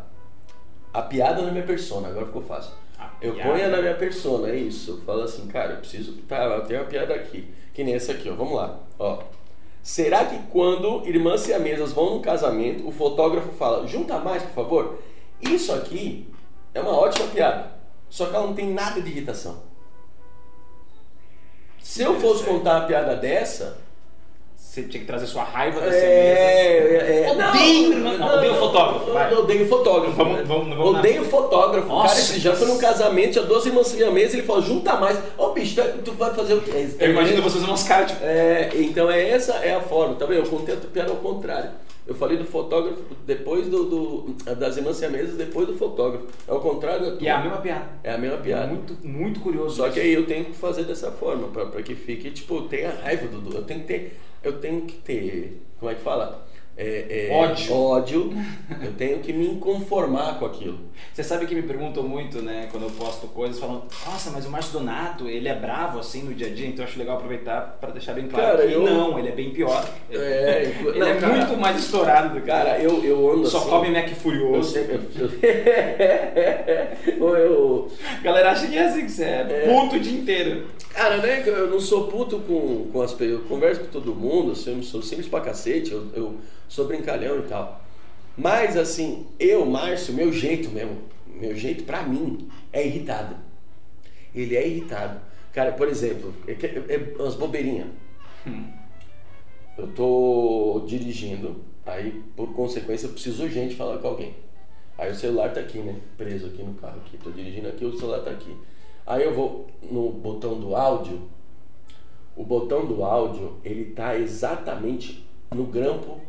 a 0.94 1.02
piada 1.04 1.42
na 1.42 1.52
minha 1.52 1.66
persona, 1.66 2.08
agora 2.08 2.26
ficou 2.26 2.42
fácil. 2.42 2.72
A 2.98 3.12
Eu 3.22 3.36
ponho 3.36 3.70
na 3.70 3.82
minha 3.82 3.96
persona, 3.96 4.50
é 4.50 4.56
isso. 4.56 4.92
Eu 4.92 4.98
falo 5.02 5.22
assim, 5.24 5.48
cara, 5.48 5.74
eu 5.74 5.78
preciso. 5.78 6.14
Tá, 6.28 6.44
eu 6.44 6.66
tenho 6.66 6.82
uma 6.82 6.88
piada 6.88 7.14
aqui. 7.14 7.48
Que 7.76 7.84
nem 7.84 7.94
essa 7.94 8.14
aqui, 8.14 8.30
ó. 8.30 8.34
Vamos 8.34 8.56
lá. 8.56 8.80
Ó. 8.98 9.20
Será 9.84 10.26
que 10.26 10.40
quando 10.50 11.06
irmãs 11.08 11.42
siamesas 11.42 11.92
vão 11.92 12.16
num 12.16 12.22
casamento, 12.22 12.88
o 12.88 12.92
fotógrafo 12.92 13.52
fala, 13.52 13.86
junta 13.86 14.18
mais, 14.18 14.42
por 14.42 14.54
favor? 14.54 15.00
Isso 15.42 15.72
aqui 15.74 16.28
é 16.74 16.82
uma 16.82 16.98
ótima 16.98 17.28
piada. 17.28 17.76
Só 18.10 18.28
que 18.28 18.36
ela 18.36 18.48
não 18.48 18.56
tem 18.56 18.74
nada 18.74 19.02
de 19.02 19.10
irritação. 19.10 19.62
Se 21.80 22.02
eu 22.02 22.20
fosse 22.20 22.46
contar 22.46 22.80
uma 22.80 22.88
piada 22.88 23.16
dessa. 23.16 23.85
Você 24.76 24.84
tinha 24.84 25.00
que 25.00 25.08
trazer 25.08 25.26
sua 25.26 25.44
raiva 25.44 25.80
da 25.80 25.88
É, 25.88 25.92
semesa. 25.92 26.10
é, 26.12 27.24
é, 27.28 27.32
Odeio, 27.32 27.98
não, 27.98 28.18
não, 28.18 28.36
odeio 28.36 28.56
fotógrafo, 28.56 29.12
vai. 29.14 29.34
Odeio 29.34 29.68
fotógrafo. 29.70 30.12
Vamos- 30.18 30.38
né? 30.40 30.44
vamos- 30.46 30.76
vamos 30.76 30.92
na- 30.94 31.00
odeio 31.00 31.24
fotógrafo. 31.24 31.88
Nossa, 31.88 32.08
cara, 32.10 32.20
esse 32.20 32.40
já 32.42 32.54
foi 32.54 32.68
num 32.68 32.78
casamento, 32.78 33.32
tinha 33.32 33.46
12 33.46 33.70
irmãs 33.70 33.88
siamesas, 33.88 34.34
ele 34.34 34.44
falou, 34.44 34.62
junta 34.62 34.98
mais. 34.98 35.18
Ô 35.38 35.52
bicho, 35.52 35.82
tu- 35.82 36.00
tu 36.04 36.12
vai 36.12 36.34
fazer 36.34 36.56
o 36.56 36.62
quê? 36.62 36.90
Eu 37.00 37.10
imagino 37.12 37.42
você 37.42 37.58
usando 37.58 37.72
uns 37.72 37.84
caras, 37.84 38.12
tipo, 38.12 38.26
É, 38.26 38.70
então 38.76 39.10
é 39.10 39.30
essa 39.30 39.54
é 39.64 39.74
a 39.76 39.80
forma, 39.80 40.16
tá 40.16 40.26
vendo? 40.26 40.40
Eu 40.44 40.50
contei 40.50 40.76
a 40.76 40.78
piada 40.78 41.12
ao 41.12 41.16
contrário. 41.20 41.70
Eu 42.08 42.14
falei 42.14 42.38
do 42.38 42.46
fotógrafo 42.46 43.02
depois 43.26 43.68
do, 43.68 43.84
do- 43.86 44.56
das 44.56 44.78
irmãs 44.78 44.98
siamesas, 44.98 45.36
depois 45.38 45.68
do 45.68 45.76
fotógrafo. 45.76 46.28
É 46.48 46.54
o 46.54 46.60
contrário 46.60 47.06
da 47.06 47.12
tua. 47.18 47.24
e 47.24 47.28
é 47.28 47.32
a 47.32 47.42
mesma 47.42 47.58
piada. 47.58 47.90
É 48.04 48.14
a 48.14 48.18
mesma 48.18 48.38
piada. 48.38 48.68
Muito, 48.68 48.98
muito 49.08 49.40
curioso. 49.40 49.76
Só 49.76 49.86
isso. 49.88 49.96
que 49.96 50.00
aí 50.02 50.14
eu 50.14 50.26
tenho 50.28 50.46
que 50.46 50.54
fazer 50.54 50.84
dessa 50.84 51.12
forma, 51.12 51.48
pra, 51.48 51.66
pra 51.66 51.82
que 51.82 51.96
fique, 51.96 52.30
tipo, 52.30 52.62
tenha 52.64 52.92
raiva 53.02 53.28
do 53.28 53.42
do- 53.42 53.58
Eu 53.58 53.64
tenho 53.64 53.80
que 53.82 53.88
ter. 53.88 54.20
Eu 54.44 54.60
tenho 54.60 54.82
que 54.82 54.94
ter. 54.98 55.62
Como 55.80 55.92
é 55.92 55.96
que 55.96 56.02
fala? 56.02 56.46
É, 56.78 57.30
é, 57.30 57.34
Ódio. 57.34 57.74
Ódio. 57.74 58.34
Eu 58.84 58.92
tenho 58.94 59.20
que 59.20 59.32
me 59.32 59.56
conformar 59.60 60.38
com 60.40 60.46
aquilo. 60.46 60.78
Você 61.14 61.24
sabe 61.24 61.46
que 61.46 61.56
me 61.56 61.62
perguntam 61.62 62.04
muito, 62.04 62.42
né, 62.42 62.68
quando 62.70 62.84
eu 62.84 62.90
posto 62.92 63.28
coisas, 63.28 63.58
falam, 63.60 63.84
nossa, 64.06 64.30
mas 64.32 64.46
o 64.46 64.50
Márcio 64.50 64.74
Donato, 64.74 65.30
ele 65.30 65.48
é 65.48 65.56
bravo 65.56 66.00
assim 66.00 66.24
no 66.24 66.34
dia 66.34 66.48
a 66.48 66.50
dia, 66.50 66.68
então 66.68 66.84
eu 66.84 66.90
acho 66.90 67.00
legal 67.00 67.16
aproveitar 67.16 67.78
para 67.80 67.92
deixar 67.92 68.12
bem 68.14 68.28
claro 68.28 68.58
Cara, 68.58 68.68
que 68.68 68.74
eu- 68.74 68.84
não, 68.84 69.18
ele 69.18 69.30
é 69.30 69.32
bem 69.32 69.52
pior. 69.52 69.88
É, 70.12 70.74
ele 70.86 71.00
não, 71.00 71.08
é 71.08 71.16
cara, 71.16 71.34
muito 71.34 71.58
mais 71.58 71.80
estourado 71.80 72.34
do 72.34 72.42
que 72.42 72.48
Cara, 72.48 72.78
eu, 72.80 73.02
eu 73.04 73.32
ando 73.32 73.48
Só 73.48 73.60
assim. 73.60 73.70
come 73.70 73.90
Mac 73.92 74.10
Eu 74.10 74.16
Furioso. 74.16 74.72
sempre. 74.72 75.00
Eu, 77.20 77.36
eu, 77.38 77.92
galera 78.24 78.52
acha 78.52 78.68
que 78.68 78.78
é 78.78 78.86
assim, 78.86 79.06
que 79.06 79.12
você 79.12 79.24
é, 79.24 79.48
É. 79.50 79.74
puto 79.74 79.96
o 79.96 80.00
dia 80.00 80.18
inteiro. 80.18 80.68
Cara, 80.94 81.18
né? 81.18 81.44
Eu 81.46 81.70
não 81.70 81.80
sou 81.80 82.08
puto 82.08 82.40
com, 82.40 82.88
com 82.92 83.02
as 83.02 83.14
pessoas. 83.14 83.40
Eu 83.42 83.46
converso 83.48 83.82
com 83.82 83.88
todo 83.88 84.16
mundo, 84.16 84.52
assim, 84.54 84.78
eu 84.78 84.84
sou 84.84 85.02
simples 85.02 85.28
pra 85.28 85.42
cacete, 85.42 85.92
eu, 85.92 86.06
eu 86.16 86.36
sou 86.68 86.88
brincalhão 86.88 87.40
e 87.40 87.44
tal. 87.44 87.82
Mas, 88.38 88.76
assim, 88.78 89.26
eu, 89.40 89.66
Márcio, 89.66 90.14
meu 90.14 90.32
jeito 90.32 90.70
mesmo, 90.70 90.98
meu 91.28 91.56
jeito 91.56 91.84
pra 91.84 92.04
mim 92.04 92.50
é 92.74 92.86
irritado. 92.86 93.36
Ele 94.34 94.56
é 94.56 94.68
irritado. 94.68 95.22
Cara, 95.54 95.72
por 95.72 95.88
exemplo, 95.88 96.34
é, 96.48 96.54
que- 96.54 96.66
é 96.68 97.16
umas 97.18 97.36
bobeirinhas. 97.36 97.88
Eu 99.78 99.88
tô 99.88 100.84
dirigindo, 100.88 101.58
aí 101.86 102.24
por 102.36 102.54
consequência 102.54 103.08
eu 103.08 103.12
preciso 103.12 103.44
urgente 103.44 103.76
falar 103.76 103.98
com 103.98 104.08
alguém. 104.08 104.34
Aí 104.98 105.12
o 105.12 105.16
celular 105.16 105.54
tá 105.54 105.60
aqui, 105.60 105.80
né? 105.80 106.00
Preso 106.18 106.48
aqui 106.48 106.64
no 106.64 106.74
carro 106.76 107.02
aqui. 107.06 107.18
Tô 107.18 107.30
dirigindo 107.30 107.68
aqui, 107.68 107.84
o 107.84 107.98
celular 107.98 108.20
tá 108.22 108.32
aqui. 108.32 108.56
Aí 109.06 109.24
eu 109.24 109.34
vou 109.34 109.68
no 109.92 110.10
botão 110.12 110.60
do 110.60 110.76
áudio. 110.76 111.22
O 112.36 112.44
botão 112.44 112.86
do 112.86 113.04
áudio, 113.04 113.58
ele 113.64 113.86
tá 113.92 114.18
exatamente 114.18 115.26
no 115.54 115.66
grampo 115.66 116.20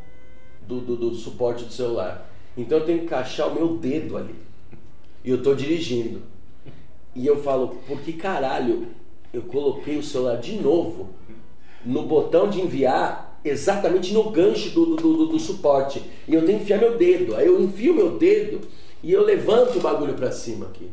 do, 0.67 0.81
do, 0.81 0.97
do 0.97 1.15
suporte 1.15 1.65
do 1.65 1.73
celular. 1.73 2.31
Então 2.57 2.79
eu 2.79 2.85
tenho 2.85 2.99
que 3.01 3.05
encaixar 3.05 3.49
o 3.49 3.55
meu 3.55 3.77
dedo 3.77 4.17
ali. 4.17 4.35
E 5.25 5.31
eu 5.31 5.43
tô 5.43 5.55
dirigindo. 5.55 6.23
E 7.15 7.27
eu 7.27 7.43
falo, 7.43 7.81
por 7.87 8.01
que 8.01 8.13
caralho 8.13 8.89
eu 9.33 9.43
coloquei 9.43 9.99
o 9.99 10.03
celular 10.03 10.37
de 10.37 10.57
novo 10.57 11.11
no 11.85 12.03
botão 12.03 12.49
de 12.49 12.61
enviar 12.61 13.39
exatamente 13.45 14.13
no 14.13 14.31
gancho 14.31 14.71
do, 14.71 14.97
do, 14.97 14.97
do, 14.97 15.27
do 15.27 15.39
suporte. 15.39 16.03
E 16.27 16.35
eu 16.35 16.45
tenho 16.45 16.59
que 16.59 16.65
enfiar 16.65 16.79
meu 16.79 16.97
dedo. 16.97 17.37
Aí 17.37 17.47
eu 17.47 17.63
enfio 17.63 17.95
meu 17.95 18.19
dedo 18.19 18.61
e 19.03 19.13
eu 19.13 19.25
levanto 19.25 19.79
o 19.79 19.81
bagulho 19.81 20.15
pra 20.15 20.33
cima 20.33 20.67
aqui. 20.67 20.91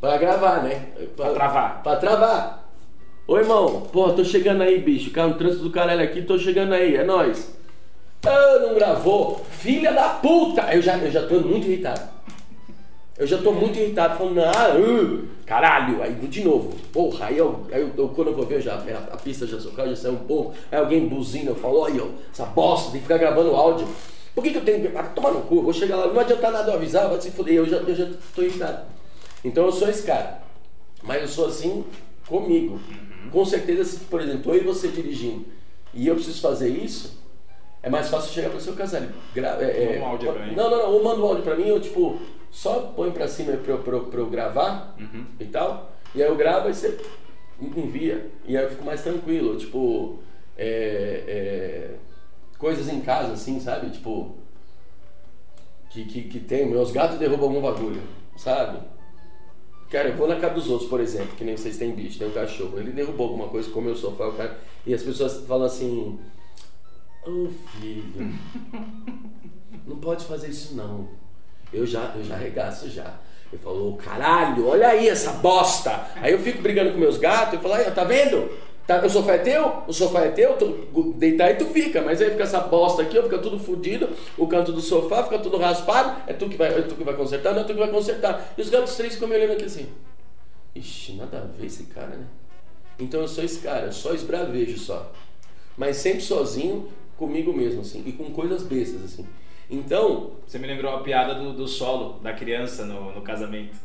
Pra 0.00 0.16
gravar, 0.16 0.62
né? 0.62 0.88
Pra 1.16 1.30
travar. 1.30 1.82
Pra 1.82 1.96
travar. 1.96 2.72
Ô 3.26 3.38
irmão, 3.38 3.82
pô, 3.92 4.10
tô 4.12 4.24
chegando 4.24 4.62
aí, 4.62 4.78
bicho. 4.78 5.10
Cara, 5.10 5.28
no 5.28 5.34
trânsito 5.34 5.64
do 5.64 5.70
caralho 5.70 6.02
aqui, 6.02 6.22
tô 6.22 6.38
chegando 6.38 6.72
aí, 6.72 6.96
é 6.96 7.04
nóis. 7.04 7.59
Ah, 8.26 8.58
não 8.60 8.74
gravou? 8.74 9.44
Filha 9.50 9.92
da 9.92 10.08
puta! 10.10 10.62
Eu 10.74 10.82
já, 10.82 10.96
eu 10.98 11.10
já 11.10 11.26
tô 11.26 11.40
muito 11.40 11.66
irritado. 11.66 12.08
Eu 13.16 13.26
já 13.26 13.38
tô 13.38 13.52
muito 13.52 13.78
irritado, 13.78 14.16
falando, 14.16 14.40
ah, 14.40 14.74
uh, 14.78 15.24
caralho, 15.44 16.02
aí 16.02 16.14
de 16.14 16.42
novo, 16.42 16.74
porra, 16.90 17.26
aí, 17.26 17.36
eu, 17.36 17.66
aí 17.70 17.82
eu, 17.82 17.90
eu- 17.98 18.08
quando 18.08 18.28
eu 18.28 18.34
vou 18.34 18.46
ver, 18.46 18.62
já, 18.62 18.76
a, 18.76 19.14
a 19.14 19.16
pista 19.18 19.46
já, 19.46 19.58
já 19.58 19.96
saiu 19.96 20.14
um 20.14 20.24
pouco, 20.24 20.54
aí 20.72 20.78
alguém 20.78 21.06
buzina, 21.06 21.50
eu 21.50 21.54
falo, 21.54 21.80
olha, 21.80 22.02
essa 22.32 22.46
bosta, 22.46 22.92
tem 22.92 23.00
que 23.00 23.06
ficar 23.06 23.18
gravando 23.18 23.54
áudio. 23.54 23.86
Por 24.34 24.42
que, 24.42 24.52
que 24.52 24.56
eu 24.58 24.64
tenho 24.64 24.90
que. 24.90 24.96
Ah, 24.96 25.02
tomar 25.02 25.32
no 25.32 25.42
cu, 25.42 25.60
vou 25.60 25.72
chegar 25.72 25.96
lá, 25.96 26.06
não 26.06 26.18
adianta 26.20 26.50
nada 26.50 26.70
eu 26.70 26.76
avisar, 26.76 27.08
vai 27.10 27.20
se 27.20 27.30
foder, 27.30 27.56
eu 27.56 27.66
já, 27.66 27.76
eu 27.78 27.94
já 27.94 28.08
tô 28.34 28.42
irritado. 28.42 28.86
Então 29.44 29.66
eu 29.66 29.72
sou 29.72 29.88
esse 29.90 30.04
cara, 30.04 30.40
mas 31.02 31.20
eu 31.20 31.28
sou 31.28 31.46
assim 31.48 31.84
comigo. 32.26 32.80
Com 33.30 33.44
certeza, 33.44 33.84
se, 33.84 33.98
por 34.04 34.20
exemplo, 34.22 34.54
eu 34.54 34.62
e 34.62 34.64
você 34.64 34.88
dirigindo, 34.88 35.44
e 35.92 36.06
eu 36.06 36.14
preciso 36.14 36.40
fazer 36.40 36.68
isso, 36.70 37.18
é 37.82 37.88
mais 37.90 38.08
fácil 38.08 38.32
chegar 38.32 38.48
para 38.50 38.58
o 38.58 38.60
seu 38.60 38.74
casal. 38.74 39.02
Gra 39.34 39.48
é, 39.62 39.98
um 40.00 40.06
áudio 40.06 40.32
pra 40.32 40.46
mim. 40.46 40.54
Não, 40.54 40.70
não, 40.70 40.78
não. 40.78 40.92
Ou 40.92 41.04
manda 41.04 41.20
um 41.20 41.26
áudio 41.26 41.42
pra 41.44 41.56
mim, 41.56 41.66
eu 41.68 41.80
tipo, 41.80 42.18
só 42.50 42.92
põe 42.96 43.10
pra 43.10 43.26
cima 43.28 43.56
pra, 43.56 43.72
eu- 43.72 44.10
eu 44.12 44.26
gravar 44.30 44.94
Uhum. 44.98 45.24
e 45.38 45.44
tal. 45.46 45.92
E 46.14 46.22
aí 46.22 46.28
eu 46.28 46.36
gravo 46.36 46.68
e 46.68 46.74
você 46.74 46.98
envia. 47.60 48.30
E 48.44 48.56
aí 48.56 48.64
eu 48.64 48.70
fico 48.70 48.84
mais 48.84 49.02
tranquilo. 49.02 49.56
Tipo, 49.56 50.18
é, 50.56 51.24
é, 51.26 51.94
coisas 52.58 52.88
em 52.88 53.00
casa, 53.00 53.32
assim, 53.32 53.58
sabe? 53.60 53.90
Tipo, 53.90 54.36
que, 55.90 56.04
que, 56.04 56.22
que 56.24 56.40
tem. 56.40 56.66
Meus 56.66 56.90
gatos 56.90 57.18
derrubam 57.18 57.48
algum 57.48 57.60
bagulho, 57.62 58.02
sabe? 58.36 58.78
Cara, 59.90 60.08
eu 60.10 60.16
vou 60.16 60.28
na 60.28 60.36
casa 60.36 60.54
dos 60.54 60.68
outros, 60.70 60.88
por 60.88 61.00
exemplo, 61.00 61.34
que 61.36 61.42
nem 61.42 61.56
vocês 61.56 61.76
têm 61.76 61.92
bicho, 61.92 62.18
tem 62.18 62.28
um 62.28 62.32
cachorro. 62.32 62.78
Ele 62.78 62.92
derrubou 62.92 63.26
alguma 63.28 63.48
coisa, 63.48 63.68
comeu 63.70 63.92
o 63.92 63.96
sofá, 63.96 64.26
o 64.28 64.32
cara. 64.34 64.56
E 64.86 64.94
as 64.94 65.02
pessoas 65.02 65.38
falam 65.46 65.66
assim. 65.66 66.18
Ô 67.24 67.48
filho, 67.48 68.34
não 69.86 69.96
pode 69.96 70.24
fazer 70.24 70.48
isso 70.48 70.74
não. 70.74 71.08
Eu 71.72 71.86
já, 71.86 72.14
eu 72.16 72.24
já 72.24 72.34
arregaço 72.34 72.88
já. 72.88 73.18
Ele 73.52 73.60
falou, 73.62 73.96
caralho, 73.96 74.66
olha 74.66 74.88
aí 74.88 75.08
essa 75.08 75.32
bosta. 75.32 76.06
Aí 76.16 76.32
eu 76.32 76.38
fico 76.38 76.62
brigando 76.62 76.92
com 76.92 76.98
meus 76.98 77.18
gatos, 77.18 77.54
eu 77.54 77.60
falo, 77.60 77.74
aí, 77.74 77.90
tá 77.90 78.04
vendo? 78.04 78.50
Tá, 78.86 79.04
o 79.04 79.10
sofá 79.10 79.34
é 79.34 79.38
teu? 79.38 79.82
O 79.86 79.92
sofá 79.92 80.22
é 80.22 80.30
teu? 80.30 80.54
Tu 80.54 81.14
deitar 81.16 81.46
aí 81.46 81.54
tu 81.54 81.66
fica, 81.66 82.00
mas 82.00 82.20
aí 82.20 82.30
fica 82.30 82.42
essa 82.42 82.60
bosta 82.60 83.02
aqui, 83.02 83.18
ó, 83.18 83.22
fica 83.22 83.38
tudo 83.38 83.58
fudido, 83.58 84.08
o 84.36 84.48
canto 84.48 84.72
do 84.72 84.80
sofá 84.80 85.22
fica 85.22 85.38
tudo 85.38 85.58
raspado, 85.58 86.22
é 86.26 86.32
tu 86.32 86.48
que 86.48 86.56
vai, 86.56 86.76
é 86.76 86.82
tu 86.82 86.94
que 86.94 87.04
vai 87.04 87.14
consertar, 87.14 87.52
não 87.52 87.60
é 87.60 87.64
tu 87.64 87.72
que 87.72 87.78
vai 87.78 87.90
consertar. 87.90 88.52
E 88.56 88.60
os 88.60 88.68
gatos 88.68 88.96
três 88.96 89.14
ficam 89.14 89.28
me 89.28 89.36
olhando 89.36 89.52
aqui 89.52 89.64
assim. 89.64 89.88
Ixi, 90.74 91.12
nada 91.12 91.38
a 91.38 91.56
ver 91.56 91.66
esse 91.66 91.84
cara, 91.84 92.16
né? 92.16 92.26
Então 92.98 93.20
eu 93.20 93.28
sou 93.28 93.44
esse 93.44 93.60
cara, 93.60 93.86
eu 93.86 93.92
só 93.92 94.12
esbravejo 94.12 94.78
só. 94.78 95.12
Mas 95.76 95.96
sempre 95.96 96.20
sozinho, 96.20 96.88
comigo 97.20 97.52
mesmo, 97.52 97.82
assim, 97.82 98.02
e 98.06 98.12
com 98.12 98.24
coisas 98.32 98.62
bestas, 98.62 99.04
assim. 99.04 99.26
Então, 99.70 100.32
Você 100.46 100.58
me 100.58 100.66
lembrou 100.66 100.92
a 100.92 101.00
piada 101.02 101.34
do, 101.34 101.52
do 101.52 101.68
solo, 101.68 102.18
da 102.20 102.32
criança 102.32 102.84
no, 102.86 103.12
no 103.14 103.20
casamento. 103.20 103.76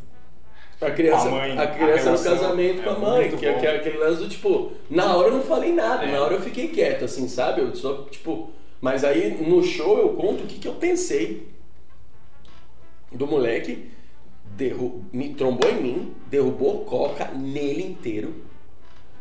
A 0.81 0.89
criança, 0.91 1.27
a 1.27 1.31
mãe, 1.31 1.57
a 1.57 1.61
a 1.63 1.67
criança 1.67 2.11
no 2.11 2.17
relação 2.17 2.33
casamento 2.37 2.83
com 2.83 2.89
a 2.89 2.99
mãe, 2.99 3.31
que 3.37 3.45
é, 3.45 3.53
bom. 3.53 3.59
que 3.59 3.67
é 3.67 3.75
aquele 3.75 3.97
lance 3.97 4.21
do 4.23 4.29
tipo, 4.29 4.71
na 4.89 5.15
hora 5.15 5.27
eu 5.29 5.33
não 5.35 5.41
falei 5.43 5.71
nada, 5.73 6.03
É. 6.05 6.11
na 6.11 6.21
hora 6.21 6.33
eu 6.35 6.41
fiquei 6.41 6.69
quieto, 6.69 7.05
assim, 7.05 7.27
sabe? 7.27 7.61
Eu 7.61 7.75
só, 7.75 8.03
tipo, 8.09 8.49
mas 8.81 9.03
aí 9.03 9.41
no 9.47 9.61
show 9.63 9.97
eu 9.99 10.09
conto 10.15 10.43
o 10.43 10.47
que, 10.47 10.57
que 10.59 10.67
eu 10.67 10.73
pensei 10.75 11.47
do 13.11 13.27
moleque, 13.27 13.89
derru 14.57 15.03
me 15.13 15.33
trombou 15.33 15.69
em 15.69 15.81
mim, 15.81 16.15
derrubou 16.29 16.83
coca 16.85 17.25
nele 17.33 17.83
inteiro, 17.83 18.43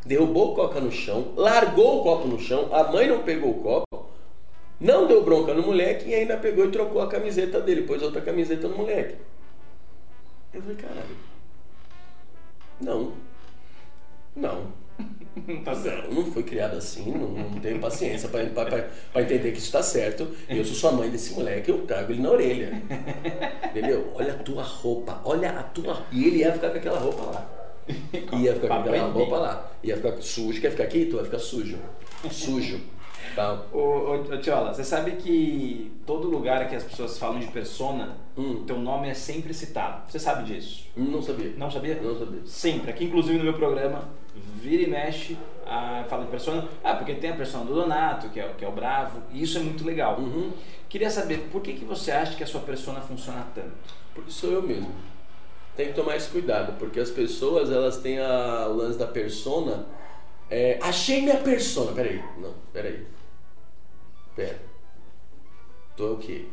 derrubou 0.04 0.54
coca 0.54 0.80
no 0.80 0.90
chão, 0.90 1.32
largou 1.36 2.00
o 2.00 2.02
copo 2.02 2.26
no 2.26 2.38
chão, 2.40 2.68
a 2.72 2.84
mãe 2.90 3.06
não 3.06 3.22
pegou 3.22 3.50
o 3.50 3.60
copo, 3.62 3.93
não 4.84 5.06
deu 5.06 5.24
bronca 5.24 5.54
no 5.54 5.62
moleque 5.62 6.10
e 6.10 6.14
ainda 6.14 6.36
pegou 6.36 6.66
e 6.66 6.70
trocou 6.70 7.00
a 7.00 7.08
camiseta 7.08 7.58
dele, 7.58 7.82
pôs 7.82 8.02
outra 8.02 8.20
camiseta 8.20 8.68
no 8.68 8.76
moleque. 8.76 9.16
Eu 10.52 10.60
falei, 10.60 10.76
caralho. 10.76 11.16
Não. 12.80 13.12
Não. 14.36 14.84
Tá 15.64 15.74
certo. 15.74 16.14
Não, 16.14 16.22
não 16.22 16.30
fui 16.30 16.44
criado 16.44 16.76
assim, 16.76 17.10
não, 17.10 17.30
não 17.30 17.58
tenho 17.58 17.80
paciência 17.80 18.28
pra 18.28 19.20
entender 19.20 19.50
que 19.50 19.58
isso 19.58 19.72
tá 19.72 19.82
certo. 19.82 20.28
Eu 20.48 20.64
sou 20.64 20.76
sua 20.76 20.92
mãe 20.92 21.10
desse 21.10 21.34
moleque, 21.34 21.72
eu 21.72 21.84
trago 21.84 22.12
ele 22.12 22.22
na 22.22 22.30
orelha. 22.30 22.80
Entendeu? 23.64 24.12
Olha 24.14 24.34
a 24.34 24.38
tua 24.38 24.62
roupa, 24.62 25.20
olha 25.24 25.50
a 25.50 25.62
tua. 25.64 26.06
E 26.12 26.24
ele 26.24 26.36
ia 26.38 26.52
ficar 26.52 26.70
com 26.70 26.78
aquela 26.78 27.00
roupa 27.00 27.22
lá. 27.22 27.50
Ia 28.40 28.54
ficar 28.54 28.68
com 28.68 28.74
aquela 28.74 29.08
roupa 29.08 29.36
lá. 29.38 29.72
Ia 29.82 29.96
ficar 29.96 30.22
sujo. 30.22 30.60
Quer 30.60 30.70
ficar 30.70 30.84
aqui? 30.84 31.06
Tu 31.06 31.16
vai 31.16 31.24
ficar 31.24 31.38
sujo. 31.38 31.78
Sujo. 32.30 32.80
Tá? 33.34 33.62
Ô, 33.72 33.78
ô, 33.78 34.14
ô, 34.14 34.38
Tiola, 34.38 34.72
você 34.72 34.84
sabe 34.84 35.12
que 35.12 35.90
todo 36.06 36.28
lugar 36.28 36.68
que 36.68 36.76
as 36.76 36.84
pessoas 36.84 37.18
falam 37.18 37.40
de 37.40 37.46
persona, 37.48 38.16
Hum. 38.36 38.64
teu 38.66 38.78
nome 38.78 39.08
é 39.08 39.14
sempre 39.14 39.52
citado. 39.52 40.08
Você 40.10 40.18
sabe 40.18 40.44
disso? 40.44 40.86
Não 40.96 41.20
sabia. 41.22 41.52
Não 41.56 41.70
sabia? 41.70 42.00
Não 42.00 42.18
sabia. 42.18 42.40
Sempre. 42.46 42.90
Aqui, 42.90 43.04
inclusive, 43.04 43.38
no 43.38 43.44
meu 43.44 43.54
programa, 43.54 44.08
vira 44.56 44.82
e 44.82 44.86
mexe, 44.88 45.36
ah, 45.66 46.04
fala 46.08 46.24
de 46.24 46.30
persona. 46.30 46.68
Ah, 46.82 46.94
porque 46.94 47.14
tem 47.14 47.30
a 47.30 47.36
persona 47.36 47.64
do 47.64 47.74
Donato, 47.74 48.28
que 48.28 48.38
é, 48.40 48.46
o- 48.46 48.54
que 48.54 48.64
é 48.64 48.68
o 48.68 48.72
bravo, 48.72 49.22
e 49.32 49.42
isso 49.42 49.58
é 49.58 49.60
muito 49.62 49.84
legal. 49.84 50.18
Uhum. 50.18 50.52
Queria 50.88 51.10
saber, 51.10 51.48
por 51.50 51.60
que, 51.62 51.72
que 51.72 51.84
você 51.84 52.12
acha 52.12 52.36
que 52.36 52.42
a 52.44 52.46
sua 52.46 52.60
persona 52.60 53.00
funciona 53.00 53.44
tanto? 53.54 53.72
Porque 54.14 54.30
sou 54.30 54.50
eu 54.52 54.62
mesmo. 54.62 54.92
Tem 55.76 55.88
que 55.88 55.94
tomar 55.94 56.16
esse 56.16 56.28
cuidado, 56.30 56.78
porque 56.78 57.00
as 57.00 57.10
pessoas 57.10 57.68
elas 57.70 57.96
têm 57.98 58.20
a, 58.20 58.68
o 58.68 58.76
lance 58.76 58.96
da 58.96 59.06
persona. 59.08 59.86
É, 60.48 60.78
achei 60.80 61.22
minha 61.22 61.38
persona. 61.38 61.90
Peraí. 61.92 62.22
Não, 62.38 62.52
peraí. 62.72 63.04
Pera. 64.34 64.58
Tô 65.96 66.14
o 66.14 66.18
quê? 66.18 66.46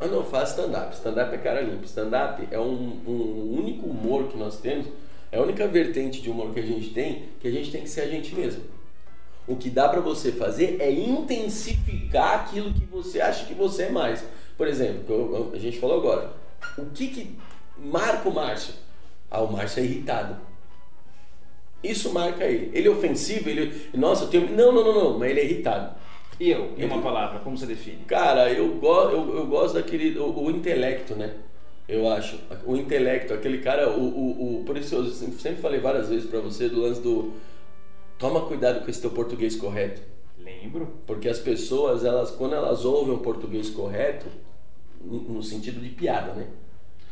Ah 0.00 0.06
não, 0.06 0.24
faz 0.24 0.50
stand-up. 0.50 0.94
Stand-up 0.94 1.34
é 1.34 1.38
cara 1.38 1.60
limpa. 1.60 1.84
Stand-up 1.84 2.46
é 2.50 2.58
um, 2.58 3.00
um 3.06 3.56
único 3.58 3.86
humor 3.86 4.28
que 4.28 4.36
nós 4.36 4.58
temos, 4.58 4.86
é 5.32 5.38
a 5.38 5.42
única 5.42 5.66
vertente 5.66 6.22
de 6.22 6.30
humor 6.30 6.54
que 6.54 6.60
a 6.60 6.66
gente 6.66 6.90
tem, 6.90 7.24
que 7.40 7.48
a 7.48 7.50
gente 7.50 7.70
tem 7.70 7.82
que 7.82 7.90
ser 7.90 8.02
a 8.02 8.06
gente 8.06 8.34
mesmo. 8.34 8.62
O 9.46 9.56
que 9.56 9.70
dá 9.70 9.88
pra 9.88 10.00
você 10.00 10.30
fazer 10.30 10.76
é 10.78 10.90
intensificar 10.90 12.40
aquilo 12.40 12.72
que 12.72 12.84
você 12.84 13.20
acha 13.20 13.46
que 13.46 13.54
você 13.54 13.84
é 13.84 13.90
mais. 13.90 14.24
Por 14.56 14.68
exemplo, 14.68 15.50
a 15.54 15.58
gente 15.58 15.78
falou 15.78 15.98
agora. 15.98 16.32
O 16.76 16.86
que 16.86 17.08
que 17.08 17.38
marca 17.76 18.28
o 18.28 18.34
Márcio? 18.34 18.74
Ah, 19.30 19.40
o 19.40 19.50
Márcio 19.50 19.80
é 19.80 19.84
irritado. 19.84 20.36
Isso 21.82 22.12
marca 22.12 22.44
ele. 22.44 22.70
Ele 22.74 22.88
é 22.88 22.90
ofensivo, 22.90 23.48
ele. 23.48 23.88
Nossa, 23.94 24.24
eu 24.24 24.28
tenho. 24.28 24.50
Não, 24.50 24.72
não, 24.72 24.84
não, 24.84 24.94
não, 24.94 25.18
mas 25.18 25.30
ele 25.30 25.40
é 25.40 25.44
irritado. 25.44 25.94
E 26.40 26.50
eu, 26.50 26.72
em 26.76 26.84
uma 26.84 27.02
palavra, 27.02 27.40
como 27.40 27.56
você 27.56 27.66
define? 27.66 28.04
Cara, 28.04 28.52
eu, 28.52 28.74
go 28.76 29.02
eu, 29.10 29.36
eu 29.36 29.46
gosto 29.46 29.74
daquele. 29.74 30.16
O, 30.18 30.44
o 30.44 30.50
intelecto, 30.50 31.14
né? 31.14 31.34
Eu 31.88 32.08
acho. 32.10 32.38
O 32.64 32.76
intelecto, 32.76 33.34
aquele 33.34 33.58
cara. 33.58 33.90
O, 33.90 34.00
o, 34.02 34.60
o- 34.60 34.64
por 34.64 34.76
isso 34.76 34.94
eu 34.94 35.04
sempre 35.06 35.60
falei 35.60 35.80
várias 35.80 36.08
vezes 36.08 36.28
pra 36.28 36.40
você 36.40 36.68
do 36.68 36.80
lance 36.80 37.00
do. 37.00 37.32
Toma 38.18 38.42
cuidado 38.46 38.84
com 38.84 38.90
esse 38.90 39.00
teu 39.00 39.10
português 39.10 39.56
correto. 39.56 40.00
Lembro. 40.38 40.88
Porque 41.06 41.28
as 41.28 41.38
pessoas, 41.38 42.04
elas, 42.04 42.30
quando 42.30 42.54
elas 42.54 42.84
ouvem 42.84 43.14
o 43.14 43.18
português 43.18 43.70
correto, 43.70 44.26
no 45.02 45.42
sentido 45.42 45.80
de 45.80 45.88
piada, 45.90 46.32
né? 46.34 46.46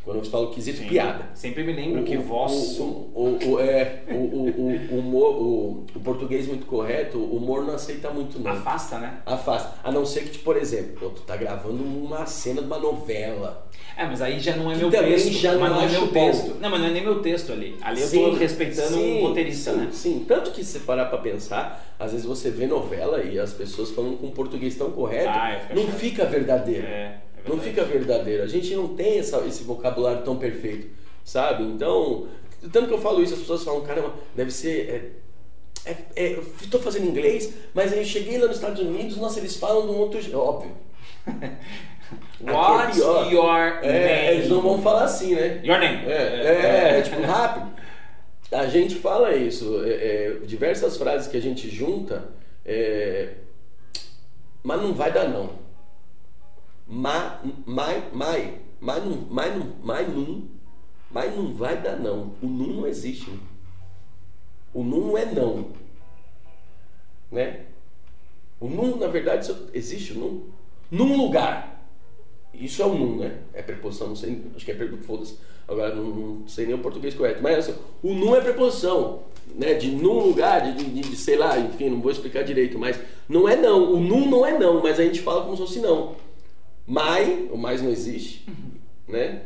Quando 0.06 0.18
eu 0.18 0.24
falo 0.24 0.50
quesito 0.52 0.78
Sim. 0.78 0.86
piada. 0.86 1.26
Sempre 1.34 1.64
me 1.64 1.72
lembro 1.72 2.04
que 2.04 2.16
o, 2.16 2.22
voz. 2.22 2.78
o, 2.78 2.82
o, 2.84 3.38
o- 3.44 3.60
é, 3.60 4.04
o, 4.08 4.14
o, 4.14 4.98
humor- 5.00 5.34
o, 5.36 5.84
português 6.00 6.46
muito 6.46 6.64
correto, 6.64 7.18
o 7.18 7.36
humor 7.36 7.64
não 7.66 7.74
aceita 7.74 8.08
muito 8.10 8.38
não. 8.38 8.52
Afasta, 8.52 8.98
né? 9.00 9.18
Afasta. 9.26 9.74
A 9.82 9.90
não 9.90 10.06
ser 10.06 10.20
que, 10.22 10.30
tipo, 10.30 10.44
por 10.44 10.56
exemplo, 10.56 10.92
pô, 11.00 11.08
tu 11.10 11.22
tá 11.22 11.36
gravando 11.36 11.82
uma 11.82 12.24
cena 12.24 12.60
de 12.62 12.68
uma 12.68 12.78
novela. 12.78 13.66
É, 13.96 14.04
mas 14.06 14.22
aí 14.22 14.38
já 14.38 14.54
não 14.54 14.70
é 14.70 14.74
Que 14.74 14.80
meu 14.82 14.90
texto. 14.90 15.32
já 15.32 15.52
não 15.54 15.60
mas 15.60 15.72
não 15.72 15.82
é 15.82 15.88
meu 15.88 16.06
bom. 16.06 16.12
texto. 16.12 16.54
Não, 16.60 16.70
mas 16.70 16.80
não 16.80 16.86
é 16.86 16.90
nem 16.92 17.02
meu 17.02 17.20
texto 17.20 17.50
ali. 17.52 17.76
Ali 17.82 18.00
eu 18.02 18.10
tô 18.10 18.32
respeitando 18.34 18.94
sim, 18.94 19.18
um 19.18 19.26
roteirista, 19.26 19.72
sim, 19.72 19.76
né? 19.78 19.88
Sim, 19.90 20.24
tanto 20.28 20.52
que 20.52 20.62
se 20.62 20.78
parar 20.80 21.06
pra 21.06 21.18
pensar, 21.18 21.94
às 21.98 22.12
vezes 22.12 22.24
você 22.26 22.48
vê 22.50 22.66
novela 22.68 23.22
e 23.24 23.40
as 23.40 23.52
pessoas 23.52 23.90
falando 23.90 24.18
com 24.18 24.30
português 24.30 24.76
tão 24.76 24.90
correto, 24.92 25.30
Ah, 25.30 25.50
é, 25.50 25.74
não 25.74 25.84
chato. 25.86 25.94
fica 25.96 26.24
verdadeiro. 26.26 26.86
É, 26.86 27.16
é 27.46 27.48
não 27.48 27.56
verdade. 27.56 27.70
fica 27.70 27.84
verdadeiro. 27.98 28.42
A 28.42 28.46
gente 28.46 28.74
não 28.74 28.88
tem 28.94 29.18
essa- 29.18 29.44
esse 29.46 29.62
vocabulário 29.64 30.22
tão 30.22 30.36
perfeito, 30.36 30.88
sabe? 31.24 31.62
Então, 31.64 32.26
tanto 32.72 32.88
que 32.88 32.94
eu 32.94 33.00
falo 33.00 33.22
isso, 33.22 33.34
as 33.34 33.40
pessoas 33.40 33.64
falam, 33.64 33.82
caramba, 33.82 34.14
deve 34.34 34.50
ser. 34.50 35.14
É, 35.86 35.90
é, 35.90 35.96
é, 36.16 36.32
eu 36.34 36.44
tô 36.70 36.78
fazendo 36.80 37.06
inglês, 37.06 37.52
mas 37.72 37.92
aí 37.92 38.00
eu 38.00 38.04
cheguei 38.04 38.38
lá 38.38 38.46
nos 38.48 38.56
Estados 38.56 38.80
Unidos, 38.80 39.16
nossa, 39.18 39.38
eles 39.38 39.56
falam 39.56 39.86
de 39.86 39.92
um 39.92 39.98
outro 39.98 40.20
jeito. 40.20 40.36
Óbvio. 40.38 40.72
What's 42.40 43.00
Aqui 43.00 43.00
é 43.00 43.28
pior. 43.28 43.32
your 43.32 43.84
É, 43.84 43.92
name? 44.24 44.36
eles 44.38 44.48
não 44.50 44.60
vão 44.60 44.82
falar 44.82 45.04
assim, 45.04 45.34
né? 45.34 45.60
Your 45.64 45.78
name. 45.78 46.06
É, 46.06 46.12
é, 46.12 46.98
é, 46.98 47.02
tipo 47.02 47.20
rápido. 47.22 47.74
A 48.52 48.66
gente 48.66 48.94
fala 48.94 49.34
isso, 49.34 49.82
é, 49.84 49.90
é, 49.90 50.30
diversas 50.44 50.96
frases 50.96 51.26
que 51.28 51.36
a 51.36 51.40
gente 51.42 51.68
junta, 51.68 52.28
é, 52.64 53.30
mas 54.62 54.80
não 54.80 54.94
vai 54.94 55.12
dar 55.12 55.28
não. 55.28 55.50
Ma, 56.86 57.40
mai, 57.66 58.08
mai, 58.12 58.58
mas 58.80 59.04
não, 59.04 59.26
mas 59.30 59.56
não, 59.56 59.66
mas 59.82 60.08
não, 60.14 60.42
mas 61.10 61.36
não 61.36 61.54
vai 61.54 61.80
dar 61.80 61.96
não. 61.98 62.32
O 62.42 62.46
não 62.46 62.66
não 62.68 62.86
existe. 62.86 63.30
O 64.72 64.82
não 64.84 65.00
não 65.00 65.18
é 65.18 65.24
não, 65.26 65.66
né? 67.32 67.60
O 68.60 68.68
não 68.68 68.96
na 68.96 69.08
verdade 69.08 69.52
existe 69.72 70.12
o 70.12 70.18
não. 70.18 70.42
Num 70.90 71.16
lugar. 71.16 71.74
Isso 72.54 72.80
é 72.80 72.86
o 72.86 72.94
num, 72.94 73.16
né? 73.18 73.38
É 73.52 73.60
preposição, 73.60 74.08
não 74.08 74.16
sei, 74.16 74.42
acho 74.54 74.64
que 74.64 74.70
é 74.70 74.74
preposição, 74.74 75.06
foda-se. 75.06 75.38
Agora 75.68 75.94
não, 75.94 76.04
não 76.04 76.48
sei 76.48 76.64
nem 76.66 76.74
o 76.74 76.78
português 76.78 77.14
correto. 77.14 77.42
Mas 77.42 77.58
assim, 77.68 77.78
o 78.02 78.14
num 78.14 78.34
é 78.34 78.40
preposição, 78.40 79.22
né? 79.54 79.74
De 79.74 79.90
num 79.90 80.20
lugar, 80.20 80.72
de, 80.72 80.84
de, 80.84 81.00
de- 81.00 81.16
sei 81.16 81.36
lá, 81.36 81.58
enfim, 81.58 81.90
não 81.90 82.00
vou 82.00 82.10
explicar 82.12 82.44
direito, 82.44 82.78
mas 82.78 82.98
não 83.28 83.48
é 83.48 83.56
não. 83.56 83.92
O 83.92 84.00
num 84.00 84.30
não 84.30 84.46
é 84.46 84.56
não, 84.58 84.82
mas 84.82 84.98
a 85.00 85.04
gente 85.04 85.20
fala 85.20 85.42
como 85.44 85.56
se 85.56 85.62
fosse 85.62 85.80
não. 85.80 86.14
Mas, 86.86 87.50
o 87.50 87.56
mais 87.56 87.82
não 87.82 87.90
existe, 87.90 88.46
né? 89.08 89.42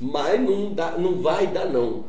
Mas 0.00 0.40
não, 0.40 0.72
dá, 0.72 0.92
não 0.92 1.20
vai 1.20 1.46
dar 1.46 1.66
não. 1.66 2.04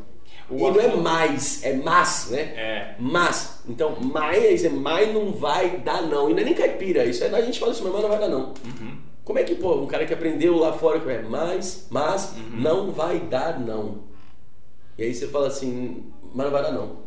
O 0.50 0.58
e 0.58 0.72
não 0.72 0.80
é 0.80 0.96
mais, 0.96 1.64
é 1.64 1.74
mas, 1.74 2.30
né? 2.32 2.40
É. 2.40 2.96
Mas, 3.00 3.62
então, 3.68 3.96
mais, 4.00 4.44
aí 4.44 4.58
você, 4.58 4.70
mais 4.70 5.14
não 5.14 5.32
vai 5.32 5.78
dar 5.78 6.04
não. 6.04 6.30
E 6.30 6.34
não 6.34 6.40
é 6.40 6.44
nem 6.46 6.54
caipira, 6.54 7.06
isso 7.06 7.24
é, 7.24 7.28
a 7.36 7.42
gente 7.42 7.60
fala 7.60 7.72
isso, 7.72 7.84
mas 7.84 8.02
não 8.02 8.10
vai 8.10 8.20
dar 8.20 8.30
não. 8.30 8.54
Uhum. 8.64 8.98
Como 9.24 9.40
é 9.40 9.44
que, 9.44 9.56
pô, 9.56 9.76
um 9.82 9.88
cara 9.88 10.06
que 10.06 10.14
aprendeu 10.14 10.56
lá 10.56 10.74
fora, 10.74 11.00
que 11.00 11.10
é 11.10 11.22
mas, 11.24 11.88
mas, 11.90 12.36
Uhum. 12.38 12.62
não 12.62 12.92
vai 12.92 13.20
dar 13.20 13.60
não. 13.60 14.04
E 14.98 15.04
aí 15.04 15.14
você 15.14 15.28
fala 15.28 15.48
assim, 15.48 16.06
mas 16.34 16.46
não 16.46 16.52
vai 16.52 16.62
dar 16.62 16.72
não. 16.72 17.05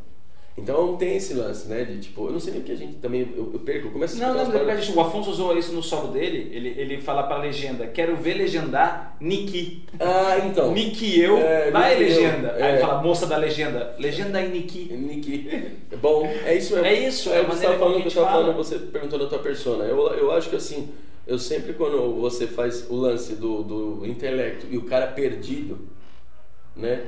Então 0.58 0.96
tem 0.96 1.16
esse 1.16 1.34
lance, 1.34 1.68
né? 1.68 1.84
De 1.84 1.98
tipo, 2.00 2.26
eu 2.26 2.32
não 2.32 2.40
sei 2.40 2.52
nem 2.52 2.60
porque 2.62 2.72
a 2.72 2.76
gente 2.76 2.94
também, 2.96 3.32
eu, 3.36 3.50
eu 3.52 3.60
perco, 3.60 3.88
eu 3.88 3.92
começo 3.92 4.22
a 4.22 4.26
Não, 4.26 4.34
não, 4.34 4.68
é 4.68 4.72
a 4.72 4.76
gente- 4.80 4.96
o 4.96 5.00
Afonso 5.00 5.30
usou 5.30 5.56
isso 5.56 5.72
no 5.72 5.82
solo 5.82 6.08
dele. 6.08 6.50
Ele, 6.52 6.74
ele 6.76 7.00
fala 7.00 7.22
pra 7.22 7.38
legenda: 7.38 7.86
Quero 7.86 8.16
ver 8.16 8.34
legendar 8.34 9.16
Niki. 9.20 9.84
Ah, 10.00 10.38
então. 10.44 10.72
Niki 10.72 11.20
eu. 11.20 11.38
É, 11.38 11.70
vai, 11.70 11.98
Niki 11.98 12.02
eu, 12.12 12.22
legenda. 12.22 12.52
Aí 12.54 12.62
é. 12.62 12.68
ele 12.72 12.78
fala: 12.80 13.02
Moça 13.02 13.26
da 13.26 13.36
legenda. 13.36 13.94
Legenda 13.98 14.38
aí, 14.38 14.50
Niki. 14.50 14.92
Nick. 14.92 15.48
Bom, 16.02 16.26
é 16.26 16.54
isso 16.56 16.74
mesmo. 16.74 16.86
É 16.86 16.94
isso, 16.94 17.30
é 17.30 17.38
é 17.38 17.40
o 17.42 17.44
que 17.44 17.50
você 17.56 17.66
como 17.66 17.78
falando, 17.78 18.02
que 18.02 18.08
eu 18.08 18.12
tava 18.12 18.26
fala. 18.26 18.40
falando, 18.42 18.56
você 18.56 18.78
perguntou 18.78 19.18
da 19.18 19.26
tua 19.26 19.38
persona. 19.38 19.84
Eu, 19.84 19.98
eu 20.14 20.32
acho 20.32 20.50
que 20.50 20.56
assim, 20.56 20.88
eu 21.26 21.38
sempre 21.38 21.72
quando 21.74 22.14
você 22.20 22.46
faz 22.46 22.86
o 22.90 22.96
lance 22.96 23.34
do, 23.36 23.62
do 23.62 24.06
intelecto 24.06 24.66
e 24.70 24.76
o 24.76 24.82
cara 24.82 25.06
perdido, 25.08 25.78
né? 26.76 27.02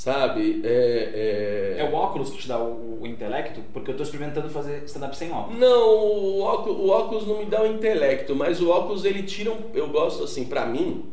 Sabe? 0.00 0.62
É, 0.64 1.76
É 1.76 1.84
o 1.84 1.92
óculos 1.92 2.30
que 2.30 2.38
te 2.38 2.48
dá 2.48 2.58
o, 2.58 3.00
o 3.02 3.06
intelecto? 3.06 3.60
Porque 3.70 3.90
eu 3.90 3.96
tô 3.98 4.02
experimentando 4.02 4.48
fazer 4.48 4.82
stand-up 4.84 5.14
sem 5.14 5.30
óculos. 5.30 5.60
Não, 5.60 5.94
o 5.94 6.40
óculos, 6.40 6.78
o 6.78 6.88
óculos 6.88 7.26
não 7.26 7.36
me 7.40 7.44
dá 7.44 7.62
o 7.62 7.66
intelecto, 7.66 8.34
mas 8.34 8.62
o 8.62 8.70
óculos 8.70 9.04
ele 9.04 9.24
tira 9.24 9.52
um. 9.52 9.58
Eu 9.74 9.88
gosto 9.90 10.24
assim, 10.24 10.46
pra 10.46 10.64
mim. 10.64 11.04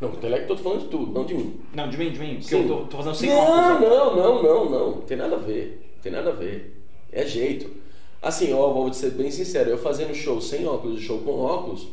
Não, 0.00 0.10
o 0.10 0.14
intelecto 0.14 0.52
eu 0.52 0.56
tô 0.56 0.62
falando 0.64 0.80
de 0.80 0.88
tudo, 0.88 1.12
não 1.12 1.24
de 1.24 1.34
mim. 1.34 1.60
Não, 1.72 1.88
de 1.88 1.96
mim, 1.96 2.10
de 2.10 2.18
mim. 2.18 2.34
Porque 2.34 2.48
Sim. 2.48 2.62
eu 2.62 2.68
tô, 2.68 2.84
tô 2.86 2.96
fazendo 2.96 3.14
sem 3.14 3.28
não, 3.30 3.38
óculos. 3.38 3.80
né? 3.80 3.96
Não, 3.96 4.16
não, 4.16 4.42
não, 4.42 4.70
não. 4.70 4.92
Tem 5.02 5.16
nada 5.16 5.36
a 5.36 5.38
ver. 5.38 5.96
Tem 6.02 6.10
nada 6.10 6.30
a 6.30 6.34
ver. 6.34 6.82
É 7.12 7.24
jeito. 7.24 7.70
Assim, 8.20 8.52
ó, 8.52 8.72
vou 8.72 8.92
ser 8.92 9.10
bem 9.12 9.30
sincero, 9.30 9.70
eu 9.70 9.78
fazendo 9.78 10.12
show 10.12 10.40
sem 10.40 10.66
óculos 10.66 11.00
e 11.00 11.04
show 11.04 11.20
com 11.20 11.38
óculos, 11.38 11.86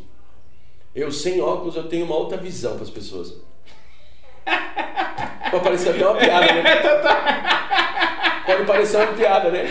eu 0.96 1.12
sem 1.12 1.40
óculos 1.40 1.76
eu 1.76 1.88
tenho 1.88 2.06
uma 2.06 2.16
outra 2.16 2.40
visão 2.40 2.74
para 2.74 2.82
as 2.82 2.90
pessoas. 2.90 3.36
Pode 5.52 5.64
parecer 5.64 5.90
até 5.90 6.06
uma 6.06 6.16
piada, 6.16 6.54
né? 6.54 6.64
Pode 8.46 8.66
parecer 8.66 8.98
uma 8.98 9.08
piada, 9.08 9.50
né? 9.50 9.66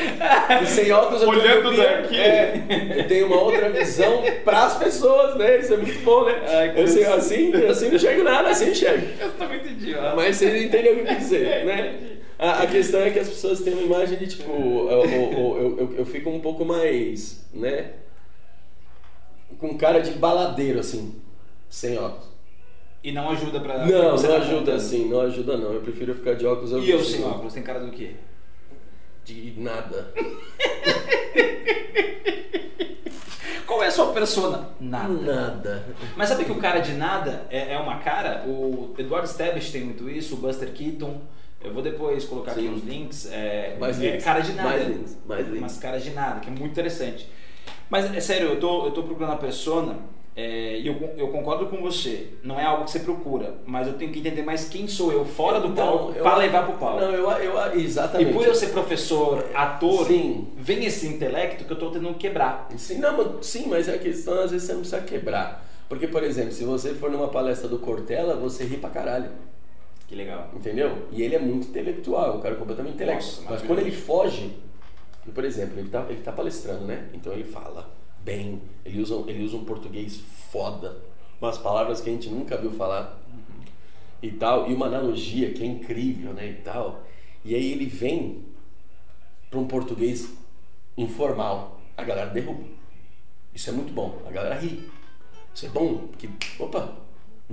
E 0.63 0.67
sem 0.67 0.91
óculos 0.93 1.23
eu 1.23 1.31
tenho 1.31 1.43
Olhando 1.43 1.77
daqui. 1.77 2.19
É, 2.19 2.65
eu 2.97 3.07
tenho 3.07 3.27
uma 3.27 3.41
outra 3.41 3.69
visão 3.69 4.23
pras 4.45 4.77
pessoas, 4.77 5.37
né? 5.37 5.59
Isso 5.59 5.75
é 5.75 5.77
muito 5.77 6.03
bom, 6.03 6.25
né? 6.25 6.41
Ai, 6.47 6.73
eu 6.77 6.89
sei, 6.89 7.05
assim, 7.05 7.53
assim 7.69 7.89
não 7.89 7.97
enxergo 7.97 8.23
nada, 8.23 8.49
assim 8.49 8.71
enxergo. 8.71 9.07
Eu 9.21 9.31
tô 9.33 9.45
muito 9.47 9.67
idiota. 9.67 10.17
Mas 10.17 10.37
você 10.37 10.65
entendeu 10.65 10.93
o 10.93 10.97
que 10.97 11.03
eu 11.03 11.07
quis 11.07 11.19
dizer, 11.19 11.65
né? 11.67 11.99
A, 12.39 12.63
a 12.63 12.67
questão 12.67 13.01
é 13.01 13.11
que 13.11 13.19
as 13.19 13.29
pessoas 13.29 13.61
têm 13.61 13.75
uma 13.75 13.83
imagem 13.83 14.19
de 14.19 14.27
tipo, 14.27 14.51
eu, 14.51 15.05
eu, 15.05 15.33
eu, 15.33 15.77
eu, 15.79 15.95
eu 15.99 16.07
fico 16.07 16.31
um 16.31 16.41
pouco 16.41 16.65
mais, 16.65 17.47
né? 17.53 17.91
Com 19.59 19.77
cara 19.77 20.01
de 20.01 20.13
baladeiro, 20.13 20.81
assim, 20.81 21.15
sem 21.69 21.99
óculos. 21.99 22.32
E 23.05 23.11
não 23.13 23.31
ajuda 23.31 23.59
pra. 23.61 23.79
Não, 23.87 23.87
não 23.89 24.15
ajuda 24.15 24.39
contando. 24.39 24.71
assim, 24.71 25.09
não 25.09 25.21
ajuda 25.23 25.57
não. 25.57 25.73
Eu 25.73 25.81
prefiro 25.81 26.15
ficar 26.15 26.35
de 26.35 26.47
óculos. 26.47 26.71
E 26.85 26.91
eu 26.91 27.03
sem 27.03 27.25
óculos, 27.25 27.53
tem 27.53 27.63
cara 27.63 27.81
do 27.81 27.91
quê? 27.91 28.13
De 29.25 29.55
nada. 29.57 30.13
Qual 33.67 33.83
é 33.83 33.87
a 33.87 33.91
sua 33.91 34.13
persona? 34.13 34.69
Nada. 34.79 35.09
Nada. 35.15 35.85
Mas 36.17 36.29
sabe 36.29 36.45
que 36.45 36.53
o 36.53 36.57
cara 36.57 36.81
de 36.81 36.93
nada 36.93 37.47
é, 37.51 37.73
é 37.75 37.79
uma 37.79 37.99
cara? 37.99 38.45
O 38.47 38.95
Eduardo 38.99 39.27
Stebbins 39.27 39.71
tem 39.71 39.83
muito 39.83 40.09
isso, 40.11 40.35
o 40.35 40.39
Buster 40.39 40.71
Keaton. 40.73 41.21
Eu 41.63 41.73
vou 41.73 41.83
depois 41.83 42.25
colocar 42.25 42.53
aqui 42.53 42.63
Sim. 42.63 42.75
os 42.75 42.85
links. 42.85 43.29
É, 43.33 43.77
Mais 43.81 44.01
é 44.01 44.11
links. 44.11 44.25
cara 44.25 44.41
de 44.41 44.53
nada. 44.53 44.69
Mais 44.69 44.87
links, 44.89 45.19
mais 45.27 45.47
links. 45.47 45.59
Umas 45.61 45.79
caras 45.79 46.05
de 46.05 46.11
nada, 46.11 46.41
que 46.41 46.49
é 46.49 46.51
muito 46.51 46.67
interessante. 46.73 47.29
Mas 47.89 48.13
é 48.15 48.21
sério, 48.21 48.49
eu 48.49 48.61
tô, 48.61 48.87
eu 48.87 48.91
tô 48.91 49.03
procurando 49.05 49.33
a 49.33 49.37
persona 49.37 49.99
é, 50.35 50.79
e 50.79 50.87
eu, 50.87 50.95
eu 51.19 51.29
concordo 51.29 51.67
com 51.67 51.83
você. 51.83 52.29
Não 52.43 52.59
é 52.59 52.65
algo 52.65 52.85
que 52.85 52.91
você 52.91 53.01
procura, 53.01 53.55
mas 53.67 53.87
eu 53.87 53.95
tenho 53.95 54.11
que 54.11 54.19
entender 54.21 54.43
mais 54.43 54.67
quem 54.67 54.89
sou 54.89 55.13
eu 55.13 55.27
fora 55.27 55.61
do 55.61 55.69
Então, 55.69 55.87
palco 55.87 56.15
para 56.15 56.37
levar 56.37 56.67
pro 56.67 56.79
palco. 56.79 57.01
Não, 57.01 57.11
eu, 57.13 57.31
eu 57.31 57.79
e 57.79 57.85
exatamente. 57.85 58.33
por 58.33 58.47
eu 58.47 58.55
ser 58.55 58.69
professor, 58.69 59.45
ator, 59.55 60.07
Sim. 60.07 60.49
vem 60.57 60.85
esse 60.87 61.07
intelecto 61.07 61.65
que 61.65 61.73
eu 61.73 61.79
tô 61.79 61.91
tentando 61.91 62.15
quebrar. 62.15 62.69
Sim, 62.79 62.99
não, 62.99 63.43
sim, 63.43 63.67
mas 63.69 63.89
a 63.89 63.99
questão 63.99 64.41
às 64.41 64.51
vezes 64.51 64.67
você 64.67 64.73
não 64.73 64.81
precisa 64.81 65.03
quebrar. 65.03 65.67
Porque, 65.87 66.09
por 66.09 66.23
exemplo, 66.23 66.53
se 66.53 66.65
você 66.65 66.95
for 66.95 67.11
numa 67.11 67.29
palestra 67.29 67.69
do 67.69 67.79
Cortella, 67.79 68.35
você 68.35 68.65
ri 68.65 68.79
pra 68.79 68.89
caralho. 68.89 69.31
Que 70.09 70.15
legal. 70.15 70.49
Entendeu? 70.55 71.09
E 71.11 71.23
ele 71.23 71.35
é 71.35 71.39
muito 71.39 71.69
intelectual, 71.69 72.39
um 72.39 72.41
cara 72.41 72.55
completamente 72.55 72.95
intelectual. 72.95 73.43
Nossa, 73.43 73.51
Mas 73.51 73.63
quando 73.63 73.81
ele 73.81 73.93
foge, 73.93 74.57
por 75.35 75.45
exemplo, 75.45 75.79
ele 75.79 75.91
tá, 75.91 76.07
ele 76.09 76.23
tá 76.23 76.33
palestrando, 76.33 76.87
né? 76.87 77.09
Então 77.13 77.35
ele 77.35 77.45
fala 77.45 78.02
bem, 78.25 78.61
ele 78.85 79.01
usa, 79.01 79.15
ele 79.27 79.45
usa 79.45 79.57
um 79.57 79.65
português 79.65 80.21
foda, 80.51 81.03
umas 81.41 81.59
palavras 81.59 82.01
que 82.01 82.09
a 82.09 82.13
gente 82.13 82.29
nunca 82.29 82.57
viu 82.57 82.71
falar 82.73 83.21
e 84.23 84.31
tal, 84.31 84.71
e 84.71 84.75
uma 84.75 84.87
analogia 84.87 85.53
que 85.53 85.63
é 85.63 85.67
incrível, 85.67 86.33
né? 86.33 86.49
E 86.49 86.55
tal. 86.63 87.05
E 87.45 87.55
aí 87.55 87.73
ele 87.73 87.87
vem 87.87 88.45
para 89.51 89.59
um 89.59 89.67
português 89.67 90.33
informal, 90.97 91.81
a 91.97 92.05
galera 92.05 92.31
derruba. 92.31 92.65
Isso 93.55 93.69
é 93.69 93.73
muito 93.73 93.93
bom, 93.93 94.23
a 94.27 94.31
galera 94.31 94.55
ri. 94.55 94.89
Isso 95.55 95.67
é 95.67 95.69
bom, 95.69 96.07
porque, 96.09 96.29
opa, 96.59 96.97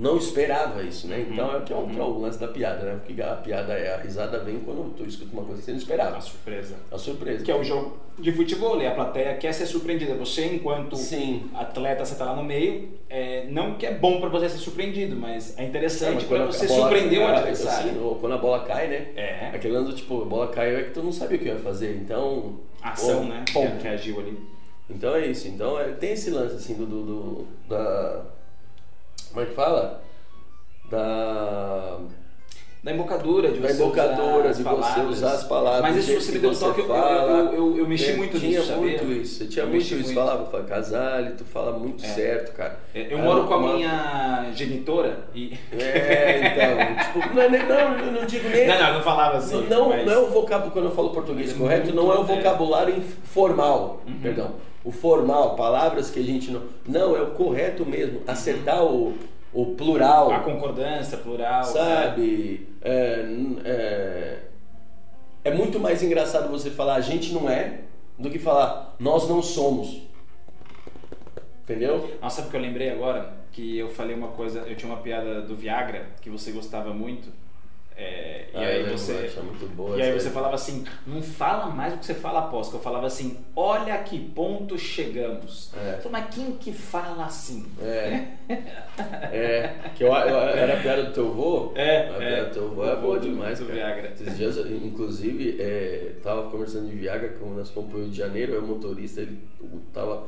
não 0.00 0.16
esperava 0.16 0.82
isso, 0.82 1.06
né? 1.06 1.26
Então 1.30 1.52
é 1.52 1.58
o 1.58 1.60
que 1.62 1.72
é, 1.72 1.76
o, 1.76 1.86
que 1.86 1.98
é 1.98 2.02
o 2.02 2.18
lance 2.18 2.38
da 2.38 2.48
piada, 2.48 2.84
né? 2.84 2.98
Porque 3.04 3.20
a 3.20 3.34
piada 3.36 3.74
é, 3.74 3.94
a 3.94 3.98
risada 3.98 4.38
vem 4.40 4.58
quando 4.60 4.94
tu 4.96 5.04
escuta 5.04 5.30
uma 5.32 5.42
coisa 5.44 5.58
que 5.60 5.64
você 5.66 5.70
não 5.72 5.78
esperava. 5.78 6.12
Uma 6.16 6.20
surpresa. 6.20 6.74
A 6.90 6.98
surpresa. 6.98 7.44
Que 7.44 7.50
é 7.50 7.54
o 7.56 7.62
jogo 7.62 7.98
de 8.18 8.32
futebol, 8.32 8.80
e 8.80 8.86
a 8.86 8.90
plateia 8.94 9.34
quer 9.36 9.52
ser 9.52 9.66
surpreendida. 9.66 10.14
Você, 10.14 10.44
enquanto 10.46 10.94
Sim. 10.96 11.50
atleta, 11.54 12.04
você 12.04 12.14
tá 12.14 12.24
lá 12.26 12.36
no 12.36 12.42
meio, 12.42 12.90
é, 13.08 13.46
não 13.50 13.74
que 13.74 13.86
é 13.86 13.94
bom 13.94 14.20
pra 14.20 14.28
você 14.28 14.48
ser 14.48 14.58
surpreendido, 14.58 15.16
mas 15.16 15.56
é 15.58 15.62
É, 15.62 15.66
interessante 15.66 16.24
a 16.24 16.46
você 16.46 16.66
bola 16.66 16.80
surpreendeu 16.82 17.22
o 17.22 17.26
adversário. 17.26 17.90
assim, 17.90 18.00
ou 18.02 18.14
quando 18.16 18.32
a 18.34 18.38
bola 18.38 18.64
cai, 18.64 18.88
né? 18.88 19.08
É. 19.16 19.50
Aquele 19.54 19.74
lance 19.74 19.90
do 19.90 19.96
tipo, 19.96 20.22
a 20.22 20.24
bola 20.24 20.48
caiu 20.48 20.78
é 20.78 20.82
que 20.84 20.90
tu 20.90 21.02
não 21.02 21.12
sabia 21.12 21.36
o 21.36 21.40
que 21.40 21.46
ia 21.48 21.58
fazer, 21.58 21.96
então. 21.96 22.58
Ação, 22.82 23.20
pô, 23.22 23.24
né? 23.28 23.44
ponto. 23.52 23.76
Que 23.78 23.88
agiu 23.88 24.18
ali. 24.20 24.38
Então 24.88 25.14
é 25.14 25.26
isso. 25.26 25.46
Então 25.48 25.78
é, 25.78 25.84
tem 25.92 26.12
esse 26.12 26.30
lance 26.30 26.56
assim 26.56 26.74
do, 26.74 26.84
do, 26.86 27.02
do- 27.04 27.46
da. 27.68 28.22
Como 29.30 29.42
é 29.42 29.46
que 29.46 29.54
fala? 29.54 30.02
Da. 30.90 32.00
Da 32.82 32.92
embocadura, 32.92 33.50
de 33.50 33.58
Da 33.60 33.68
você 33.68 33.74
embocadura, 33.82 34.38
usar 34.38 34.48
as 34.48 34.56
de 34.56 34.62
você 34.62 35.00
usar 35.00 35.32
as 35.32 35.44
palavras. 35.44 35.82
Mas 35.82 35.96
isso 36.08 36.18
você 36.18 36.32
me 36.32 36.38
deu 36.38 36.50
um 36.50 36.54
toque, 36.54 36.80
eu, 36.80 36.86
fala. 36.86 37.30
eu, 37.30 37.52
eu, 37.52 37.78
eu 37.78 37.86
mexi 37.86 38.06
Tem- 38.06 38.16
muito 38.16 38.38
tinha 38.38 38.58
nisso, 38.58 38.68
sabia? 38.72 38.80
muito 38.82 39.12
isso, 39.12 39.46
tinha 39.48 39.64
Eu 39.64 39.68
muito 39.68 39.82
mexi 39.82 40.00
isso. 40.00 40.14
Falava, 40.14 40.46
falava, 40.46 40.68
Casale, 40.68 41.30
tu 41.36 41.44
fala 41.44 41.78
muito 41.78 42.02
É. 42.02 42.08
certo, 42.08 42.52
cara. 42.52 42.78
É, 42.94 43.12
Eu 43.12 43.18
Ah, 43.18 43.22
moro 43.22 43.44
com 43.44 43.52
a 43.52 43.56
uma- 43.58 43.74
minha 43.74 44.46
genitora 44.54 45.18
e... 45.34 45.58
É, 45.72 46.40
então, 46.40 47.20
tipo, 47.22 47.34
não, 47.34 47.42
é 47.42 47.48
não, 47.50 47.98
eu 48.06 48.12
não 48.12 48.24
digo 48.24 48.48
nem. 48.48 48.66
Não, 48.66 48.78
não, 48.78 48.88
eu 48.88 48.94
não 48.94 49.02
falava 49.02 49.36
assim. 49.36 49.66
Não, 49.68 49.88
mas- 49.90 50.06
não 50.06 50.12
é 50.14 50.18
o 50.18 50.26
vocabulário, 50.30 50.72
quando 50.72 50.84
eu 50.86 50.94
falo 50.94 51.10
português 51.10 51.50
É 51.50 51.54
correto, 51.58 51.94
não 51.94 52.10
é 52.10 52.16
o 52.18 52.22
é. 52.22 52.24
vocabulário 52.24 53.02
formal, 53.24 54.00
Uhum. 54.06 54.20
perdão. 54.22 54.52
O 54.82 54.90
formal, 54.90 55.54
palavras 55.54 56.08
que 56.10 56.18
a 56.18 56.22
gente 56.22 56.50
não. 56.50 56.62
Não, 56.88 57.14
é 57.14 57.20
o 57.20 57.26
correto 57.32 57.84
mesmo, 57.84 58.22
acertar 58.26 58.82
o, 58.82 59.12
o 59.52 59.74
plural, 59.74 60.30
A 60.32 60.40
concordância, 60.40 61.18
plural. 61.18 61.64
sabe? 61.64 62.68
É, 62.82 63.24
é, 63.64 64.38
é 65.44 65.54
muito 65.54 65.78
mais 65.80 66.02
engraçado 66.02 66.48
você 66.50 66.70
falar 66.70 66.94
a 66.94 67.00
gente 67.00 67.32
não 67.32 67.48
é 67.48 67.80
do 68.18 68.30
que 68.30 68.38
falar 68.38 68.94
nós 68.98 69.28
não 69.28 69.42
somos. 69.42 70.02
Entendeu? 71.64 72.16
Nossa, 72.20 72.36
sabe 72.36 72.48
o 72.48 72.50
que 72.50 72.56
eu 72.56 72.60
lembrei 72.60 72.90
agora? 72.90 73.32
Que 73.52 73.78
eu 73.78 73.88
falei 73.88 74.14
uma 74.14 74.28
coisa, 74.28 74.60
eu 74.60 74.76
tinha 74.76 74.90
uma 74.92 75.00
piada 75.00 75.40
do 75.42 75.54
Viagra 75.54 76.06
que 76.20 76.28
você 76.30 76.50
gostava 76.52 76.92
muito. 76.92 77.28
É, 78.00 78.48
e 78.52 78.56
Ah, 78.56 78.60
aí 78.60 78.80
eu 78.80 78.96
você. 78.98 79.12
eu 79.12 79.98
E 79.98 80.02
aí 80.02 80.12
você 80.12 80.30
falava 80.30 80.54
assim, 80.54 80.84
não 81.06 81.22
fala 81.22 81.66
mais 81.66 81.94
o 81.94 81.98
que 81.98 82.06
você 82.06 82.14
fala 82.14 82.40
após, 82.40 82.68
que 82.68 82.74
eu 82.74 82.80
falava 82.80 83.06
assim, 83.06 83.36
olha 83.54 83.96
que 83.98 84.18
ponto 84.18 84.78
chegamos. 84.78 85.70
É. 85.76 85.98
Eu 86.02 86.10
mas 86.10 86.34
quem 86.34 86.52
que 86.52 86.72
fala 86.72 87.24
assim? 87.26 87.66
É. 87.82 88.24
É. 89.32 89.74
Que 89.94 90.04
eu, 90.04 90.08
eu- 90.08 90.14
era 90.38 90.74
a 90.74 90.82
piada 90.82 91.04
do 91.04 91.12
teu 91.12 91.28
avô? 91.28 91.72
É, 91.74 92.08
A 92.08 92.12
piada 92.14 92.24
é. 92.24 92.44
do 92.44 92.50
teu 92.52 92.64
avô 92.66 92.84
é 92.86 92.96
boa 92.96 93.18
demais, 93.20 93.58
Do. 93.58 93.66
Viagra. 93.66 94.10
Esses 94.12 94.36
dias, 94.36 94.56
inclusive, 94.58 95.56
é, 95.60 96.12
tava 96.22 96.50
conversando 96.50 96.88
de 96.88 96.96
Viagra 96.96 97.30
com 97.40 97.50
nós 97.50 97.70
fomos 97.70 97.90
pro 97.90 98.00
Rio 98.00 98.10
de 98.10 98.16
Janeiro, 98.16 98.52
aí 98.54 98.58
o 98.58 98.66
motorista, 98.66 99.20
ele 99.20 99.38
o- 99.60 99.78
tava. 99.92 100.24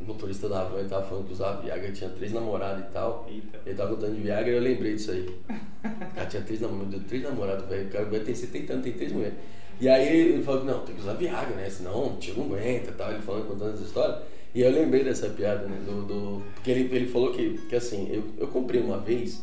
O 0.00 0.04
motorista 0.04 0.48
da 0.48 0.64
van 0.64 0.86
tava 0.86 1.06
falando 1.06 1.26
que 1.26 1.32
usava 1.32 1.62
Viagra, 1.62 1.90
tinha 1.90 2.10
três 2.10 2.32
namoradas 2.32 2.86
e 2.86 2.92
tal. 2.92 3.26
Eita. 3.28 3.58
Ele 3.64 3.74
tava 3.74 3.94
contando 3.94 4.14
de 4.14 4.20
Viagra 4.20 4.50
e 4.50 4.54
eu 4.54 4.60
lembrei 4.60 4.94
disso 4.94 5.10
aí. 5.10 5.26
O 5.26 6.14
cara 6.14 6.26
tinha 6.26 6.42
três 6.42 6.60
namoradas, 6.60 6.90
deu 6.90 7.00
três 7.08 7.22
namorados, 7.22 7.66
velho. 7.68 7.86
O 7.88 7.90
cara 7.90 8.20
ter 8.20 8.34
70 8.34 8.72
anos, 8.74 8.84
tem 8.84 8.92
três 8.92 9.12
mulheres. 9.12 9.38
E 9.80 9.88
aí 9.88 10.08
ele 10.32 10.42
falou 10.42 10.60
que 10.60 10.66
não, 10.66 10.80
tem 10.84 10.94
que 10.94 11.00
usar 11.00 11.14
Viagra, 11.14 11.54
né? 11.56 11.68
Senão 11.70 12.14
o 12.14 12.16
tio 12.18 12.34
não 12.36 12.44
aguenta 12.46 12.90
e 12.90 12.94
tal. 12.94 13.10
Ele 13.12 13.22
falando, 13.22 13.48
contando 13.48 13.74
essa 13.74 13.84
história. 13.84 14.22
E 14.54 14.60
eu 14.62 14.70
lembrei 14.70 15.02
dessa 15.04 15.28
piada, 15.30 15.66
né? 15.66 15.78
Do, 15.84 16.02
do- 16.04 16.42
porque 16.54 16.70
ele, 16.70 16.94
ele 16.94 17.06
falou 17.08 17.32
que, 17.32 17.58
que 17.68 17.76
assim, 17.76 18.08
eu, 18.10 18.24
eu 18.38 18.48
comprei 18.48 18.80
uma 18.80 18.98
vez 18.98 19.42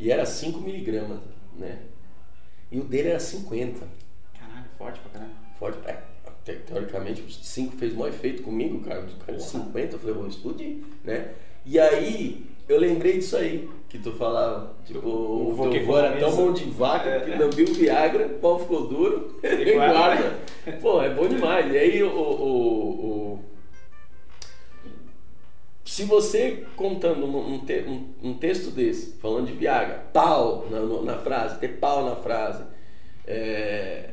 e 0.00 0.10
era 0.10 0.24
5 0.26 0.60
miligramas, 0.60 1.18
né? 1.56 1.78
E 2.70 2.80
o 2.80 2.84
dele 2.84 3.10
era 3.10 3.20
50. 3.20 3.86
Caralho, 4.38 4.66
forte 4.78 4.98
pra 5.00 5.10
caralho. 5.10 5.32
Forte, 5.58 5.78
é, 5.88 6.02
te- 6.44 6.56
teoricamente, 6.66 7.22
os 7.22 7.36
5 7.46 7.76
fez 7.76 7.92
maior 7.94 8.08
efeito 8.08 8.42
comigo, 8.42 8.80
cara. 8.80 9.00
O 9.00 9.24
cara 9.24 9.38
de 9.38 9.44
50, 9.44 9.94
eu 9.94 9.98
falei, 9.98 10.14
vou 10.14 10.26
explodir, 10.26 10.78
né? 11.04 11.28
E 11.64 11.78
aí, 11.78 12.46
eu 12.68 12.78
lembrei 12.78 13.14
disso 13.18 13.36
aí, 13.36 13.68
que 13.88 13.98
tu 13.98 14.12
falava. 14.12 14.74
Tipo, 14.84 15.06
O 15.06 15.50
o 15.50 15.54
vô 15.54 15.68
que 15.68 15.78
teu 15.78 15.86
vô 15.86 15.98
era 15.98 16.18
tão 16.18 16.34
mão 16.34 16.52
de 16.52 16.64
vaca 16.64 17.08
É. 17.08 17.20
que 17.20 17.30
lambiu 17.30 17.66
o 17.68 17.74
Viagra, 17.74 18.26
o 18.26 18.38
pau 18.38 18.58
ficou 18.58 18.86
duro, 18.88 19.38
Ele 19.42 19.62
ele 19.62 19.74
guarda. 19.74 20.38
Pô, 20.80 21.02
é 21.02 21.10
bom 21.10 21.28
demais. 21.28 21.72
E 21.72 21.78
aí, 21.78 22.02
o, 22.02 22.08
o, 22.10 22.88
o- 23.34 23.38
se 25.84 26.04
você 26.04 26.64
contando 26.74 27.26
um, 27.26 27.54
um 27.54 27.58
te- 27.66 27.84
um- 27.86 28.08
um 28.30 28.34
texto 28.34 28.70
desse, 28.70 29.12
falando 29.18 29.46
de 29.48 29.52
Viagra, 29.52 30.06
pau 30.12 30.66
na, 30.70 30.80
na 31.02 31.18
frase, 31.18 31.58
ter 31.58 31.78
pau 31.78 32.04
na 32.04 32.16
frase, 32.16 32.64
é, 33.26 34.10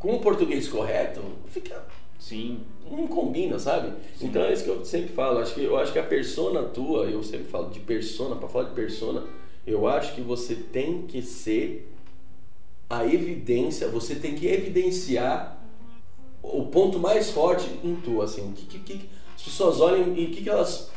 com 0.00 0.14
o 0.14 0.20
português 0.20 0.66
correto, 0.66 1.22
fica 1.46 1.86
Sim. 2.18 2.60
não 2.90 3.06
combina, 3.06 3.58
sabe? 3.58 3.92
Então 4.20 4.42
é 4.42 4.52
isso 4.52 4.64
que 4.64 4.70
eu 4.70 4.84
sempre 4.84 5.08
falo. 5.08 5.38
Acho 5.38 5.54
que 5.54 5.64
eu 5.64 5.76
acho 5.78 5.92
que 5.92 5.98
a 5.98 6.02
persona 6.02 6.62
tua, 6.64 7.04
eu 7.04 7.22
sempre 7.22 7.46
falo 7.46 7.70
de 7.70 7.80
persona, 7.80 8.36
para 8.36 8.48
falar 8.48 8.68
de 8.68 8.74
persona, 8.74 9.24
eu 9.66 9.86
acho 9.86 10.14
que 10.14 10.20
você 10.20 10.54
tem 10.54 11.02
que 11.02 11.22
ser 11.22 11.90
a 12.88 13.06
evidência, 13.06 13.88
você 13.88 14.16
tem 14.16 14.34
que 14.34 14.46
evidenciar 14.46 15.58
o 16.42 16.66
ponto 16.66 16.98
mais 16.98 17.30
forte 17.30 17.68
em 17.84 17.94
tu, 17.96 18.20
assim, 18.20 18.48
o 18.48 18.52
que, 18.52 18.66
que, 18.66 18.78
que 18.78 19.10
as 19.34 19.42
pessoas 19.42 19.80
olham 19.80 20.14
e 20.16 20.26
o 20.26 20.30
que, 20.30 20.42
que 20.42 20.50
elas 20.50 20.90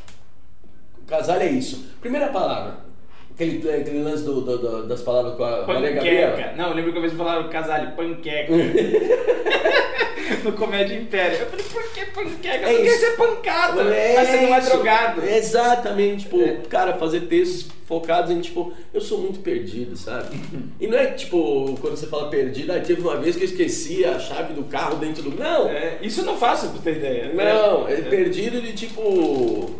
casal 1.06 1.38
é 1.38 1.50
isso. 1.52 1.86
Primeira 2.02 2.30
palavra, 2.30 2.86
aquele, 3.34 3.70
aquele 3.72 4.04
lance 4.04 4.24
do, 4.24 4.42
do- 4.42 4.58
do- 4.58 4.88
das 4.88 5.02
palavras 5.02 5.36
com 5.36 5.44
a 5.44 5.66
Maria 5.68 5.92
Gabriela. 5.92 6.32
Panqueca. 6.32 6.56
Não, 6.56 6.70
eu 6.70 6.76
lembro 6.76 6.92
que 6.92 6.98
uma 6.98 7.08
vez 7.08 7.14
falaram 7.18 7.50
casale, 7.50 7.92
panqueca. 7.96 8.52
no 10.44 10.52
Comédia 10.54 10.96
Império. 10.96 11.38
Eu 11.40 11.46
falei, 11.48 11.66
por 11.66 11.84
que 11.94 12.06
panqueca? 12.06 12.66
É 12.70 12.74
Porque 12.74 12.88
isso. 12.88 13.00
ser 13.00 13.18
pancada, 13.18 13.82
É 13.84 14.16
mas 14.16 14.28
você 14.30 14.38
não 14.42 14.56
é 14.56 14.62
drogado. 14.62 15.26
Exatamente, 15.26 16.24
tipo, 16.24 16.42
É. 16.42 16.58
cara, 16.70 16.94
fazer 16.94 17.22
textos 17.22 17.72
focados 17.86 18.32
em, 18.32 18.40
tipo, 18.42 18.74
eu 18.94 19.02
sou 19.02 19.20
muito 19.20 19.40
perdido, 19.40 19.96
sabe? 19.98 20.36
E 20.80 20.88
não 20.88 20.98
é 20.98 21.08
tipo, 21.08 21.76
quando 21.82 21.96
você 21.98 22.08
fala 22.08 22.30
perdido, 22.30 22.72
aí 22.72 22.82
teve 22.82 23.02
uma 23.02 23.18
vez 23.18 23.36
que 23.36 23.44
eu 23.44 23.48
esqueci 23.48 24.06
a 24.06 24.18
chave 24.20 24.54
do 24.54 24.64
carro 24.64 24.96
dentro 24.98 25.22
do. 25.24 25.32
Não! 25.38 25.68
É, 25.70 25.98
isso 26.02 26.22
eu 26.22 26.26
não 26.26 26.38
faço, 26.38 26.70
pra 26.70 26.82
ter 26.82 26.98
ideia. 26.98 27.32
Não, 27.34 27.88
é 27.88 27.98
perdido 28.02 28.62
de 28.62 28.74
tipo. 28.74 29.76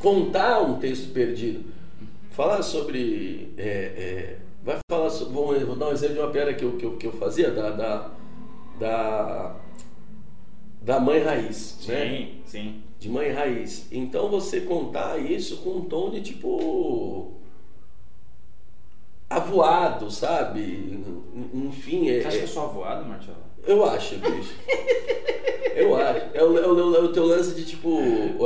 contar 0.00 0.60
um 0.60 0.78
texto 0.78 1.12
perdido. 1.12 1.71
Falar 2.32 2.62
sobre. 2.62 3.52
é, 3.56 3.62
é, 3.68 4.36
vai 4.62 4.78
falar 4.90 5.10
sobre. 5.10 5.34
Vou, 5.34 5.58
vou 5.66 5.76
dar 5.76 5.88
um 5.88 5.92
exemplo 5.92 6.14
de 6.14 6.20
uma 6.20 6.30
piada 6.30 6.54
que 6.54 6.64
eu, 6.64 6.76
que 6.76 6.84
eu, 6.86 6.96
que 6.96 7.06
eu 7.06 7.12
fazia, 7.12 7.50
da. 7.50 7.70
da. 7.70 8.10
da, 8.78 9.56
da 10.80 10.98
mãe 10.98 11.20
raiz, 11.20 11.78
né? 11.86 12.06
Sim, 12.08 12.40
sim. 12.44 12.82
de 12.98 13.08
mãe 13.08 13.30
raiz. 13.30 13.86
Então 13.92 14.28
você 14.28 14.62
contar 14.62 15.18
isso 15.18 15.58
com 15.58 15.76
um 15.76 15.84
tom 15.84 16.10
de 16.10 16.20
tipo 16.22 17.32
avoado, 19.30 20.10
sabe? 20.10 21.00
Enfim, 21.54 22.10
é, 22.10 22.20
Você 22.22 22.26
acha 22.28 22.36
que 22.38 22.42
eu 22.42 22.48
é- 22.48 22.50
sou 22.52 22.64
avoado, 22.64 23.04
Marcelo? 23.08 23.36
eu 23.66 23.84
acho, 23.84 24.16
bicho. 24.16 24.54
Eu 25.76 25.94
acho. 25.96 26.26
É 26.34 26.42
o, 26.42 26.58
é 26.58 26.66
o- 26.66 26.96
é 26.96 26.98
o 27.00 27.12
teu 27.12 27.24
lance 27.26 27.54
de 27.54 27.64
tipo. 27.64 27.98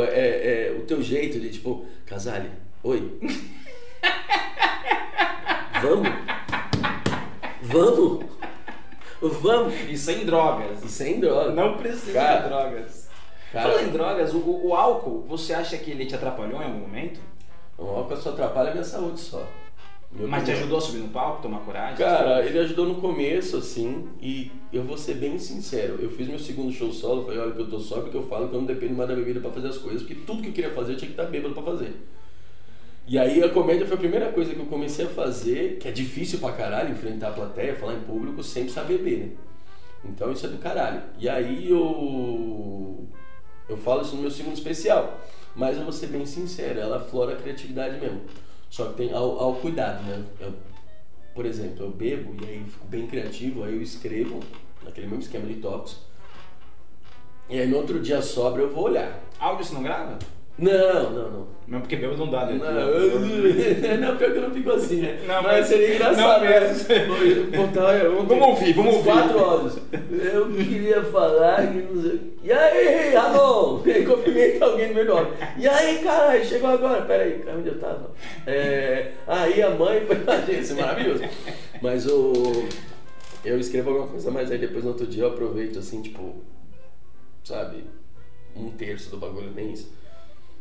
É, 0.03 0.68
é 0.68 0.76
o 0.78 0.82
teu 0.84 1.03
jeito 1.03 1.41
de 1.41 1.51
tipo. 1.51 1.87
Casale, 2.05 2.51
oi. 2.84 3.18
Vamos? 5.82 6.09
Vamos? 7.62 8.24
Vamos? 9.20 9.74
E 9.88 9.97
sem 9.97 10.24
drogas. 10.24 10.82
E 10.84 10.88
sem 10.88 11.20
droga. 11.20 11.51
Não 11.53 11.76
precisa 11.76 12.12
Cara, 12.12 12.40
de 12.42 12.49
drogas. 12.49 13.09
cara. 13.53 13.68
Falando 13.70 13.88
em 13.88 13.92
drogas, 13.92 14.34
o, 14.34 14.38
o- 14.66 14.74
álcool, 14.74 15.24
você 15.28 15.53
acha 15.55 15.76
que 15.76 15.90
ele 15.90 16.07
te 16.07 16.14
atrapalhou 16.14 16.61
em 16.61 16.64
algum 16.64 16.78
momento? 16.80 17.20
O 17.78 17.86
álcool 17.86 18.16
só 18.16 18.30
atrapalha 18.30 18.70
a 18.70 18.72
minha 18.72 18.84
saúde 18.84 19.20
só. 19.20 19.47
Meu 20.12 20.28
Mas 20.28 20.44
te 20.44 20.53
ajudou 20.53 20.78
a 20.78 20.80
subir 20.80 20.99
no 20.99 21.09
palco, 21.09 21.42
tomar 21.42 21.59
coragem? 21.61 21.97
Cara, 21.97 22.42
ele 22.44 22.59
ajudou 22.61 22.86
no 22.86 22.94
começo, 22.97 23.57
assim, 23.59 24.09
e 24.20 24.51
eu 24.72 24.82
vou 24.84 24.97
ser 24.97 25.14
bem 25.14 25.36
sincero. 25.38 25.99
Eu 26.01 26.11
fiz 26.11 26.28
meu 26.28 26.38
segundo 26.38 26.72
show 26.72 26.90
solo, 26.92 27.24
falei, 27.24 27.38
olha 27.40 27.53
que 27.53 27.61
eu 27.61 27.68
tô 27.68 27.78
sóbrio, 27.80 28.11
que 28.11 28.16
eu 28.16 28.22
falo 28.26 28.49
que 28.49 28.55
eu 28.55 28.61
não 28.61 28.66
dependo 28.66 28.94
mais 28.94 29.09
da 29.09 29.14
bebida 29.14 29.40
pra 29.40 29.51
fazer 29.51 29.68
as 29.68 29.76
coisas, 29.76 30.03
porque 30.03 30.14
tudo 30.24 30.40
que 30.42 30.49
eu 30.49 30.53
queria 30.53 30.70
fazer 30.70 30.92
eu 30.92 30.97
tinha 30.97 31.09
que 31.11 31.20
estar 31.20 31.28
bêbado 31.30 31.53
pra 31.55 31.62
fazer. 31.64 31.92
E 33.07 33.18
aí 33.18 33.42
a 33.42 33.48
comédia 33.48 33.86
foi 33.86 33.96
a 33.96 34.00
primeira 34.00 34.32
coisa 34.32 34.52
que 34.52 34.59
eu 34.59 34.66
comecei 34.66 35.07
a 35.07 35.09
fazer, 35.09 35.78
que 35.78 35.86
é 35.86 35.92
difícil 35.92 36.40
pra 36.40 36.52
caralho, 36.52 36.90
enfrentar 36.90 37.28
a 37.28 37.32
plateia, 37.32 37.76
falar 37.76 37.94
em 37.94 38.00
público 38.00 38.42
sem 38.42 38.64
precisar 38.64 38.82
beber, 38.84 39.18
né? 39.18 39.30
Então 40.04 40.32
isso 40.32 40.46
é 40.46 40.48
do 40.48 40.59
caralho. 40.59 41.02
E 41.18 41.28
aí 41.28 41.70
eu. 41.70 43.07
Eu 43.68 43.76
falo 43.76 44.02
isso 44.02 44.16
no 44.16 44.22
meu 44.22 44.30
segundo 44.30 44.54
especial. 44.54 45.20
Mas 45.54 45.76
eu 45.76 45.84
vou 45.84 45.92
ser 45.92 46.09
bem 46.09 46.26
sincero, 46.26 46.78
ela 46.80 46.98
aflora 46.98 47.32
a 47.32 47.36
criatividade 47.36 47.98
mesmo. 47.98 48.22
Só 48.68 48.86
que 48.90 48.94
tem 48.96 49.12
ao, 49.12 49.38
ao 49.40 49.54
cuidado, 49.54 50.02
né? 50.04 50.24
Eu- 50.40 50.54
por 51.34 51.44
exemplo, 51.44 51.84
eu 51.84 51.90
bebo 51.90 52.34
e 52.42 52.48
aí 52.48 52.64
fico 52.64 52.86
bem 52.86 53.07
criativo, 53.07 53.62
aí 53.62 53.74
eu 53.74 53.82
escrevo 53.82 54.40
naquele 54.82 55.07
mesmo 55.07 55.22
esquema 55.22 55.46
de 55.46 55.54
toques. 55.57 55.98
E 57.48 57.61
aí 57.61 57.68
no 57.68 57.76
outro 57.76 58.00
dia 58.00 58.22
sobra 58.22 58.62
eu 58.62 58.70
vou 58.70 58.84
olhar. 58.84 59.20
Áudio 59.38 59.64
você 59.64 59.74
não 59.74 59.82
grava? 59.82 60.18
Não, 60.59 61.11
não, 61.11 61.30
não. 61.30 61.46
Mesmo 61.66 61.80
porque 61.80 61.96
bêbado 61.96 62.18
não 62.18 62.30
dá, 62.30 62.46
né? 62.46 62.54
Não, 62.59 62.70
eu- 62.70 63.18
não, 63.98 64.16
pior 64.16 64.30
que 64.32 64.38
eu 64.38 64.42
não 64.42 64.50
fico 64.54 64.70
assim, 64.70 65.00
né? 65.02 65.18
Não, 65.26 65.42
mas, 65.42 65.52
mas- 65.52 65.66
seria 65.66 65.94
engraçado. 65.96 66.44
não 66.44 67.64
então, 67.64 67.90
eu- 67.92 68.24
Vamos 68.24 68.46
ouvir, 68.48 68.72
vamos 68.72 68.94
ouvir. 68.94 69.11
Quatro 69.11 69.38
áudios. 69.38 69.78
Eu 70.32 70.48
queria 70.52 71.02
falar 71.02 71.66
que 71.72 71.78
não 71.82 72.02
sei. 72.02 72.36
E 72.44 72.52
aí, 72.52 73.14
Ramon? 73.14 73.82
Cumprimenta 74.07 74.64
alguém 74.64 74.94
no 74.94 75.04
do 75.04 75.12
áudio. 75.12 75.34
E 75.59 75.66
aí, 75.68 75.98
caralho, 75.98 76.44
chegou 76.44 76.70
agora. 76.70 77.02
Pera 77.02 77.24
aí, 77.24 77.44
onde 77.54 77.68
eu 77.68 77.78
tava? 77.80 78.12
É, 78.46 79.11
aí 79.26 79.61
a 79.61 79.70
mãe 79.70 80.07
foi 80.07 80.16
a 80.32 80.40
gente, 80.42 80.61
isso 80.61 80.72
é 80.74 80.80
maravilhoso. 80.80 81.24
Mas 81.82 82.07
o. 82.07 82.32
Eu 83.44 83.59
escrevo 83.59 83.90
alguma 83.90 84.09
coisa, 84.09 84.30
mas 84.30 84.50
aí 84.52 84.59
depois 84.59 84.84
no 84.84 84.90
outro 84.90 85.07
dia 85.07 85.24
eu 85.24 85.28
aproveito 85.30 85.80
assim, 85.80 86.00
tipo. 86.00 86.36
Sabe? 87.42 87.84
Um 88.54 88.70
terço 88.70 89.11
do 89.11 89.16
bagulho, 89.16 89.50
nem 89.54 89.72
isso. 89.72 89.92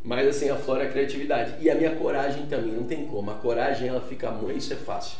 Mas 0.06 0.28
assim, 0.28 0.49
aflora 0.49 0.84
a 0.84 0.88
criatividade. 0.88 1.56
E 1.60 1.70
a 1.70 1.76
minha 1.76 1.95
coragem 1.95 2.45
também, 2.45 2.72
não 2.72 2.84
tem 2.84 3.06
como. 3.06 3.32
A 3.32 3.34
coragem, 3.34 3.88
ela 3.89 4.01
fica 4.01 4.30
muito, 4.32 4.58
isso 4.58 4.72
é 4.72 4.78
fácil. 4.78 5.18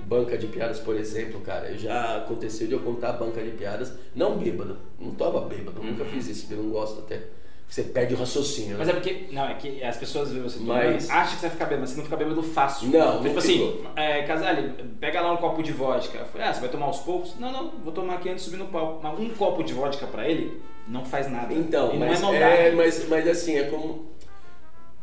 Banca 0.00 0.38
de 0.38 0.46
piadas, 0.46 0.78
por 0.78 0.94
exemplo, 0.94 1.40
cara, 1.40 1.76
já 1.76 2.18
aconteceu 2.18 2.68
de 2.68 2.74
eu 2.74 2.80
contar 2.80 3.12
banca 3.14 3.42
de 3.42 3.50
piadas, 3.50 3.92
não 4.14 4.38
bêbado, 4.38 4.78
não 5.00 5.12
tava 5.12 5.40
bêbado, 5.40 5.82
nunca 5.82 6.04
fiz 6.04 6.28
isso, 6.28 6.46
eu 6.52 6.58
não 6.58 6.70
gosto 6.70 7.00
até. 7.00 7.20
Você 7.68 7.82
perde 7.82 8.14
o 8.14 8.16
raciocínio, 8.16 8.70
né? 8.70 8.76
Mas 8.78 8.88
é 8.88 8.92
porque, 8.92 9.26
não, 9.30 9.46
é 9.46 9.54
que 9.54 9.82
as 9.82 9.96
pessoas 9.96 10.30
veem 10.30 10.42
você 10.42 10.58
Mas- 10.60 11.10
acham 11.10 11.34
que 11.34 11.40
você 11.40 11.40
vai 11.48 11.50
ficar 11.50 11.64
bêbado, 11.66 11.80
mas 11.82 11.90
você 11.90 11.96
não 11.96 12.04
fica 12.04 12.16
bêbado 12.16 12.42
fácil. 12.42 12.88
Não, 12.88 13.16
tipo 13.20 13.28
não 13.30 13.38
assim, 13.38 13.80
é, 13.96 14.22
Casale, 14.22 14.72
pega 14.98 15.20
lá 15.20 15.32
um 15.32 15.36
copo 15.36 15.62
de 15.62 15.72
vodka. 15.72 16.16
Eu 16.18 16.24
falei, 16.26 16.46
ah, 16.46 16.54
você 16.54 16.60
vai 16.60 16.68
tomar 16.70 16.86
aos 16.86 17.00
poucos? 17.00 17.34
Não, 17.38 17.52
não, 17.52 17.70
vou 17.82 17.92
tomar 17.92 18.14
aqui 18.14 18.30
antes 18.30 18.44
de 18.44 18.50
subir 18.50 18.62
no 18.62 18.70
palco. 18.70 19.00
Mas 19.02 19.18
um 19.18 19.28
copo 19.30 19.62
de 19.62 19.74
vodka 19.74 20.06
pra 20.06 20.26
ele 20.26 20.62
não 20.86 21.04
faz 21.04 21.30
nada. 21.30 21.52
Então, 21.52 21.94
mas, 21.96 22.20
não 22.22 22.32
é 22.32 22.36
é, 22.36 22.40
maldade. 22.40 22.76
mas, 22.76 23.08
mas 23.08 23.28
assim, 23.28 23.58
é 23.58 23.64
como. 23.64 24.16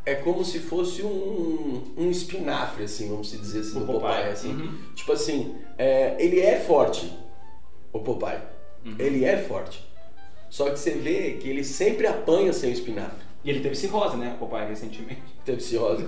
É 0.05 0.15
como 0.15 0.45
se 0.45 0.59
fosse 0.59 1.01
um, 1.01 1.83
um 1.97 2.11
espinafre, 2.11 2.83
assim, 2.83 3.09
vamos 3.09 3.29
se 3.29 3.37
dizer 3.37 3.61
assim, 3.61 3.77
O 3.77 3.79
do 3.81 3.85
Popeye, 3.87 4.01
Popeye. 4.01 4.29
assim. 4.31 4.49
Uhum. 4.53 4.77
Tipo 4.93 5.11
assim, 5.13 5.55
é, 5.77 6.15
ele 6.19 6.39
é 6.39 6.59
forte, 6.59 7.11
o 7.91 7.99
Popeye. 7.99 8.39
Uhum. 8.85 8.95
Ele 8.99 9.25
é 9.25 9.37
forte. 9.37 9.83
Só 10.49 10.69
que 10.69 10.77
você 10.79 10.91
vê 10.91 11.33
que 11.33 11.49
ele 11.49 11.63
sempre 11.63 12.05
apanha 12.05 12.53
sem 12.53 12.69
o 12.69 12.73
espinafre. 12.73 13.25
E 13.45 13.49
ele 13.51 13.59
teve 13.59 13.75
cirrose, 13.75 14.17
né, 14.17 14.35
o 14.41 14.45
papai, 14.45 14.67
recentemente. 14.67 15.21
Teve 15.45 15.61
cirrose. 15.61 16.03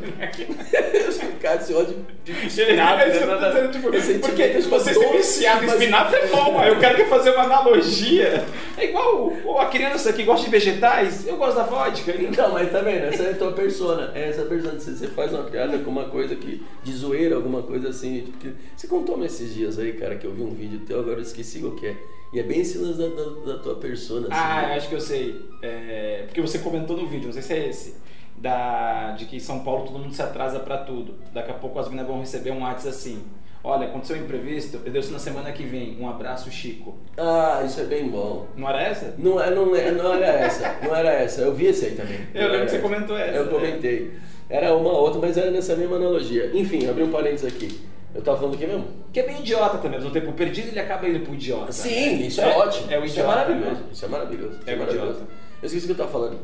Cara, 1.40 1.60
cirrose 1.62 1.96
de, 2.26 2.34
de 2.34 2.40
É 2.42 2.46
espinafre. 2.48 3.12
que 3.12 3.18
eu 3.18 3.28
né? 3.40 3.48
dizendo, 3.48 3.72
tipo, 3.72 4.28
porque 4.28 4.50
tipo, 4.50 4.70
você 4.70 4.94
ser 4.94 5.00
dois- 5.00 5.18
viciado 5.18 5.64
em 5.64 5.68
espinafre 5.68 6.20
é 6.20 6.28
bom, 6.28 6.58
aí 6.60 6.72
o 6.72 6.80
cara 6.80 6.96
quer 6.96 7.08
fazer 7.08 7.32
uma 7.32 7.44
analogia. 7.44 8.44
É 8.78 8.86
igual 8.86 9.60
a 9.60 9.66
criança 9.68 10.12
que 10.14 10.24
gosta 10.24 10.46
de 10.46 10.52
vegetais, 10.52 11.28
eu 11.28 11.38
gosto 11.38 11.58
da 11.58 11.64
vodka. 11.64 12.12
Então, 12.20 12.52
mas 12.54 12.72
tá 12.72 12.80
vendo? 12.82 13.06
Essa 13.06 13.24
é 13.24 13.32
a 13.32 13.36
tua 13.36 13.52
persona. 13.52 14.12
É 14.16 14.30
essa 14.30 14.44
persona. 14.46 14.80
Você, 14.80 14.92
você 14.96 15.08
faz 15.08 15.32
uma 15.32 15.44
piada 15.44 15.78
com 15.80 15.92
uma 15.92 16.06
coisa 16.10 16.36
que. 16.36 16.64
de 16.84 16.92
zoeira, 16.94 17.36
alguma 17.36 17.62
coisa 17.62 17.90
assim. 17.90 18.22
Porque 18.32 18.50
você 18.76 18.88
contou 18.88 19.24
esses 19.24 19.54
dias 19.54 19.78
aí, 19.78 19.94
cara, 19.94 20.16
que 20.16 20.26
eu 20.26 20.32
vi 20.34 20.42
um 20.42 20.54
vídeo 20.54 20.80
teu, 20.88 21.00
agora 21.00 21.18
eu 21.18 21.22
esqueci 21.22 21.64
o 21.64 21.72
que 21.76 21.86
é. 21.88 21.96
E 22.34 22.39
é 22.39 22.43
bem 22.43 22.57
lance 22.59 22.78
da, 22.78 23.07
da, 23.07 23.53
da 23.53 23.59
tua 23.59 23.75
persona, 23.75 24.28
assim. 24.30 24.36
Ah, 24.38 24.63
eu 24.63 24.67
né? 24.69 24.75
acho 24.75 24.89
que 24.89 24.95
eu 24.95 25.01
sei. 25.01 25.41
É, 25.61 26.23
porque 26.25 26.41
você 26.41 26.59
comentou 26.59 26.97
no 26.97 27.07
vídeo, 27.07 27.28
não 27.28 27.34
sei 27.34 27.41
se 27.41 27.53
é 27.53 27.69
esse. 27.69 27.95
Da, 28.38 29.11
de 29.17 29.25
que 29.25 29.38
em 29.38 29.39
São 29.39 29.61
Paulo 29.61 29.86
todo 29.86 29.97
mundo 29.97 30.13
se 30.13 30.21
atrasa 30.21 30.59
pra 30.59 30.78
tudo. 30.78 31.15
Daqui 31.34 31.49
a 31.51 31.55
pouco 31.55 31.80
as 31.80 31.88
meninas 31.88 32.07
vão 32.07 32.19
receber 32.19 32.51
um 32.51 32.61
WhatsApp 32.61 32.89
assim. 32.89 33.23
Olha, 33.63 33.88
aconteceu 33.88 34.15
um 34.15 34.19
imprevisto, 34.19 34.78
Deus 34.78 35.09
na 35.09 35.19
semana 35.19 35.51
que 35.51 35.63
vem. 35.63 35.97
Um 35.99 36.07
abraço, 36.07 36.49
Chico. 36.51 36.95
Ah, 37.17 37.63
isso 37.65 37.82
é 37.82 37.86
bem 37.86 38.07
bom. 38.07 38.47
Não 38.55 38.69
era 38.69 38.82
essa? 38.82 39.15
Não, 39.17 39.41
é- 39.41 39.49
não, 39.49 39.75
é- 39.75 39.91
não 39.91 40.13
era 40.13 40.25
essa, 40.28 40.78
não 40.84 40.95
era 40.95 41.09
essa. 41.11 41.41
Eu 41.41 41.53
vi 41.55 41.65
esse 41.65 41.86
aí 41.88 41.91
também. 41.95 42.19
Eu 42.34 42.47
lembro 42.49 42.65
que 42.65 42.71
você 42.71 42.78
essa. 42.78 42.88
comentou 42.88 43.17
essa. 43.17 43.38
Eu 43.38 43.47
comentei. 43.47 44.11
Era 44.49 44.73
uma 44.75 44.91
outra, 44.91 45.19
mas 45.19 45.36
era 45.36 45.49
nessa 45.51 45.75
mesma 45.75 45.97
analogia. 45.97 46.51
Enfim, 46.53 46.88
abri 46.88 47.03
um 47.03 47.11
parênteses 47.11 47.45
aqui. 47.53 47.82
Eu 48.16 48.22
tava 48.22 48.38
falando 48.38 48.53
do 48.53 48.58
que 48.58 48.66
mesmo? 48.66 48.86
Que 49.14 49.20
é 49.20 49.24
bem 49.24 49.39
idiota 49.41 49.78
também, 49.78 49.97
ao 49.97 50.03
mesmo 50.05 50.12
tempo 50.12 50.32
perdido 50.34 50.70
ele 50.70 50.80
acaba 50.80 51.08
indo 51.08 51.20
pro 51.20 51.34
idiota. 51.34 51.72
Sim, 51.72 52.18
né? 52.18 52.28
isso 52.28 52.41
é, 52.41 52.58
ótimo. 52.58 52.91
É 52.91 52.99
o 52.99 53.05
isso 53.05 53.20
é 53.20 53.24
idiota. 53.24 53.28
maravilhoso. 53.38 53.82
Isso 53.91 54.05
é 54.05 54.08
maravilhoso. 54.08 54.58
isso 54.60 54.70
É 54.70 54.74
o 54.76 54.80
maravilhoso. 54.80 55.12
idiota. 55.12 55.32
Eu 55.62 55.66
esqueci 55.68 55.86
o 55.86 55.88
que 55.88 55.91
eu 55.93 55.97
tava 56.05 56.12
falando. 56.12 56.39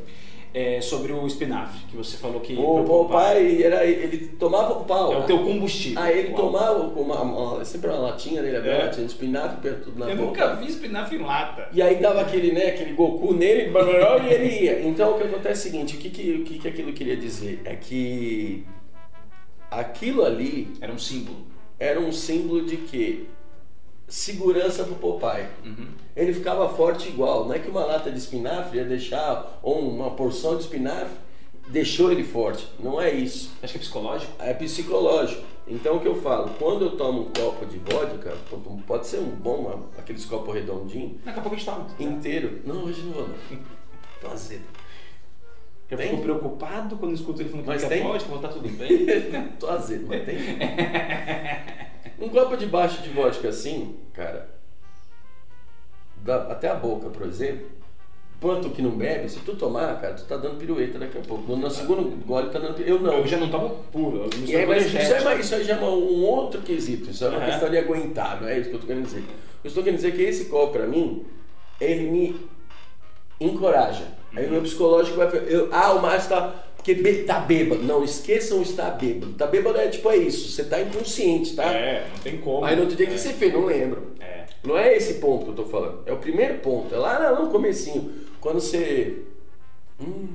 É, 0.56 0.80
sobre 0.82 1.12
o 1.12 1.26
espinafre, 1.26 1.80
que 1.90 1.98
você 1.98 2.16
falou 2.16 2.40
que. 2.40 2.54
O 2.54 2.58
preocupava. 2.84 3.08
papai 3.08 3.64
era 3.64 3.84
ele 3.86 4.28
tomava 4.38 4.74
o 4.74 4.86
pau. 4.86 5.12
É 5.12 5.18
o 5.18 5.24
teu 5.24 5.40
combustível. 5.40 6.00
Ah, 6.00 6.12
ele 6.12 6.28
Uau. 6.32 6.38
tomava 6.44 6.80
uma, 6.80 7.22
uma- 7.24 7.66
sempre 7.66 7.90
uma 7.90 7.98
latinha 7.98 8.40
dele 8.40 8.58
aberta, 8.58 8.86
É. 8.86 8.90
tinha 8.90 9.06
espinafre 9.08 9.58
perto 9.62 9.92
na 9.98 10.08
Eu 10.12 10.16
boca. 10.16 10.28
nunca 10.48 10.56
vi 10.58 10.68
espinafre 10.68 11.18
em 11.18 11.24
lata. 11.24 11.68
E 11.74 11.82
aí 11.82 11.96
dava 11.96 12.22
aquele, 12.22 12.52
né, 12.52 12.68
aquele 12.68 12.94
Goku 12.94 13.34
nele, 13.34 13.72
e 14.30 14.32
ele 14.32 14.64
ia. 14.66 14.80
Então 14.88 15.16
o 15.16 15.18
que 15.18 15.24
acontece 15.24 15.70
é 15.70 15.70
o 15.70 15.72
seguinte, 15.72 15.96
o 15.96 16.00
que, 16.00 16.10
que, 16.12 16.32
o 16.34 16.44
que, 16.44 16.60
que 16.60 16.68
aquilo 16.68 16.94
queria 16.94 17.18
dizer? 17.18 17.60
É 17.66 17.76
que 17.76 18.64
aquilo 19.72 20.24
ali 20.24 20.68
Era 20.80 20.94
um 20.94 21.00
símbolo. 21.00 21.38
Era 21.84 22.00
um 22.00 22.12
símbolo 22.12 22.66
de 22.66 22.78
quê? 22.78 23.26
Segurança 24.08 24.84
pro 24.84 24.96
Popeye. 24.96 25.48
Uhum. 25.66 25.88
Ele 26.16 26.34
ficava 26.34 26.70
forte 26.70 27.10
igual. 27.10 27.46
Não 27.48 27.54
é 27.56 27.60
que 27.60 27.70
uma 27.70 27.84
lata 27.84 28.12
de 28.12 28.18
espinafre 28.18 28.78
ia 28.78 28.86
deixar, 28.86 29.60
ou 29.64 29.80
uma 29.80 30.12
porção 30.12 30.56
de 30.56 30.64
espinafre 30.64 31.18
deixou 31.68 32.12
ele 32.12 32.24
forte. 32.24 32.68
Não 32.80 33.02
é 33.02 33.12
isso. 33.12 33.52
Acho 33.62 33.74
que 33.74 33.80
é 33.80 33.82
psicológico. 33.82 34.32
É 34.40 34.54
psicológico. 34.54 35.44
Então 35.68 35.96
o 35.96 36.00
que 36.00 36.08
eu 36.08 36.22
falo? 36.22 36.52
Quando 36.60 36.86
eu 36.86 36.92
tomo 36.98 37.22
um 37.22 37.32
copo 37.32 37.66
de 37.66 37.78
vodka, 37.80 38.36
pode 38.86 39.08
ser 39.08 39.18
um 39.20 39.30
bom, 39.30 39.90
aqueles 39.98 40.26
copos 40.26 40.54
redondinhos, 40.54 41.14
Daqui 41.24 41.40
a 41.40 41.42
pouco 41.42 41.56
a 41.56 41.60
gente 41.60 41.66
toma. 41.66 41.88
inteiro. 42.00 42.62
Não, 42.66 42.84
hoje 42.84 43.02
não 43.02 43.14
vou 43.14 43.28
não. 43.28 43.36
Tô 44.22 44.28
azedo. 44.28 44.64
Eu 45.90 45.98
Tem? 45.98 46.10
fico 46.10 46.22
preocupado 46.24 46.96
quando 46.98 47.14
escuto 47.14 47.42
ele 47.42 47.50
falando 47.50 47.66
que 47.66 47.72
Mas 47.72 47.84
tem? 47.86 48.02
vodka, 48.04 48.30
vou 48.30 48.40
tá 48.40 48.48
tudo 48.48 48.68
bem. 48.78 49.06
Tô 49.60 49.70
azedo, 49.70 50.06
mas 50.08 50.26
tem. 50.26 50.38
Um 52.24 52.30
copo 52.30 52.56
de 52.56 52.66
baixo 52.66 53.02
de 53.02 53.10
vodka 53.10 53.50
assim, 53.50 53.98
cara, 54.14 54.50
até 56.50 56.70
a 56.70 56.76
boca, 56.76 57.10
por 57.10 57.28
exemplo, 57.28 57.68
quanto 58.40 58.70
que 58.70 58.82
não 58.82 58.92
bebe, 58.92 59.28
se 59.28 59.40
tu 59.40 59.56
tomar, 59.56 60.00
cara, 60.00 60.14
tu 60.14 60.24
tá 60.24 60.38
dando 60.38 60.58
pirueta 60.58 60.98
daqui 60.98 61.18
a 61.18 61.22
pouco. 61.22 61.56
No, 61.56 61.70
segundo 61.70 62.26
gole 62.26 62.50
tá 62.50 62.60
dando 62.60 62.76
pirueta. 62.76 62.92
Eu 62.92 63.00
não. 63.02 63.18
Eu 63.20 63.28
já 63.28 63.38
não 63.38 63.50
tomo 63.50 63.70
puro, 63.92 64.30
E 64.46 64.56
aí, 64.56 64.66
mas 64.66 64.86
isso, 64.86 64.98
é, 64.98 65.40
isso 65.40 65.56
aí 65.56 65.64
já 65.66 65.76
é 65.76 65.84
um 65.84 66.24
outro 66.24 66.62
quesito, 66.62 67.10
isso 67.12 67.26
é 67.26 67.30
uma 67.30 67.40
Aham. 67.40 67.46
questão 67.46 67.70
de 67.70 67.78
aguentar, 67.78 68.42
não 68.42 68.48
é 68.48 68.58
isso 68.58 68.70
que 68.70 68.76
eu 68.76 68.80
tô 68.80 68.88
querendo 68.88 69.06
dizer. 69.06 69.24
Eu 69.64 69.68
estou 69.68 69.84
querendo 69.84 69.98
dizer 70.00 70.14
que 70.14 70.22
esse 70.22 70.46
copo, 70.46 70.74
pra 70.74 70.88
mim, 70.88 71.26
ele 71.80 72.10
me 72.10 72.50
encoraja. 73.40 74.08
Aí 74.36 74.48
o 74.48 74.52
meu 74.52 74.62
psicológico 74.62 75.18
vai 75.18 75.28
eu, 75.48 75.70
ah, 75.72 75.94
o 75.94 76.02
Márcio 76.02 76.30
tá, 76.30 76.56
porque 76.84 77.24
tá 77.24 77.40
bêbado. 77.40 77.82
Não, 77.82 78.04
esqueçam 78.04 78.62
estar 78.62 78.92
bêbado. 78.92 79.34
Tá 79.34 79.48
bêbado 79.48 79.78
é 79.80 79.88
tipo, 79.88 80.10
é 80.12 80.18
isso, 80.18 80.50
você 80.52 80.66
tá 80.66 80.82
inconsciente, 80.82 81.56
tá? 81.56 81.64
É, 81.72 82.08
não 82.14 82.20
tem 82.22 82.38
como. 82.40 82.66
Aí 82.66 82.76
no 82.76 82.82
outro 82.82 82.98
dia, 82.98 83.06
o 83.06 83.10
que 83.10 83.16
É. 83.16 83.18
você 83.18 83.30
fez? 83.34 83.54
Não 83.54 83.66
lembro. 83.66 84.12
É. 84.20 84.46
Não 84.64 84.78
é 84.78 84.96
esse 84.96 85.16
ponto 85.16 85.46
que 85.46 85.52
eu 85.52 85.56
tô 85.56 85.66
falando. 85.66 86.04
É 86.06 86.12
o 86.12 86.18
primeiro 86.18 86.56
ponto. 86.60 86.94
É 86.94 86.98
lá 86.98 87.40
no 87.40 87.50
comecinho. 87.50 88.12
Quando 88.42 88.60
você... 88.60 89.20
Hum, 90.02 90.28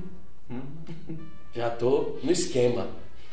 já 1.53 1.69
tô 1.69 2.17
no 2.23 2.31
esquema. 2.31 2.87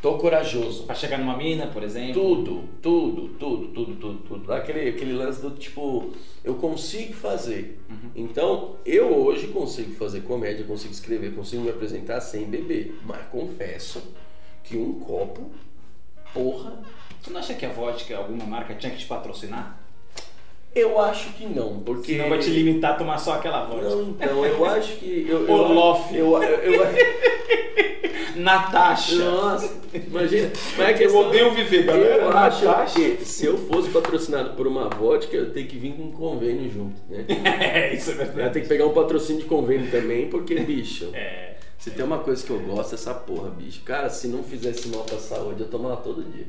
Tô 0.06 0.18
corajoso. 0.18 0.84
Pra 0.84 0.94
chegar 0.94 1.18
numa 1.18 1.36
mina, 1.36 1.66
por 1.66 1.82
exemplo. 1.82 2.14
Tudo, 2.14 2.68
tudo, 2.80 3.28
tudo, 3.30 3.68
tudo, 3.72 3.96
tudo, 3.96 4.18
tudo. 4.20 4.52
Aquele, 4.52 4.90
aquele 4.90 5.12
lance 5.12 5.42
do 5.42 5.50
tipo, 5.50 6.12
eu 6.44 6.54
consigo 6.54 7.12
fazer. 7.12 7.80
Então, 8.14 8.76
eu 8.86 9.12
hoje 9.12 9.48
consigo 9.48 9.96
fazer 9.96 10.20
comédia, 10.20 10.64
consigo 10.64 10.92
escrever, 10.92 11.34
consigo 11.34 11.64
me 11.64 11.70
apresentar 11.70 12.20
sem 12.20 12.44
beber. 12.44 12.96
Mas 13.04 13.26
confesso 13.32 14.00
que 14.62 14.76
um 14.76 15.00
copo, 15.00 15.50
porra, 16.32 16.84
Você 17.20 17.32
não 17.32 17.40
acha 17.40 17.54
que 17.54 17.66
a 17.66 17.70
vodka, 17.70 18.16
alguma 18.16 18.44
marca, 18.44 18.76
tinha 18.76 18.92
que 18.92 18.98
te 18.98 19.06
patrocinar? 19.06 19.85
Eu 20.76 21.00
acho 21.00 21.30
que 21.34 21.46
não. 21.46 21.80
Porque. 21.80 22.12
Senão 22.12 22.28
vai 22.28 22.38
te 22.38 22.50
limitar 22.50 22.92
a 22.92 22.94
tomar 22.94 23.18
só 23.18 23.32
aquela 23.34 23.64
vodka. 23.64 23.88
Não, 23.88 24.02
então, 24.10 24.44
eu 24.46 24.64
acho 24.66 24.96
que. 24.96 25.26
Eu, 25.28 25.46
eu, 25.46 25.52
Olof. 25.54 26.14
eu, 26.14 26.42
eu, 26.42 26.74
eu, 26.74 26.86
Natasha. 28.36 29.14
Nossa, 29.16 29.72
imagina. 29.94 30.50
Mas 30.76 30.88
é 30.88 30.92
Eu 30.92 30.96
questão- 30.98 31.20
odeio 31.28 31.52
viver, 31.54 31.84
galera. 31.84 32.22
Eu 32.22 32.30
acho 32.36 32.94
que 32.94 33.24
se 33.24 33.46
eu 33.46 33.56
fosse 33.56 33.88
patrocinado 33.90 34.50
por 34.50 34.66
uma 34.66 34.88
vodka, 34.90 35.34
eu 35.34 35.50
tenho 35.52 35.66
que 35.66 35.78
vir 35.78 35.92
com 35.94 36.02
um 36.04 36.12
convênio 36.12 36.70
junto, 36.70 36.96
né? 37.08 37.24
É, 37.72 37.94
isso 37.94 38.10
é 38.10 38.14
Eu 38.14 38.18
verdade. 38.18 38.52
tenho 38.52 38.62
que 38.64 38.68
pegar 38.68 38.86
um 38.86 38.92
patrocínio 38.92 39.42
de 39.42 39.48
convênio 39.48 39.90
também, 39.90 40.28
porque, 40.28 40.54
bicho, 40.60 41.10
É. 41.14 41.54
se 41.78 41.90
tem 41.90 42.04
uma 42.04 42.18
coisa 42.18 42.44
que 42.44 42.50
eu 42.50 42.58
gosto, 42.60 42.92
é 42.92 42.94
essa 42.96 43.14
porra, 43.14 43.48
bicho. 43.50 43.82
Cara, 43.84 44.10
se 44.10 44.28
não 44.28 44.42
fizesse 44.42 44.88
mal 44.88 45.04
pra 45.04 45.18
saúde, 45.18 45.62
eu 45.62 45.68
tomava 45.68 45.96
todo 45.96 46.22
dia. 46.22 46.46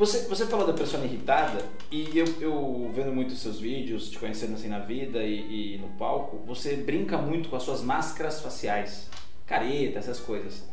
Você, 0.00 0.26
você 0.26 0.46
falou 0.46 0.66
da 0.66 0.72
persona 0.72 1.04
irritada 1.04 1.62
e 1.92 2.18
eu, 2.18 2.24
eu 2.40 2.90
vendo 2.94 3.12
muito 3.12 3.34
seus 3.34 3.60
vídeos, 3.60 4.08
te 4.08 4.18
conhecendo 4.18 4.54
assim 4.54 4.68
na 4.68 4.78
vida 4.78 5.22
e, 5.22 5.74
e 5.74 5.78
no 5.78 5.88
palco, 5.90 6.40
você 6.46 6.74
brinca 6.74 7.18
muito 7.18 7.50
com 7.50 7.56
as 7.56 7.62
suas 7.62 7.82
máscaras 7.82 8.40
faciais, 8.40 9.10
careta, 9.46 9.98
essas 9.98 10.18
coisas. 10.18 10.66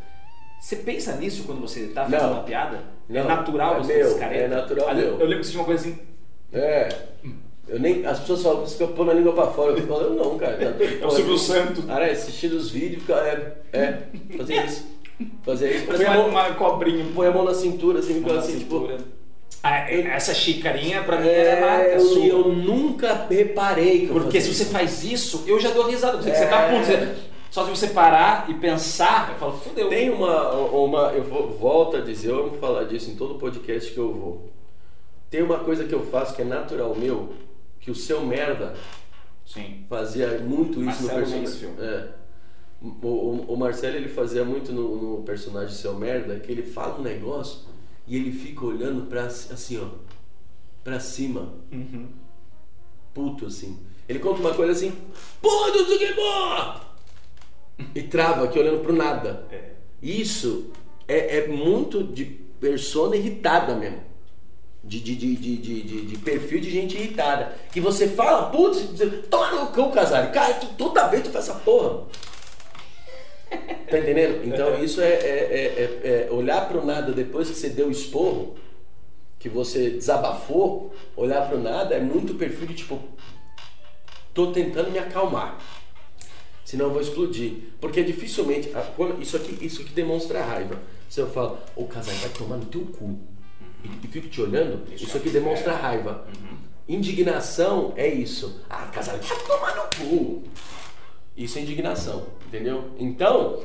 Você 0.61 0.77
pensa 0.77 1.13
nisso 1.17 1.43
quando 1.43 1.59
você 1.59 1.87
tá 1.87 2.05
fazendo 2.05 2.21
Não. 2.21 2.33
uma 2.35 2.43
piada? 2.43 2.85
Não. 3.09 3.19
É 3.19 3.23
natural 3.25 3.75
É 3.75 3.79
você 3.79 3.97
meu, 3.97 4.17
careta? 4.17 4.43
é 4.43 4.47
natural 4.47 4.95
meu. 4.95 5.19
Eu 5.19 5.25
lembro 5.27 5.39
que 5.39 5.43
você 5.43 5.51
tinha 5.51 5.59
uma 5.61 5.65
coisa 5.67 5.89
assim, 5.89 5.99
É. 6.53 6.87
Eu 7.67 7.81
nem, 7.81 8.05
as 8.05 8.21
pessoas 8.21 8.41
falam 8.43 8.65
que 8.65 8.81
eu 8.81 8.87
pôr 8.93 9.09
a 9.09 9.13
língua 9.13 9.33
pra 9.33 9.47
fora. 9.47 9.77
Eu 9.77 9.85
falo, 9.85 10.03
eu 10.03 10.13
não, 10.13 10.37
cara. 10.37 10.55
tá 10.55 10.69
doido? 10.69 11.03
é 11.03 11.05
o 11.05 11.11
Silvio 11.11 11.37
Santos. 11.37 11.83
Cara, 11.83 12.07
é 12.07 12.11
assistir 12.11 12.49
os 12.53 12.69
vídeos 12.71 12.99
e 12.99 13.01
ficar. 13.01 13.27
É, 13.27 13.57
é, 13.73 14.03
fazer 14.37 14.63
isso. 14.65 14.87
Fazer 15.43 15.75
isso. 15.75 15.85
Põe 15.85 16.05
a, 16.05 16.13
mão, 16.13 16.29
uma 16.29 16.53
cobrinha. 16.53 17.05
põe 17.13 17.27
a 17.27 17.31
mão 17.31 17.43
na 17.43 17.53
cintura, 17.53 17.99
assim, 17.99 18.21
fica 18.21 18.39
assim, 18.39 18.59
tipo. 18.59 18.87
Ah, 19.69 19.91
é- 19.91 20.01
essa 20.15 20.33
xícarinha 20.33 21.03
pra 21.03 21.19
mim 21.19 21.27
É, 21.27 21.39
era 21.39 21.61
marca 21.65 21.89
eu, 21.91 21.99
sua. 22.01 22.25
eu 22.25 22.47
nunca 22.53 23.25
reparei 23.29 24.01
que 24.01 24.09
eu 24.09 24.13
Porque 24.13 24.39
se 24.39 24.53
você 24.53 24.63
isso. 24.63 24.71
faz 24.71 25.03
isso, 25.03 25.43
eu 25.47 25.59
já 25.59 25.71
dou 25.71 25.87
risada. 25.87 26.17
Você, 26.21 26.29
É. 26.29 26.33
você 26.35 26.45
tá 26.47 26.69
puto. 26.69 26.85
você- 26.85 27.27
Só 27.49 27.63
de 27.63 27.69
você 27.71 27.87
parar 27.87 28.49
e 28.49 28.53
pensar, 28.55 29.31
eu 29.31 29.35
falo, 29.39 29.53
fudeu. 29.53 29.89
Tem 29.89 30.09
uma, 30.09 30.51
uma. 30.51 31.13
Eu 31.13 31.23
vou, 31.23 31.49
volto 31.57 31.97
a 31.97 32.01
dizer, 32.01 32.29
eu 32.29 32.49
vou 32.49 32.59
falar 32.59 32.83
disso 32.83 33.09
em 33.09 33.15
todo 33.15 33.35
podcast 33.35 33.91
que 33.91 33.97
eu 33.97 34.13
vou. 34.13 34.49
Tem 35.29 35.41
uma 35.41 35.59
coisa 35.59 35.85
que 35.85 35.93
eu 35.95 36.05
faço 36.05 36.35
que 36.35 36.41
é 36.41 36.45
natural 36.45 36.93
meu, 36.95 37.33
que 37.79 37.89
o 37.89 37.95
seu 37.95 38.21
merda 38.21 38.73
Sim. 39.45 39.85
fazia 39.89 40.39
muito 40.39 40.79
isso 40.83 41.03
Marcelo 41.07 41.19
no 41.21 41.25
personagem. 41.41 41.69
É. 41.79 42.07
O, 42.81 43.07
o, 43.07 43.45
o 43.53 43.57
Marcelo 43.57 43.95
ele 43.95 44.09
fazia 44.09 44.43
muito 44.43 44.71
no, 44.71 44.95
no 45.17 45.23
personagem 45.23 45.73
seu 45.73 45.93
merda, 45.95 46.35
que 46.39 46.51
ele 46.51 46.63
fala 46.63 46.99
um 46.99 47.01
negócio 47.01 47.59
e 48.07 48.15
ele 48.15 48.31
fica 48.31 48.65
olhando 48.65 49.07
pra 49.07 49.23
assim, 49.25 49.79
ó, 49.79 49.87
pra 50.83 50.99
cima, 50.99 51.53
Uhum. 51.71 52.07
puto 53.13 53.45
assim. 53.45 53.77
Ele 54.07 54.19
conta 54.19 54.39
uma 54.39 54.53
coisa 54.53 54.71
assim, 54.71 54.93
porra, 55.41 55.71
não 55.71 55.85
sei 55.85 55.95
o 55.95 55.99
que, 55.99 56.13
porra! 56.13 56.81
E 57.93 58.01
trava 58.03 58.45
aqui 58.45 58.57
olhando 58.57 58.81
pro 58.81 58.93
nada. 58.93 59.45
É. 59.51 59.71
Isso 60.01 60.71
é, 61.07 61.37
é 61.39 61.47
muito 61.47 62.03
de 62.03 62.25
persona 62.25 63.15
irritada 63.15 63.75
mesmo. 63.75 64.01
De, 64.83 65.01
de, 65.01 65.15
de, 65.15 65.35
de, 65.35 65.57
de, 65.57 66.05
de- 66.05 66.17
perfil 66.19 66.61
de 66.61 66.71
gente 66.71 66.95
irritada. 66.95 67.53
Que 67.73 67.81
você 67.81 68.07
fala, 68.07 68.49
putz, 68.49 68.87
toma 69.29 69.51
no 69.65 69.71
cão, 69.71 69.91
Casares. 69.91 70.31
Cara, 70.31 70.53
tu, 70.53 70.67
toda 70.77 71.07
vez 71.07 71.23
tu 71.23 71.29
faz 71.29 71.49
essa 71.49 71.59
porra. 71.59 72.05
Tá 73.89 73.97
entendendo? 73.99 74.45
Então 74.45 74.83
isso 74.83 74.99
é, 74.99 75.07
é, 75.13 75.13
é- 75.13 76.01
é- 76.03 76.27
é 76.27 76.31
olhar 76.31 76.67
pro 76.67 76.85
nada 76.85 77.13
depois 77.13 77.49
que 77.49 77.55
você 77.55 77.69
deu 77.69 77.87
o 77.87 77.91
esporro, 77.91 78.55
que 79.39 79.47
você 79.47 79.91
desabafou, 79.91 80.93
olhar 81.15 81.47
pro 81.47 81.57
nada 81.57 81.95
é 81.95 81.99
muito 82.01 82.33
perfil 82.35 82.67
de 82.67 82.73
tipo, 82.73 82.99
tô 84.33 84.51
tentando 84.51 84.91
me 84.91 84.99
acalmar. 84.99 85.57
Senão 86.65 86.87
eu 86.87 86.91
vou 86.91 87.01
explodir. 87.01 87.53
Porque 87.79 88.03
dificilmente. 88.03 88.69
Isso 89.21 89.37
aqui, 89.37 89.65
isso 89.65 89.81
aqui 89.83 89.91
demonstra 89.93 90.43
raiva. 90.43 90.77
Se 91.09 91.21
eu 91.21 91.29
falo, 91.29 91.57
ô 91.73 91.85
Casares, 91.85 92.19
vai 92.19 92.29
tomar 92.31 92.57
no 92.57 92.65
teu 92.65 92.81
cu. 92.81 93.17
E, 93.85 93.87
e 94.05 94.07
fico 94.09 94.27
te 94.27 94.41
olhando, 94.41 94.83
isso, 94.93 95.15
aqui 95.15 95.29
demonstra 95.29 95.73
raiva. 95.73 96.27
Indignação 96.89 97.93
é 97.95 98.05
isso. 98.07 98.61
Ah, 98.69 98.87
Casares, 98.91 99.25
vai 99.25 99.39
tomar 99.45 99.75
no 99.77 99.83
cu. 100.09 100.43
Isso 101.37 101.59
é 101.59 101.61
indignação, 101.61 102.25
entendeu? 102.47 102.85
Então, 102.97 103.61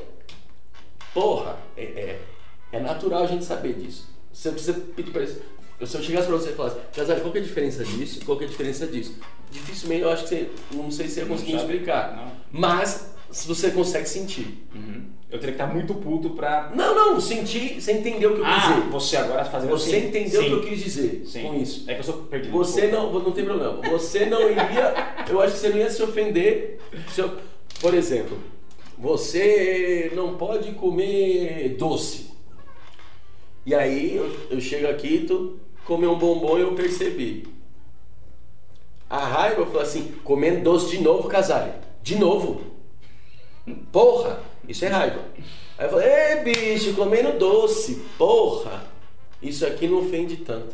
porra, 1.13 1.57
é, 1.75 1.83
é, 1.83 2.19
é 2.71 2.79
natural 2.79 3.23
a 3.23 3.27
gente 3.27 3.43
saber 3.43 3.73
disso. 3.73 4.07
Você 4.31 4.51
precisa 4.51 4.73
pedir 4.95 5.11
pra 5.11 5.23
isso. 5.23 5.41
Se 5.85 5.97
eu 5.97 6.03
chegasse 6.03 6.27
pra 6.27 6.37
você 6.37 6.51
e 6.51 6.53
falasse, 6.53 6.77
Casares, 6.95 7.21
qual 7.21 7.31
que 7.31 7.39
é 7.39 7.41
a 7.41 7.43
diferença 7.43 7.83
disso 7.83 8.19
e 8.21 8.25
qual 8.25 8.37
que 8.37 8.43
é 8.45 8.47
a 8.47 8.49
diferença 8.49 8.87
disso? 8.87 9.15
Dificilmente 9.51 10.01
eu 10.03 10.09
acho 10.09 10.23
que 10.23 10.29
você, 10.29 10.49
não 10.71 10.89
sei 10.91 11.07
se 11.07 11.13
você 11.15 11.19
ia 11.21 11.25
Não 11.25 11.35
conseguir 11.35 11.55
explicar. 11.57 12.15
Não. 12.15 12.31
Mas, 12.51 13.13
se 13.31 13.47
você 13.47 13.71
consegue 13.71 14.07
sentir. 14.07 14.63
Uhum. 14.73 15.05
Eu 15.29 15.39
teria 15.39 15.55
que 15.55 15.61
estar 15.61 15.73
muito 15.73 15.95
puto 15.95 16.29
pra. 16.31 16.71
Não, 16.75 16.93
não, 16.95 17.19
sentir, 17.19 17.81
você 17.81 17.91
entendeu 17.93 18.31
o 18.31 18.35
que 18.35 18.41
eu 18.41 18.45
quis 18.45 18.53
Ah, 18.53 18.69
dizer. 18.75 18.89
você 18.91 19.17
agora 19.17 19.43
fazendo 19.43 19.71
Você 19.71 19.95
assim. 19.95 20.07
entendeu 20.07 20.39
o 20.39 20.43
Sim. 20.43 20.49
que 20.49 20.55
eu 20.55 20.61
quis 20.61 20.83
dizer 20.83 21.23
Sim. 21.25 21.41
com 21.43 21.55
isso. 21.55 21.89
É 21.89 21.93
que 21.95 21.99
eu 22.01 22.03
sou 22.03 22.13
perdido. 22.25 22.51
Você 22.51 22.87
não, 22.87 23.11
não 23.11 23.31
tem 23.31 23.43
problema. 23.43 23.81
Você 23.89 24.27
não 24.27 24.43
iria, 24.43 24.93
eu 25.27 25.41
acho 25.41 25.53
que 25.53 25.59
você 25.59 25.69
não 25.69 25.77
ia 25.77 25.89
se 25.89 26.03
ofender. 26.03 26.79
se 27.11 27.19
eu- 27.21 27.35
por 27.83 27.93
exemplo, 27.93 28.37
você 28.97 30.09
não 30.15 30.37
pode 30.37 30.71
comer 30.71 31.75
doce. 31.77 32.31
E 33.65 33.75
aí 33.75 34.15
eu, 34.15 34.33
eu 34.49 34.61
chego 34.61 34.87
aqui, 34.87 35.25
tu 35.27 35.59
comeu 35.85 36.13
um 36.13 36.17
bombom 36.17 36.57
e 36.57 36.61
eu 36.61 36.75
percebi. 36.75 37.45
A 39.09 39.19
raiva, 39.19 39.59
eu 39.59 39.65
falo 39.65 39.81
assim, 39.81 40.13
comendo 40.23 40.63
doce 40.63 40.91
de 40.91 41.03
novo, 41.03 41.27
Casale. 41.27 41.73
De 42.01 42.15
novo. 42.15 42.61
Porra, 43.91 44.41
isso 44.65 44.85
é 44.85 44.87
raiva. 44.87 45.19
Aí 45.77 45.85
eu 45.85 45.89
falo, 45.89 46.01
ei 46.01 46.37
bicho, 46.37 46.93
comendo 46.93 47.37
doce, 47.37 48.01
porra. 48.17 48.87
Isso 49.41 49.67
aqui 49.67 49.89
não 49.89 49.99
ofende 49.99 50.37
tanto. 50.37 50.73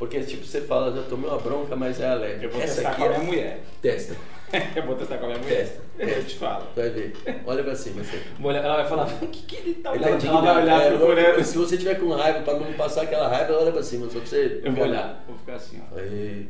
Porque 0.00 0.18
tipo, 0.22 0.44
você 0.46 0.62
fala, 0.62 0.96
já 0.96 1.02
tomei 1.02 1.28
uma 1.30 1.38
bronca, 1.38 1.76
mas 1.76 2.00
é 2.00 2.08
alegre. 2.08 2.46
Eu 2.46 2.50
vou 2.50 2.60
Essa 2.62 2.74
testar 2.76 2.88
aqui 2.90 2.98
com 2.98 3.04
a 3.04 3.06
é- 3.06 3.10
minha 3.18 3.24
mulher. 3.30 3.60
Testa, 3.82 4.16
eu 4.74 4.82
vou 4.84 4.96
testar 4.96 5.18
com 5.18 5.26
a 5.26 5.28
minha 5.28 5.38
mulher. 5.40 5.58
Testa. 5.58 5.82
Eu 5.98 6.24
te 6.24 6.34
falo. 6.38 6.66
vai 6.74 6.88
ver. 6.88 7.12
Olha 7.46 7.62
pra 7.62 7.76
cima, 7.76 8.02
você. 8.02 8.22
Olhar- 8.42 8.64
Ela 8.64 8.76
vai 8.76 8.88
falar, 8.88 9.06
o 9.22 9.26
que, 9.28 9.42
que 9.42 9.56
ele 9.56 9.74
tá 9.74 9.92
olhando? 9.92 10.18
tá 10.20 10.26
ela 10.26 10.40
vai 10.40 10.62
olhar 10.62 10.82
É, 10.82 10.96
procurando. 10.96 11.44
Se 11.44 11.58
você 11.58 11.76
tiver 11.76 11.94
com 12.00 12.08
raiva, 12.14 12.40
pra 12.40 12.54
não 12.54 12.72
passar 12.72 13.02
aquela 13.02 13.28
raiva, 13.28 13.52
olha 13.52 13.70
pra 13.70 13.82
cima, 13.82 14.06
só 14.10 14.18
pra 14.18 14.26
você 14.26 14.62
Eu 14.64 14.72
vou 14.72 14.84
olhar. 14.84 14.92
olhar. 15.04 15.24
Vou 15.28 15.36
ficar 15.36 15.54
assim, 15.56 15.80
ó. 15.92 15.98
Aí, 15.98 16.48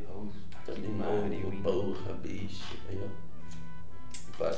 tá 0.64 0.72
de 0.72 0.86
novo, 0.86 1.62
porra, 1.62 2.12
bicho. 2.22 2.62
Aí, 2.88 2.98
ó. 3.02 4.38
Para. 4.38 4.56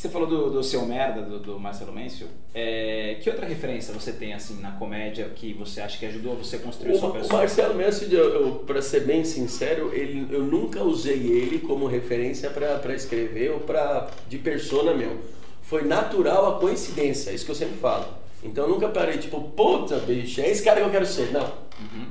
Você 0.00 0.08
falou 0.08 0.26
do, 0.26 0.50
do 0.50 0.64
seu 0.64 0.86
merda, 0.86 1.20
do, 1.20 1.38
do 1.38 1.60
Marcelo 1.60 1.92
Mencio. 1.92 2.26
É, 2.54 3.18
que 3.20 3.28
outra 3.28 3.44
referência 3.44 3.92
você 3.92 4.10
tem 4.10 4.32
assim 4.32 4.58
na 4.58 4.70
comédia 4.70 5.28
que 5.28 5.52
você 5.52 5.82
acha 5.82 5.98
que 5.98 6.06
ajudou 6.06 6.36
você 6.36 6.56
a 6.56 6.58
construir 6.58 6.96
sua 6.96 7.08
O, 7.08 7.10
o 7.10 7.14
pessoa? 7.16 7.40
Marcelo 7.40 7.74
Messi, 7.74 8.10
eu, 8.10 8.28
eu, 8.32 8.54
pra 8.60 8.80
ser 8.80 9.00
bem 9.00 9.26
sincero, 9.26 9.90
ele, 9.92 10.26
eu 10.34 10.42
nunca 10.42 10.82
usei 10.82 11.18
ele 11.18 11.58
como 11.58 11.86
referência 11.86 12.48
pra 12.48 12.78
pra 12.78 12.94
escrever 12.94 13.50
ou 13.50 13.60
pra, 13.60 14.08
de 14.26 14.38
persona 14.38 14.94
mesmo. 14.94 15.18
Foi 15.60 15.84
natural 15.84 16.56
a 16.56 16.58
coincidência, 16.58 17.30
é 17.30 17.34
isso 17.34 17.44
que 17.44 17.50
eu 17.50 17.54
sempre 17.54 17.76
falo. 17.76 18.06
Então 18.42 18.64
eu 18.64 18.70
nunca 18.70 18.88
parei, 18.88 19.18
tipo, 19.18 19.38
puta, 19.50 19.98
bicho, 19.98 20.40
é 20.40 20.48
esse 20.48 20.62
cara 20.62 20.80
que 20.80 20.86
eu 20.86 20.90
quero 20.90 21.04
ser. 21.04 21.30
Não. 21.30 21.44
Uhum. 21.78 22.06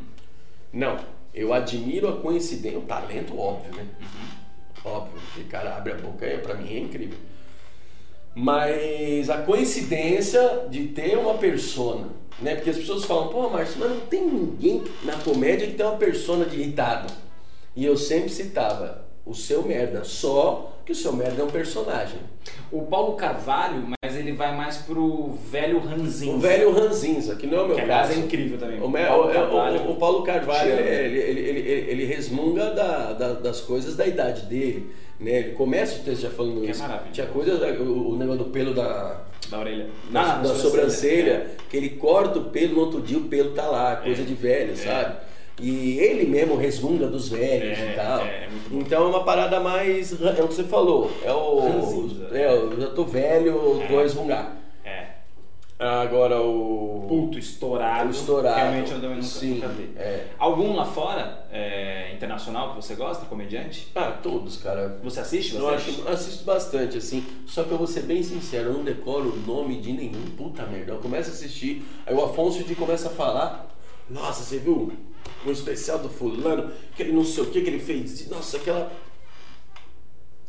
Não. 0.72 1.00
Eu 1.34 1.52
admiro 1.52 2.08
a 2.08 2.18
coincidência, 2.18 2.78
o 2.78 2.84
talento, 2.84 3.36
óbvio, 3.36 3.76
né? 3.76 3.88
Óbvio. 4.86 5.20
Aquele 5.32 5.50
cara 5.50 5.76
abre 5.76 5.94
a 5.94 5.96
boca, 5.96 6.24
é, 6.24 6.38
pra 6.38 6.54
mim 6.54 6.72
é 6.72 6.78
incrível. 6.78 7.18
Mas 8.36 9.30
a 9.30 9.42
coincidência 9.42 10.68
de 10.70 10.88
ter 10.88 11.18
uma 11.18 11.34
persona, 11.36 12.08
né? 12.40 12.56
Porque 12.56 12.70
as 12.70 12.78
pessoas 12.78 13.06
falam, 13.06 13.28
pô, 13.30 13.50
Márcio, 13.50 13.80
mas 13.80 13.90
não 13.90 14.00
tem 14.02 14.26
ninguém 14.26 14.84
na 15.04 15.14
comédia 15.18 15.68
que 15.68 15.74
tem 15.74 15.86
uma 15.86 15.98
persona 15.98 16.46
de 16.46 16.60
irritado. 16.60 17.12
E 17.76 17.86
eu 17.86 17.98
sempre 17.98 18.30
citava 18.30 19.09
o 19.30 19.34
seu 19.36 19.64
merda, 19.64 20.04
só 20.04 20.74
que 20.86 20.92
o 20.92 20.96
seu 20.96 21.14
merda 21.14 21.42
é 21.42 21.46
um 21.46 21.50
personagem. 21.50 22.20
O 22.72 22.82
Paulo 22.84 23.14
Carvalho, 23.16 23.84
mas 24.02 24.16
ele 24.16 24.32
vai 24.32 24.56
mais 24.56 24.78
pro 24.78 25.34
velho 25.52 25.80
ranzinza. 25.80 26.36
O 26.36 26.40
velho 26.40 26.72
ranzinza, 26.74 27.36
que 27.36 27.46
não 27.46 27.60
é 27.60 27.62
o 27.62 27.68
meu 27.68 27.76
que 27.76 27.84
caso. 27.86 28.12
é 28.14 28.16
incrível 28.16 28.58
também. 28.58 28.78
O, 28.82 28.92
Paulo 28.92 29.28
o- 29.28 29.30
o- 29.30 29.34
Carvalho. 29.34 29.92
o 29.92 29.96
Paulo 29.96 30.24
Carvalho, 30.24 30.72
ele, 30.72 31.18
ele, 31.20 31.40
ele, 31.40 31.70
ele, 31.92 32.06
resmunga 32.06 32.72
da- 32.72 33.14
da- 33.14 33.34
das 33.34 33.62
coisas 33.62 33.96
da 33.96 34.08
idade 34.08 34.44
dele. 34.48 34.92
Né? 35.20 35.32
Ele 35.40 35.52
começa 35.52 36.00
o 36.00 36.04
texto 36.04 36.22
já 36.22 36.30
falando 36.30 36.62
Que 36.62 36.68
é 36.68 36.72
isso. 36.72 36.82
maravilhoso. 36.82 37.14
Tinha 37.14 37.28
coisas, 37.28 37.80
o, 37.80 38.10
o 38.12 38.18
negócio 38.18 38.46
do 38.46 38.50
pelo 38.52 38.74
da, 38.74 39.22
Da 39.50 39.60
orelha. 39.60 39.88
da, 40.10 40.38
da 40.38 40.56
sobrancelha, 40.56 41.48
que 41.70 41.78
ele 41.78 41.90
corta 41.92 42.40
o 42.40 42.46
pelo, 42.46 42.74
no 42.76 42.80
outro 42.82 43.02
dia 43.02 43.18
o 43.18 43.26
pelo 43.26 43.52
tá 43.52 43.68
lá, 43.68 43.98
coisa 43.98 44.22
É. 44.22 44.26
de 44.26 44.34
velho, 44.34 44.72
É. 44.72 44.76
sabe? 44.76 45.16
E 45.60 46.00
ele 46.00 46.26
mesmo 46.26 46.56
resmunga 46.56 47.08
dos 47.08 47.30
velhos 47.30 47.78
É, 47.78 47.92
e 47.92 47.96
tal. 47.96 48.20
é, 48.22 48.24
é 48.30 48.50
então 48.72 49.04
é 49.04 49.08
uma 49.08 49.24
parada 49.24 49.60
mais. 49.60 50.12
É 50.22 50.42
o 50.44 50.48
que 50.48 50.54
você 50.54 50.64
falou. 50.64 51.12
É 51.24 51.32
o. 51.32 52.08
É, 52.32 52.54
eu 52.54 52.80
já 52.82 52.88
tô 52.90 53.04
velho, 53.04 53.48
eu 53.48 53.88
vou 53.90 54.00
É. 54.00 54.04
resmungar. 54.04 54.56
É. 54.86 55.08
Agora 55.78 56.42
o. 56.42 57.06
Puto, 57.08 57.40
estourado. 57.40 58.10
o 58.10 58.12
estourado. 58.12 58.58
Realmente 58.60 58.92
eu 58.92 59.00
nunca, 59.00 59.22
Sim, 59.22 59.56
nunca 59.56 59.68
vi. 59.70 59.90
É. 59.98 60.28
Algum 60.38 60.76
lá 60.76 60.86
fora, 60.86 61.48
é, 61.52 62.12
internacional, 62.14 62.72
que 62.72 62.76
você 62.76 62.96
gosta, 62.96 63.26
comediante? 63.26 63.88
Ah, 63.96 64.12
todos, 64.22 64.58
cara. 64.58 65.00
Você 65.04 65.22
assiste 65.22 65.56
Eu 65.56 65.70
acho, 65.70 66.08
assisto 66.08 66.44
bastante, 66.44 66.98
assim. 66.98 67.26
Só 67.48 67.64
que 67.64 67.72
eu 67.72 67.78
vou 67.78 67.88
ser 67.88 68.02
bem 68.04 68.22
sincero, 68.22 68.70
eu 68.70 68.74
não 68.74 68.84
decoro 68.84 69.30
o 69.30 69.38
nome 69.48 69.80
de 69.80 69.94
nenhum. 69.94 70.22
Puta 70.38 70.66
merda. 70.66 70.92
Eu 70.92 70.98
começo 71.00 71.30
a 71.30 71.34
assistir, 71.34 71.84
aí 72.06 72.14
o 72.14 72.24
Afonso 72.24 72.64
de 72.64 72.76
começa 72.76 73.08
a 73.08 73.12
falar. 73.12 73.68
Nossa, 74.10 74.44
você 74.44 74.58
viu 74.58 74.92
o 75.46 75.52
especial 75.52 76.00
do 76.00 76.10
fulano, 76.10 76.72
que 76.96 77.04
ele 77.04 77.12
não 77.12 77.24
sei 77.24 77.44
o 77.44 77.52
que 77.52 77.62
que 77.62 77.70
ele 77.70 77.80
fez. 77.80 78.28
Nossa, 78.30 78.58
aquela. 78.58 78.92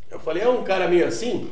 Eu 0.09 0.19
falei, 0.19 0.43
é 0.43 0.49
um 0.49 0.63
cara 0.63 0.87
meio 0.87 1.07
assim? 1.07 1.49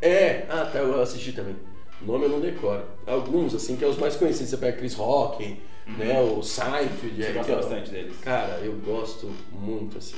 É, 0.00 0.46
ah 0.48 0.66
tá, 0.66 0.78
eu 0.80 1.00
assisti 1.00 1.32
também. 1.32 1.56
O 2.02 2.04
nome 2.04 2.24
eu 2.24 2.28
não 2.28 2.40
decoro. 2.40 2.84
Alguns, 3.06 3.54
assim, 3.54 3.76
que 3.76 3.84
é 3.84 3.88
os 3.88 3.96
mais 3.96 4.16
conhecidos. 4.16 4.50
Você 4.50 4.56
pega 4.56 4.76
Chris 4.76 4.94
Rock, 4.94 5.60
né? 5.86 6.20
O 6.20 6.42
Seinfeld. 6.42 7.16
Você 7.16 7.28
é, 7.28 7.32
gosta 7.32 7.52
é- 7.52 7.56
bastante 7.56 7.90
deles. 7.90 8.16
Cara, 8.20 8.58
eu 8.58 8.72
gosto 8.78 9.30
muito, 9.52 9.98
assim. 9.98 10.16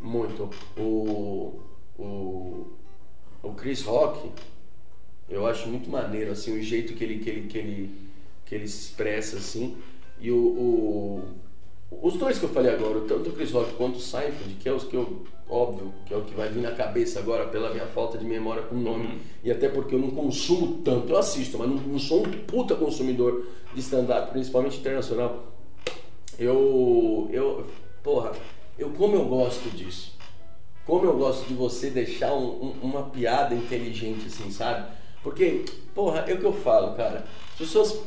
Muito. 0.00 0.50
O. 0.76 1.58
O. 1.98 2.66
O 3.42 3.52
Chris 3.54 3.82
Rock, 3.82 4.30
eu 5.28 5.46
acho 5.46 5.68
muito 5.68 5.88
maneiro, 5.88 6.32
assim, 6.32 6.58
o 6.58 6.62
jeito 6.62 6.94
que 6.94 7.04
ele, 7.04 7.18
que 7.20 7.30
ele, 7.30 7.48
que 7.48 7.58
ele, 7.58 7.90
que 8.44 8.54
ele 8.54 8.68
se 8.68 8.88
expressa, 8.88 9.36
assim. 9.36 9.76
E 10.20 10.30
o, 10.30 10.36
o- 10.36 11.22
Os 12.02 12.14
dois 12.14 12.38
que 12.38 12.44
eu 12.44 12.48
falei 12.48 12.72
agora, 12.74 13.00
tanto 13.02 13.30
o 13.30 13.32
Chris 13.32 13.52
Rock 13.52 13.72
quanto 13.74 13.96
o 13.96 14.00
Seinfeld, 14.00 14.54
que 14.60 14.68
é 14.68 14.72
os 14.72 14.84
que 14.84 14.94
eu. 14.96 15.24
Óbvio, 15.48 15.94
que 16.04 16.12
é 16.12 16.16
o 16.16 16.22
que 16.22 16.34
vai 16.34 16.48
vir 16.48 16.60
na 16.60 16.72
cabeça 16.72 17.20
agora 17.20 17.46
pela 17.46 17.70
minha 17.70 17.86
falta 17.86 18.18
de 18.18 18.24
memória 18.24 18.62
com 18.64 18.74
nome. 18.74 19.06
Uhum. 19.06 19.18
E 19.44 19.50
até 19.52 19.68
porque 19.68 19.94
eu 19.94 19.98
não 20.00 20.10
consumo 20.10 20.78
tanto, 20.84 21.12
eu 21.12 21.16
assisto, 21.16 21.56
mas 21.56 21.68
não, 21.68 21.76
não 21.76 21.98
sou 22.00 22.26
um 22.26 22.30
puta 22.46 22.74
consumidor 22.74 23.46
de 23.72 23.78
stand-up, 23.80 24.32
principalmente 24.32 24.78
internacional. 24.78 25.44
Eu, 26.38 27.28
eu, 27.32 27.64
porra, 28.02 28.32
eu 28.78 28.90
como 28.90 29.14
eu 29.14 29.24
gosto 29.26 29.70
disso. 29.70 30.14
Como 30.84 31.04
eu 31.04 31.16
gosto 31.16 31.46
de 31.46 31.54
você 31.54 31.90
deixar 31.90 32.32
um- 32.34 32.64
um- 32.64 32.74
uma 32.82 33.04
piada 33.04 33.54
inteligente 33.54 34.26
assim, 34.26 34.50
sabe? 34.50 34.88
Porque, 35.22 35.64
porra, 35.94 36.20
é 36.28 36.34
o 36.34 36.38
que 36.38 36.44
eu 36.44 36.52
falo, 36.52 36.94
cara. 36.96 37.24
As 37.52 37.58
pessoas. 37.58 38.00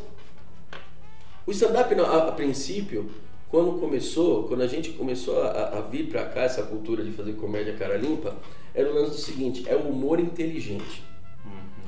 O 1.49 1.51
stand-up, 1.51 1.91
a, 1.99 2.27
a 2.27 2.31
princípio, 2.31 3.09
quando 3.49 3.79
começou, 3.79 4.43
quando 4.43 4.61
a 4.61 4.67
gente 4.67 4.91
começou 4.91 5.41
a, 5.41 5.79
a 5.79 5.81
vir 5.81 6.07
pra 6.07 6.25
cá, 6.25 6.41
essa 6.41 6.61
cultura 6.61 7.03
de 7.03 7.09
fazer 7.09 7.33
comédia 7.33 7.73
cara 7.73 7.97
limpa, 7.97 8.35
era 8.71 8.87
o 8.87 8.93
lance 8.93 9.09
do 9.09 9.17
seguinte: 9.17 9.63
é 9.67 9.75
o 9.75 9.89
humor 9.89 10.19
inteligente. 10.19 11.03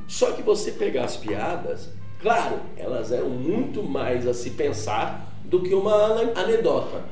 Só 0.07 0.31
que 0.31 0.41
você 0.41 0.71
pegar 0.71 1.03
as 1.03 1.15
piadas, 1.15 1.91
claro, 2.19 2.59
elas 2.75 3.11
eram 3.11 3.29
muito 3.29 3.83
mais 3.83 4.27
a 4.27 4.33
se 4.33 4.49
pensar 4.49 5.31
do 5.45 5.61
que 5.61 5.75
uma 5.75 5.93
ane- 5.93 6.31
anedota. 6.33 7.05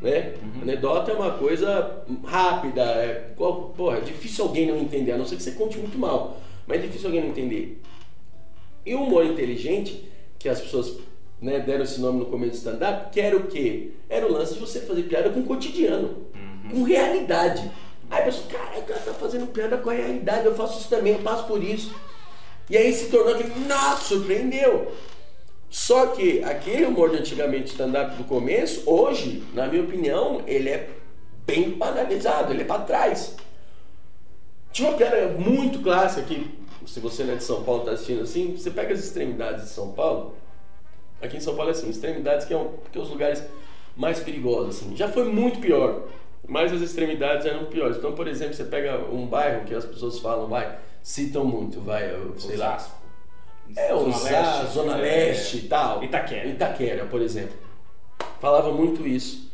Né? 0.00 0.34
Anedota 0.60 1.12
é 1.12 1.14
uma 1.14 1.30
coisa 1.30 2.02
rápida, 2.24 2.82
é, 2.82 3.32
porra, 3.36 3.98
é 3.98 4.00
difícil 4.00 4.46
alguém 4.46 4.66
não 4.66 4.76
entender, 4.76 5.12
a 5.12 5.16
não 5.16 5.24
ser 5.24 5.36
que 5.36 5.42
você 5.44 5.52
conte 5.52 5.78
muito 5.78 5.96
mal, 5.96 6.40
mas 6.66 6.80
é 6.80 6.86
difícil 6.88 7.06
alguém 7.06 7.22
não 7.22 7.28
entender. 7.28 7.80
E 8.84 8.92
o 8.92 9.04
humor 9.04 9.24
inteligente, 9.24 10.10
que 10.36 10.48
as 10.48 10.60
pessoas 10.60 10.98
né, 11.42 11.58
deram 11.58 11.82
esse 11.82 12.00
nome 12.00 12.20
no 12.20 12.26
começo 12.26 12.52
do 12.52 12.56
stand-up, 12.58 13.10
que 13.10 13.20
era 13.20 13.36
o 13.36 13.48
quê? 13.48 13.90
Era 14.08 14.26
o 14.26 14.32
lance 14.32 14.54
de 14.54 14.60
você 14.60 14.80
fazer 14.80 15.02
piada 15.02 15.28
com 15.28 15.40
o 15.40 15.44
cotidiano, 15.44 16.28
com 16.70 16.84
realidade. 16.84 17.68
Aí 18.08 18.22
a 18.22 18.24
pessoa, 18.24 18.46
cara, 18.48 18.78
o 18.78 18.82
cara 18.82 19.00
tá 19.00 19.12
fazendo 19.14 19.48
piada 19.48 19.76
com 19.76 19.90
a 19.90 19.92
realidade, 19.92 20.46
eu 20.46 20.54
faço 20.54 20.78
isso 20.78 20.88
também, 20.88 21.14
eu 21.14 21.18
passo 21.18 21.46
por 21.48 21.62
isso. 21.62 21.92
E 22.70 22.76
aí 22.76 22.92
se 22.92 23.10
tornou 23.10 23.34
aquele, 23.34 23.52
nossa, 23.66 24.04
surpreendeu. 24.04 24.92
Só 25.68 26.08
que 26.08 26.44
aquele 26.44 26.84
humor 26.84 27.10
de 27.10 27.16
antigamente 27.16 27.72
stand-up 27.72 28.14
do 28.14 28.24
começo, 28.24 28.82
hoje, 28.86 29.42
na 29.52 29.66
minha 29.66 29.82
opinião, 29.82 30.42
ele 30.46 30.68
é 30.68 30.90
bem 31.44 31.70
banalizado, 31.70 32.52
ele 32.52 32.62
é 32.62 32.64
pra 32.64 32.78
trás. 32.78 33.34
Tinha 34.70 34.90
uma 34.90 34.96
piada 34.96 35.28
muito 35.28 35.80
clássica 35.80 36.22
que, 36.22 36.48
se 36.86 37.00
você 37.00 37.24
não 37.24 37.32
é 37.32 37.36
de 37.36 37.44
São 37.44 37.64
Paulo 37.64 37.84
tá 37.84 37.92
assistindo 37.92 38.22
assim, 38.22 38.56
você 38.56 38.70
pega 38.70 38.94
as 38.94 39.00
extremidades 39.00 39.64
de 39.64 39.70
São 39.70 39.92
Paulo, 39.92 40.36
aqui 41.22 41.36
em 41.36 41.40
São 41.40 41.54
Paulo 41.54 41.70
é 41.70 41.72
assim, 41.72 41.88
extremidades 41.88 42.46
que 42.46 42.52
é, 42.52 42.56
um, 42.56 42.70
que 42.90 42.98
é 42.98 43.00
os 43.00 43.08
lugares 43.08 43.42
mais 43.96 44.20
perigosos, 44.20 44.76
assim. 44.76 44.96
Já 44.96 45.08
foi 45.08 45.24
muito 45.24 45.60
pior, 45.60 46.02
mas 46.46 46.72
as 46.72 46.80
extremidades 46.80 47.46
eram 47.46 47.66
piores. 47.66 47.96
Então, 47.96 48.12
por 48.12 48.26
exemplo, 48.28 48.54
você 48.54 48.64
pega 48.64 48.98
um 49.12 49.26
bairro 49.26 49.64
que 49.64 49.74
as 49.74 49.84
pessoas 49.84 50.18
falam, 50.18 50.48
vai, 50.48 50.78
citam 51.02 51.44
muito, 51.44 51.80
vai, 51.80 52.10
eu 52.10 52.34
sei 52.38 52.56
lá, 52.56 52.76
Osasco. 52.76 52.94
é, 53.76 53.88
Zona 53.88 54.08
Osasco, 54.08 54.32
Leste, 54.32 54.74
Zona 54.74 54.98
é, 54.98 55.00
Leste 55.00 55.56
e 55.56 55.68
tal. 55.68 56.02
Itaquera. 56.04 56.46
Itaquera, 56.48 57.04
por 57.06 57.22
exemplo. 57.22 57.56
Falava 58.40 58.72
muito 58.72 59.06
isso. 59.06 59.50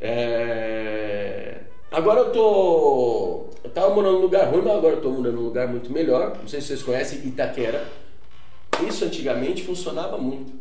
É, 0.00 1.60
Agora 1.90 2.20
eu 2.20 2.32
tô. 2.32 3.46
Eu 3.64 3.70
tava 3.70 3.92
morando 3.94 4.14
num 4.14 4.20
lugar 4.22 4.48
ruim, 4.48 4.62
mas 4.62 4.76
agora 4.76 4.94
eu 4.94 5.02
tô 5.02 5.10
morando 5.10 5.34
num 5.36 5.42
lugar 5.42 5.66
muito 5.66 5.92
melhor. 5.92 6.36
Não 6.38 6.46
sei 6.46 6.60
se 6.60 6.68
vocês 6.68 6.82
conhecem 6.82 7.18
Itaquera. 7.26 7.86
Isso 8.86 9.04
antigamente 9.04 9.64
funcionava 9.64 10.16
muito. 10.16 10.52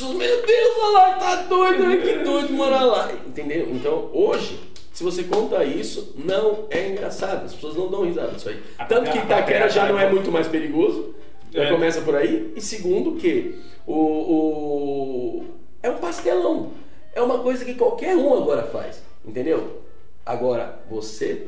Meu 0.00 0.16
Deus, 0.46 0.76
olha 0.82 0.92
lá, 0.92 1.14
tá 1.18 1.36
doido, 1.44 1.84
né? 1.86 1.96
que 1.98 2.18
doido 2.24 2.52
morar 2.52 2.84
lá. 2.84 3.12
Entendeu? 3.12 3.68
Então, 3.70 4.10
hoje, 4.12 4.58
se 4.92 5.04
você 5.04 5.22
conta 5.24 5.64
isso, 5.64 6.14
não 6.16 6.66
é 6.70 6.88
engraçado. 6.88 7.44
As 7.44 7.54
pessoas 7.54 7.76
não 7.76 7.88
dão 7.88 8.04
risada 8.04 8.32
disso 8.32 8.48
aí. 8.48 8.60
Tanto 8.88 9.10
que 9.12 9.18
Itaquera 9.18 9.68
já 9.68 9.86
não 9.86 9.98
é 9.98 10.10
muito 10.10 10.32
mais 10.32 10.48
perigoso. 10.48 11.14
Já 11.52 11.64
É. 11.64 11.70
começa 11.70 12.00
por 12.00 12.16
aí. 12.16 12.52
E 12.56 12.60
segundo 12.60 13.12
que 13.16 13.60
o, 13.86 13.94
o- 13.94 15.44
é 15.82 15.88
um 15.90 15.98
pastelão. 15.98 16.72
É 17.14 17.22
uma 17.22 17.38
coisa 17.38 17.64
que 17.64 17.74
qualquer 17.74 18.16
um 18.16 18.34
agora 18.34 18.64
faz. 18.64 19.00
Entendeu? 19.24 19.80
Agora, 20.26 20.80
você 20.90 21.46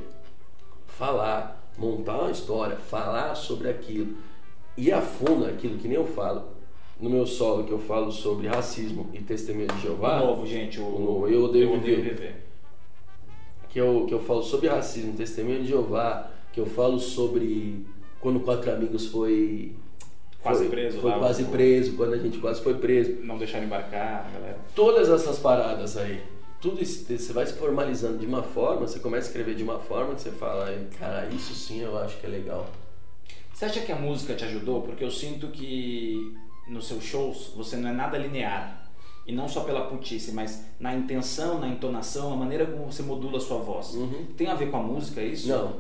falar, 0.86 1.68
montar 1.76 2.18
uma 2.20 2.30
história, 2.30 2.76
falar 2.76 3.34
sobre 3.34 3.68
aquilo 3.68 4.16
e 4.76 4.92
a 4.92 5.00
fundo 5.02 5.46
aquilo 5.46 5.78
que 5.78 5.88
nem 5.88 5.96
eu 5.96 6.06
falo 6.06 6.54
no 7.00 7.10
meu 7.10 7.26
solo 7.26 7.64
que 7.64 7.72
eu 7.72 7.78
falo 7.78 8.10
sobre 8.10 8.46
racismo 8.48 9.08
e 9.12 9.18
testemunho 9.18 9.68
de 9.68 9.82
Jeová, 9.82 10.22
O 10.22 10.26
novo, 10.26 10.46
gente. 10.46 10.80
O, 10.80 10.84
o 10.86 10.98
novo, 11.00 11.28
Eu 11.28 11.44
Odeio 11.44 11.78
Viver. 11.80 12.02
viver. 12.02 12.46
que 13.68 13.78
eu, 13.78 14.06
que 14.08 14.14
eu 14.14 14.20
falo 14.20 14.42
sobre 14.42 14.68
racismo, 14.68 15.12
testemunho 15.14 15.60
de 15.62 15.68
Jeová, 15.68 16.30
que 16.52 16.58
eu 16.60 16.64
falo 16.66 16.98
sobre 16.98 17.84
quando 18.20 18.40
quatro 18.40 18.72
amigos 18.72 19.06
foi 19.08 19.72
Quase 20.40 20.60
foi- 20.60 20.68
preso 20.70 21.00
foi 21.00 21.10
lá, 21.10 21.18
quase 21.18 21.44
preso, 21.44 21.92
quando 21.96 22.14
a 22.14 22.18
gente 22.18 22.38
quase 22.38 22.62
foi 22.62 22.74
preso. 22.74 23.16
Não 23.22 23.36
deixar 23.36 23.62
embarcar, 23.62 24.30
galera. 24.32 24.58
Todas 24.74 25.10
essas 25.10 25.38
paradas 25.38 25.96
aí, 25.98 26.22
tudo 26.60 26.80
isso, 26.82 27.04
você 27.04 27.32
vai 27.32 27.44
se 27.44 27.52
formalizando 27.54 28.16
de 28.18 28.24
uma 28.26 28.42
forma, 28.42 28.86
você 28.86 28.98
começa 29.00 29.26
a 29.26 29.28
escrever 29.28 29.54
de 29.56 29.62
uma 29.64 29.78
forma 29.80 30.14
que 30.14 30.20
você 30.22 30.30
fala, 30.30 30.66
"Ai, 30.66 30.86
cara, 30.98 31.28
isso 31.34 31.52
sim 31.52 31.82
eu 31.82 31.98
acho 31.98 32.16
que 32.18 32.26
é 32.26 32.28
legal. 32.30 32.70
Você 33.52 33.64
acha 33.66 33.80
que 33.80 33.90
a 33.92 33.96
música 33.96 34.34
te 34.34 34.44
ajudou? 34.44 34.82
Porque 34.82 35.02
eu 35.04 35.10
sinto 35.10 35.48
que 35.48 36.32
nos 36.68 36.86
seus 36.86 37.04
shows 37.04 37.52
você 37.56 37.76
não 37.76 37.88
é 37.88 37.92
nada 37.92 38.18
linear. 38.18 38.82
E 39.26 39.32
não 39.32 39.48
só 39.48 39.64
pela 39.64 39.86
putice, 39.86 40.30
mas 40.30 40.64
na 40.78 40.94
intenção, 40.94 41.58
na 41.58 41.66
entonação, 41.66 42.32
a 42.32 42.36
maneira 42.36 42.64
como 42.64 42.92
você 42.92 43.02
modula 43.02 43.38
a 43.38 43.40
sua 43.40 43.58
voz. 43.58 43.94
Uhum. 43.94 44.26
Tem 44.36 44.46
a 44.46 44.54
ver 44.54 44.70
com 44.70 44.76
a 44.76 44.82
música 44.82 45.20
isso? 45.20 45.48
Não, 45.48 45.78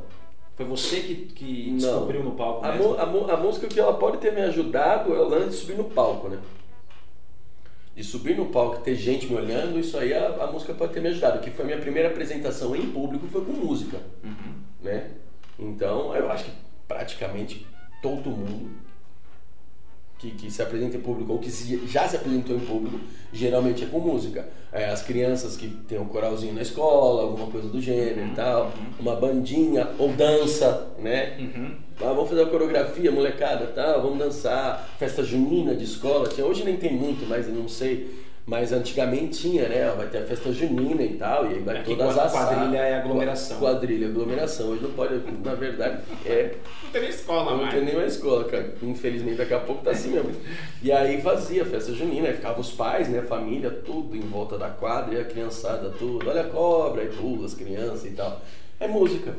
Foi 0.56 0.66
você 0.66 1.00
que, 1.00 1.14
que 1.26 1.70
Não. 1.70 1.76
descobriu 1.76 2.24
no 2.24 2.32
palco 2.32 2.64
A, 2.64 2.70
a 2.70 3.34
a 3.34 3.36
música 3.36 3.68
que 3.68 3.78
ela 3.78 3.94
pode 3.94 4.18
ter 4.18 4.32
me 4.32 4.40
ajudado 4.40 5.14
é 5.14 5.20
o 5.20 5.28
lance 5.28 5.50
de 5.50 5.56
subir 5.56 5.76
no 5.76 5.84
palco, 5.84 6.28
né? 6.28 6.40
De 7.94 8.02
subir 8.02 8.36
no 8.36 8.46
palco, 8.46 8.80
ter 8.82 8.96
gente 8.96 9.26
me 9.26 9.36
olhando, 9.36 9.78
isso 9.78 9.96
aí 9.96 10.12
a, 10.12 10.42
a 10.42 10.50
música 10.50 10.74
pode 10.74 10.92
ter 10.92 11.00
me 11.00 11.08
ajudado. 11.08 11.38
Que 11.38 11.50
foi 11.50 11.64
a 11.64 11.68
minha 11.68 11.80
primeira 11.80 12.08
apresentação 12.08 12.74
em 12.74 12.90
público, 12.90 13.28
foi 13.28 13.44
com 13.44 13.52
música. 13.52 13.98
Uhum. 14.24 14.54
praticamente 16.88 17.64
todo 18.02 18.28
mundo 18.30 18.85
que, 20.18 20.30
que 20.30 20.50
se 20.50 20.62
apresenta 20.62 20.96
em 20.96 21.00
público 21.00 21.32
ou 21.32 21.38
que 21.38 21.50
se- 21.50 21.86
já 21.86 22.08
se 22.08 22.16
apresentou 22.16 22.56
em 22.56 22.60
público, 22.60 22.98
geralmente 23.32 23.84
é 23.84 23.86
com 23.86 23.98
música. 24.00 24.48
É, 24.72 24.86
as 24.86 25.02
crianças 25.02 25.56
que 25.56 25.68
tem 25.68 25.98
um 25.98 26.06
coralzinho 26.06 26.54
na 26.54 26.62
escola, 26.62 27.22
alguma 27.22 27.46
coisa 27.48 27.68
do 27.68 27.80
gênero 27.80 28.26
e 28.26 28.34
tal, 28.34 28.72
uma 28.98 29.14
bandinha 29.16 29.88
ou 29.98 30.08
dança, 30.12 30.88
né? 30.98 31.36
Uhum. 31.38 31.74
Ah, 32.00 32.12
vamos 32.12 32.28
fazer 32.28 32.42
uma 32.42 32.50
coreografia, 32.50 33.10
molecada, 33.10 33.66
tá? 33.68 33.96
Vamos 33.98 34.18
dançar, 34.18 34.86
festa 34.98 35.22
junina 35.24 35.74
de 35.74 35.84
escola. 35.84 36.28
Hoje 36.42 36.62
nem 36.64 36.76
tem 36.76 36.92
muito, 36.92 37.26
mas 37.26 37.46
eu 37.48 37.54
não 37.54 37.68
sei. 37.68 38.25
Mas 38.46 38.72
antigamente 38.72 39.40
tinha, 39.40 39.68
né? 39.68 39.92
Vai 39.96 40.06
ter 40.06 40.18
a 40.18 40.24
festa 40.24 40.52
junina 40.52 41.02
e 41.02 41.14
tal, 41.14 41.50
e 41.50 41.54
aí 41.54 41.58
vai 41.58 41.78
Aqui 41.78 41.96
todas 41.96 42.16
as 42.16 42.30
quadrilha 42.30 42.78
é 42.78 42.94
aglomeração. 42.94 43.58
Quadrilha, 43.58 44.06
aglomeração. 44.06 44.68
Hoje 44.68 44.84
não 44.84 44.92
pode, 44.92 45.20
na 45.44 45.54
verdade, 45.56 46.02
é 46.24 46.54
Não 46.84 46.90
tem 46.92 47.00
nem 47.00 47.10
escola 47.10 47.56
não 47.56 47.68
tem 47.68 47.84
nenhuma 47.84 48.04
escola, 48.04 48.44
cara. 48.44 48.72
Infelizmente 48.80 49.36
daqui 49.36 49.52
a 49.52 49.58
pouco 49.58 49.82
tá 49.82 49.90
assim 49.90 50.10
mesmo. 50.10 50.30
E 50.80 50.92
aí 50.92 51.20
fazia 51.20 51.64
festa 51.64 51.92
junina, 51.92 52.28
aí 52.28 52.34
ficava 52.34 52.60
os 52.60 52.70
pais, 52.70 53.08
né, 53.08 53.18
a 53.18 53.24
família, 53.24 53.68
tudo 53.68 54.16
em 54.16 54.20
volta 54.20 54.56
da 54.56 54.70
quadra 54.70 55.16
e 55.16 55.20
a 55.20 55.24
criançada, 55.24 55.90
tudo. 55.90 56.30
Olha 56.30 56.42
a 56.42 56.48
cobra, 56.48 57.02
e 57.02 57.08
pula 57.08 57.46
as 57.46 57.54
crianças 57.54 58.04
e 58.04 58.10
tal. 58.10 58.40
É 58.78 58.86
música. 58.86 59.34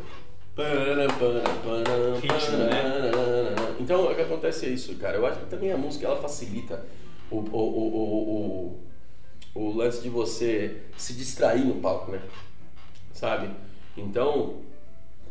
Ritmo, 2.20 2.58
né? 2.58 3.56
Então 3.80 4.06
o 4.06 4.14
que 4.14 4.22
acontece 4.22 4.66
é 4.66 4.70
isso, 4.70 4.94
cara. 4.96 5.16
Eu 5.16 5.26
acho 5.26 5.40
que 5.40 5.46
também 5.46 5.72
a 5.72 5.78
música 5.78 6.08
ela 6.08 6.18
facilita 6.18 6.84
o, 7.30 7.38
o, 7.38 7.40
o, 7.40 7.96
o, 7.96 8.80
o, 9.58 9.76
lance 9.76 10.02
de 10.02 10.10
você 10.10 10.84
se 10.98 11.14
distrair 11.14 11.66
no 11.66 11.76
palco, 11.76 12.12
né? 12.12 12.22
Sabe? 13.14 13.50
Então, 13.96 14.62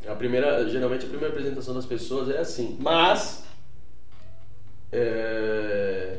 a 0.07 0.15
primeira, 0.15 0.69
geralmente 0.69 1.05
a 1.05 1.09
primeira 1.09 1.33
apresentação 1.33 1.75
das 1.75 1.87
pessoas 1.87 2.29
é 2.29 2.39
assim. 2.39 2.77
Mas 2.81 3.45
é, 4.93 6.19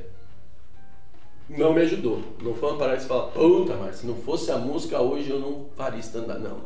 não 1.50 1.74
me 1.74 1.82
ajudou. 1.82 2.22
Não 2.42 2.54
foi 2.54 2.70
uma 2.70 2.78
parada 2.78 2.98
que 2.98 3.04
você 3.04 3.10
fala, 3.10 3.32
puta, 3.32 3.76
mas 3.76 3.98
se 3.98 4.08
não 4.08 4.16
fosse 4.16 4.52
a 4.52 4.58
música 4.58 5.00
hoje 5.00 5.30
eu 5.30 5.40
não 5.40 5.68
faria 5.76 6.00
stand-up. 6.00 6.40
Não, 6.40 6.62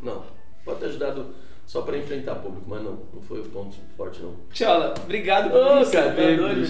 não. 0.00 0.24
Pode 0.64 0.80
ter 0.80 0.86
ajudado 0.86 1.34
só 1.66 1.82
pra 1.82 1.98
enfrentar 1.98 2.36
público, 2.36 2.64
mas 2.68 2.80
não, 2.80 2.96
não 3.12 3.20
foi 3.20 3.40
o 3.40 3.44
ponto 3.44 3.76
forte 3.96 4.22
não. 4.22 4.34
Tchola, 4.52 4.94
obrigado 5.02 5.50
por 5.50 5.58
Ô, 5.58 5.80
isso. 5.80 5.90
cara, 5.90 6.10
tá 6.10 6.14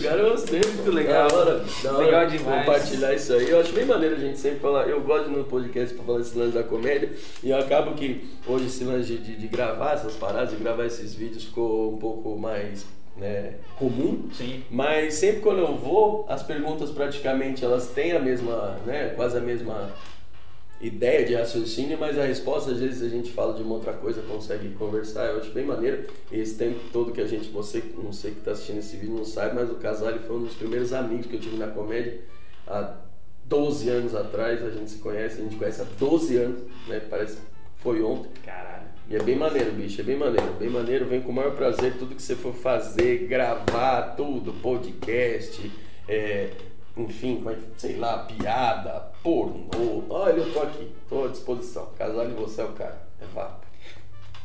cara, 0.09 0.23
eu 0.23 0.31
gostei. 0.31 0.61
Muito 0.61 0.91
legal. 0.91 1.29
Da 1.29 1.37
hora, 1.37 1.65
da 1.83 1.93
hora 1.93 2.05
Legal 2.05 2.27
demais. 2.27 2.67
Compartilhar 2.67 3.15
isso 3.15 3.33
aí. 3.35 3.51
Eu 3.51 3.61
acho 3.61 3.73
bem 3.75 3.85
maneiro 3.85 4.17
a 4.17 4.19
gente 4.19 4.39
sempre 4.39 4.61
falar. 4.61 4.89
Eu 4.89 5.03
gosto 5.03 5.29
no 5.29 5.45
podcast 5.45 5.95
pra 5.95 6.03
falar 6.03 6.21
esse 6.21 6.37
lance 6.39 6.55
da 6.55 6.63
comédia. 6.63 7.13
E 7.43 7.51
eu 7.51 7.59
acabo 7.59 7.93
que 7.95 8.27
hoje 8.47 8.67
esse 8.67 8.85
lance 8.85 9.09
de, 9.09 9.19
de, 9.19 9.37
de 9.37 9.49
gravar 9.49 9.93
essas 9.93 10.15
paradas, 10.15 10.51
de 10.51 10.57
gravar 10.57 10.87
esses 10.87 11.15
vídeos 11.15 11.45
ficou 11.45 11.93
um 11.93 11.99
pouco 11.99 12.35
mais 12.39 12.87
né, 13.19 13.55
comum. 13.79 14.31
Sim. 14.33 14.63
Mas 14.71 15.15
sempre 15.15 15.41
quando 15.43 15.59
eu 15.59 15.77
vou, 15.77 16.25
as 16.27 16.43
perguntas 16.43 16.91
praticamente 16.91 17.63
elas 17.63 17.89
têm 17.89 18.13
a 18.13 18.19
mesma, 18.19 18.79
né, 18.87 19.13
quase 19.15 19.37
a 19.37 19.41
mesma 19.41 19.91
ideia 20.81 21.25
de 21.25 21.35
raciocínio, 21.35 21.99
mas 21.99 22.19
a 22.19 22.25
resposta 22.25 22.71
às 22.71 22.81
vezes 22.81 23.03
a 23.03 23.09
gente 23.09 23.31
fala 23.33 23.55
de 23.55 23.63
uma 23.63 23.75
outra 23.75 23.93
coisa, 23.93 24.21
consegue 24.23 24.71
conversar, 24.75 25.27
eu 25.27 25.39
acho 25.39 25.51
bem 25.53 25.65
maneiro. 25.65 26.07
Esse 26.31 26.57
tempo 26.57 26.79
todo 26.93 27.13
que 27.13 27.21
a 27.21 27.27
gente, 27.27 27.49
você, 27.49 27.83
não 27.97 28.13
sei 28.13 28.33
que 28.33 28.39
está 28.39 28.53
assistindo 28.53 28.79
esse 28.79 28.97
vídeo 28.97 29.15
não 29.15 29.25
sabe, 29.25 29.55
mas 29.55 29.71
o 29.71 29.77
Casale 29.77 30.19
foi 30.19 30.37
um 30.37 30.43
dos 30.43 30.55
primeiros 30.55 30.93
amigos 30.93 31.27
que 31.27 31.37
eu 31.37 31.41
tive 31.41 31.57
na 31.57 31.69
comédia 31.69 32.21
há 32.67 32.95
12 33.45 33.89
anos 33.89 34.15
atrás, 34.15 34.63
a 34.63 34.71
gente 34.71 34.91
se 34.91 34.99
conhece, 34.99 35.41
a 35.41 35.45
gente 35.45 35.57
conhece 35.57 35.81
há 35.81 35.87
12 35.99 36.37
anos, 36.37 36.63
né, 36.89 37.01
parece 37.09 37.37
que 37.37 37.43
foi 37.77 38.03
ontem. 38.03 38.31
Caralho. 38.45 38.87
E 39.09 39.15
é 39.15 39.23
bem 39.23 39.37
maneiro, 39.37 39.71
bicho, 39.73 40.01
é 40.01 40.05
bem 40.05 40.17
maneiro, 40.17 40.53
bem 40.59 40.69
maneiro, 40.69 41.07
vem 41.07 41.21
com 41.21 41.31
o 41.31 41.35
maior 41.35 41.55
prazer 41.55 41.97
tudo 41.97 42.15
que 42.15 42.23
você 42.23 42.35
for 42.35 42.53
fazer, 42.53 43.29
gravar 43.29 44.17
tudo, 44.17 44.53
podcast, 44.55 45.71
é, 46.09 46.51
enfim, 46.97 47.37
como 47.37 47.51
é 47.51 47.57
sei 47.77 47.97
lá, 47.97 48.19
piada, 48.21 49.11
pornô. 49.23 50.05
Olha, 50.09 50.39
eu 50.39 50.53
tô 50.53 50.61
aqui, 50.61 50.91
tô 51.09 51.25
à 51.25 51.29
disposição. 51.29 51.89
Casal 51.99 52.25
e 52.25 52.33
você 52.33 52.63
é 52.63 52.65
o 52.65 52.69
cara. 52.69 53.03
É 53.21 53.27
vapo. 53.35 53.67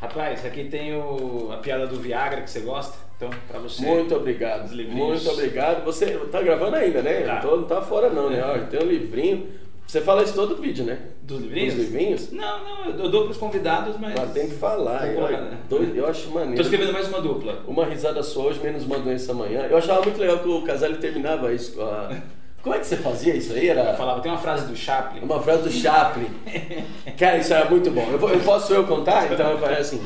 Rapaz, 0.01 0.43
aqui 0.45 0.65
tem 0.65 0.95
o, 0.95 1.51
a 1.51 1.57
piada 1.57 1.85
do 1.85 1.97
Viagra 1.99 2.41
que 2.41 2.49
você 2.49 2.61
gosta. 2.61 2.97
Então, 3.15 3.29
pra 3.47 3.59
você. 3.59 3.85
Muito 3.85 4.15
obrigado. 4.15 4.73
Muito 4.75 5.29
obrigado. 5.29 5.85
Você 5.85 6.17
tá 6.31 6.41
gravando 6.41 6.75
ainda, 6.75 7.03
né? 7.03 7.21
Tá. 7.21 7.35
Não, 7.35 7.41
tô- 7.41 7.57
não 7.57 7.63
tá 7.65 7.81
fora 7.83 8.09
não, 8.09 8.29
né? 8.29 8.43
Olha, 8.43 8.65
tem 8.65 8.79
um 8.81 8.87
livrinho. 8.87 9.47
Você 9.85 10.01
fala 10.01 10.23
isso 10.23 10.33
todo 10.33 10.55
vídeo, 10.55 10.85
né? 10.85 10.97
Dos 11.21 11.41
livrinhos? 11.41 11.75
Dos 11.75 11.83
livrinhos? 11.83 12.31
Não, 12.31 12.63
não, 12.63 12.85
eu 12.97 13.09
dou 13.09 13.25
pros 13.25 13.37
convidados, 13.37 13.97
mas. 13.99 14.15
Mas 14.17 14.31
tem 14.31 14.47
que 14.47 14.55
falar. 14.55 15.03
Olha, 15.17 15.41
né? 15.41 15.59
eu 15.93 16.07
acho 16.07 16.31
maneiro. 16.31 16.55
Tô 16.55 16.61
escrevendo 16.61 16.93
mais 16.93 17.07
uma 17.07 17.21
dupla. 17.21 17.63
Uma 17.67 17.85
risada 17.85 18.23
só 18.23 18.47
hoje, 18.47 18.59
menos 18.59 18.85
uma 18.85 18.97
doença 18.97 19.33
amanhã. 19.33 19.67
Eu 19.69 19.77
achava 19.77 20.01
muito 20.01 20.19
legal 20.19 20.39
que 20.39 20.49
o 20.49 20.63
Casale 20.63 20.97
terminava 20.97 21.53
isso 21.53 21.75
com 21.75 21.83
a... 21.83 22.09
Como 22.61 22.75
é 22.75 22.79
que 22.79 22.85
você 22.85 22.97
fazia 22.97 23.35
isso 23.35 23.53
aí? 23.53 23.67
Eu 23.67 23.77
Era 23.77 23.93
falava, 23.95 24.21
tem 24.21 24.31
uma 24.31 24.37
frase 24.37 24.67
do 24.67 24.75
Chaplin. 24.75 25.21
uma 25.21 25.41
frase 25.41 25.63
do 25.63 25.71
Chaplin. 25.71 26.27
Cara, 27.17 27.37
isso 27.37 27.53
era 27.53 27.69
muito 27.69 27.89
bom. 27.89 28.07
Eu, 28.11 28.29
eu 28.29 28.39
posso 28.41 28.73
eu 28.73 28.85
contar? 28.85 29.31
Então 29.31 29.49
eu 29.51 29.57
falei 29.57 29.77
assim, 29.77 29.97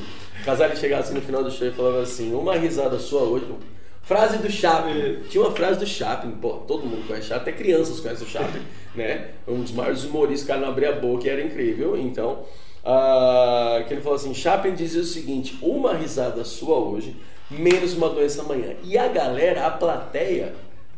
o 0.41 0.45
Casale 0.45 0.76
chegava 0.78 1.01
assim 1.03 1.14
no 1.14 1.22
final 1.22 1.43
do 1.43 1.51
show 1.51 1.68
e 1.68 1.72
falava 1.72 2.01
assim, 2.01 2.34
uma 2.34 2.56
risada 2.56 2.97
sua 2.97 3.22
hoje... 3.22 3.45
Frase 4.06 4.38
do 4.38 4.51
Chaplin. 4.51 5.24
Tinha 5.32 5.43
uma 5.43 5.51
frase 5.51 5.80
do 5.80 5.88
Chaplin, 5.88 6.34
pô, 6.34 6.58
todo 6.68 6.86
mundo 6.86 7.08
conhece 7.08 7.30
Chaplin, 7.30 7.41
até 7.41 7.51
crianças 7.51 7.99
conhecem 7.99 8.28
o 8.28 8.30
Chaplin, 8.30 8.62
né? 8.93 9.30
Um 9.47 9.62
dos 9.62 9.72
maiores 9.72 10.03
humoristas, 10.03 10.43
o 10.43 10.47
cara 10.47 10.60
não 10.62 10.68
abria 10.68 10.89
a 10.89 10.99
boca 10.99 11.26
e 11.26 11.30
era 11.32 11.41
incrível. 11.41 11.97
Então, 11.97 12.43
ah, 12.86 13.84
que 13.88 13.95
ele 13.95 14.01
falou 14.01 14.16
assim, 14.16 14.32
Chaplin 14.32 14.76
dizia 14.76 15.01
o 15.01 15.06
seguinte, 15.06 15.58
uma 15.60 15.95
risada 15.95 16.45
sua 16.45 16.78
hoje, 16.78 17.18
menos 17.49 17.93
uma 17.93 18.08
doença 18.10 18.43
amanhã. 18.43 18.76
E 18.84 18.95
a 18.95 19.08
galera, 19.08 19.66
a 19.66 19.72
plateia, 19.72 20.53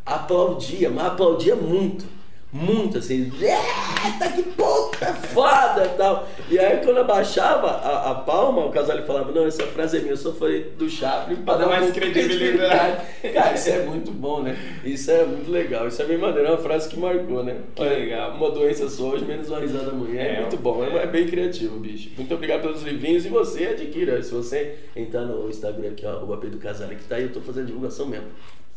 aplaudia, 0.08 0.90
mas 0.90 1.08
aplaudia 1.08 1.56
muito. 1.56 2.18
Muito 2.52 3.00
assim, 3.00 3.30
eita 3.42 4.32
que 4.34 4.42
puta 4.42 5.14
foda 5.14 5.86
e 5.86 5.98
tal. 5.98 6.28
E 6.50 6.58
aí 6.58 6.78
quando 6.78 7.00
abaixava 7.00 7.68
a, 7.68 8.12
a 8.12 8.16
palma, 8.16 8.66
o 8.66 8.72
casal 8.72 8.98
falava, 9.04 9.34
não, 9.34 9.46
essa 9.46 9.64
frase 9.64 9.98
é 9.98 10.00
minha, 10.00 10.14
eu 10.14 10.18
só 10.18 10.32
falei 10.32 10.72
do 10.78 10.90
Chaplin 10.90 11.36
Pra 11.44 11.58
dar 11.58 11.68
mais 11.68 11.92
credibilidade. 11.92 13.06
Cara, 13.34 13.54
isso 13.54 13.70
é 13.70 13.84
muito 13.84 14.12
bom, 14.12 14.42
né? 14.44 14.58
Isso 14.86 15.12
é 15.12 15.26
muito 15.26 15.52
legal, 15.52 15.90
isso 15.90 16.02
é 16.02 16.06
bem 16.06 16.18
maneiro, 16.18 16.48
é 16.48 16.52
uma 16.52 16.58
frase 16.58 16.88
que 16.88 16.98
marcou, 16.98 17.44
né? 17.44 17.58
Que 17.76 17.84
legal. 17.84 18.32
Uma 18.36 18.50
doença 18.50 18.88
só 18.88 19.10
hoje, 19.10 19.26
menos 19.26 19.50
uma 19.50 19.60
risada 19.60 19.92
amanhã. 19.92 20.22
É, 20.22 20.36
É, 20.36 20.42
muito 20.42 20.58
bom, 20.58 20.86
é. 20.86 21.00
é. 21.00 21.04
é 21.04 21.08
bem 21.08 21.28
criativo, 21.28 21.78
bicho. 21.80 22.12
Muito 22.16 22.34
obrigado 22.34 22.62
pelos 22.62 22.82
livrinhos 22.82 23.26
e 23.26 23.30
você 23.30 23.66
adquira. 23.66 24.24
Se 24.24 24.34
você 24.34 24.76
entrar 24.96 25.26
no 25.26 25.50
Instagram 25.50 25.90
aqui, 25.90 26.06
ó, 26.06 26.24
o 26.24 26.34
AP 26.34 26.46
do 26.46 26.60
Casale, 26.60 26.96
que 26.96 27.04
tá 27.04 27.18
aí, 27.18 27.24
eu 27.24 27.34
tô 27.34 27.42
fazendo 27.42 27.66
divulgação 27.68 28.06
mesmo. 28.08 28.28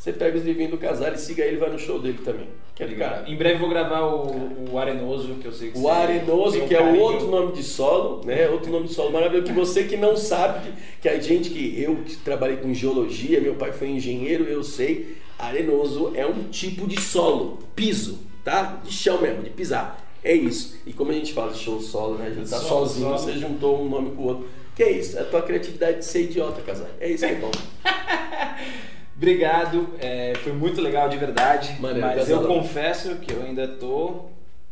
Você 0.00 0.14
pega 0.14 0.38
os 0.38 0.44
livrinhos 0.46 0.70
do 0.70 0.78
Casale, 0.78 1.18
siga 1.18 1.44
ele 1.44 1.56
e 1.56 1.58
vai 1.58 1.68
no 1.68 1.78
show 1.78 1.98
dele 2.00 2.20
também. 2.24 2.48
Que 2.74 2.84
é 2.84 2.86
do 2.86 2.96
cara. 2.96 3.28
Em 3.28 3.36
breve 3.36 3.58
vou 3.58 3.68
gravar 3.68 4.00
o, 4.06 4.70
o 4.72 4.78
Arenoso, 4.78 5.34
que 5.34 5.44
eu 5.46 5.52
sei 5.52 5.70
que 5.72 5.78
O 5.78 5.90
Arenoso, 5.90 6.58
que 6.66 6.74
é 6.74 6.80
o 6.80 6.84
carinho. 6.84 7.02
outro 7.02 7.26
nome 7.28 7.52
de 7.52 7.62
solo, 7.62 8.24
né? 8.24 8.48
Outro 8.48 8.72
nome 8.72 8.86
de 8.88 8.94
solo 8.94 9.12
maravilhoso, 9.12 9.48
que 9.48 9.52
você 9.52 9.84
que 9.84 9.98
não 9.98 10.16
sabe, 10.16 10.72
que 11.02 11.06
a 11.06 11.20
gente 11.20 11.50
que 11.50 11.78
eu 11.78 11.96
que 11.96 12.16
trabalhei 12.16 12.56
com 12.56 12.72
geologia, 12.72 13.42
meu 13.42 13.56
pai 13.56 13.72
foi 13.72 13.88
engenheiro, 13.88 14.44
eu 14.44 14.64
sei, 14.64 15.18
arenoso 15.38 16.12
é 16.14 16.24
um 16.24 16.44
tipo 16.44 16.86
de 16.86 16.98
solo, 16.98 17.58
piso, 17.76 18.20
tá? 18.42 18.80
De 18.82 18.90
chão 18.90 19.20
mesmo, 19.20 19.42
de 19.42 19.50
pisar. 19.50 20.02
É 20.24 20.32
isso. 20.32 20.78
E 20.86 20.94
como 20.94 21.10
a 21.10 21.14
gente 21.14 21.34
fala 21.34 21.52
de 21.52 21.58
show 21.58 21.78
solo, 21.78 22.16
né? 22.16 22.28
A 22.28 22.30
gente 22.30 22.48
tá 22.48 22.56
Solo, 22.56 22.86
sozinho, 22.86 23.06
solo. 23.08 23.18
você 23.18 23.32
juntou 23.38 23.82
um 23.82 23.88
nome 23.90 24.12
com 24.16 24.22
o 24.22 24.26
outro. 24.28 24.48
Que 24.74 24.82
é 24.82 24.92
isso? 24.92 25.18
É 25.18 25.20
a 25.20 25.24
tua 25.26 25.42
criatividade 25.42 25.98
de 25.98 26.04
ser 26.06 26.22
idiota, 26.22 26.62
casal. 26.62 26.86
É 26.98 27.06
isso 27.10 27.26
que 27.26 27.32
é 27.32 27.36
bom. 27.36 27.50
Obrigado, 29.20 29.86
é, 29.98 30.32
foi 30.36 30.50
muito 30.50 30.80
legal 30.80 31.06
de 31.06 31.18
verdade. 31.18 31.78
Maneiro, 31.78 32.06
mas 32.06 32.26
eu 32.30 32.38
Casalão. 32.38 32.62
confesso 32.62 33.16
que 33.16 33.30
eu 33.30 33.42
ainda 33.42 33.68
tô 33.68 34.30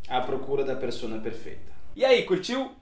à 0.09 0.23
procura 0.23 0.65
da 0.65 0.75
persona 0.75 1.19
perfeita. 1.19 1.71
E 1.95 2.03
aí, 2.03 2.23
curtiu? 2.23 2.73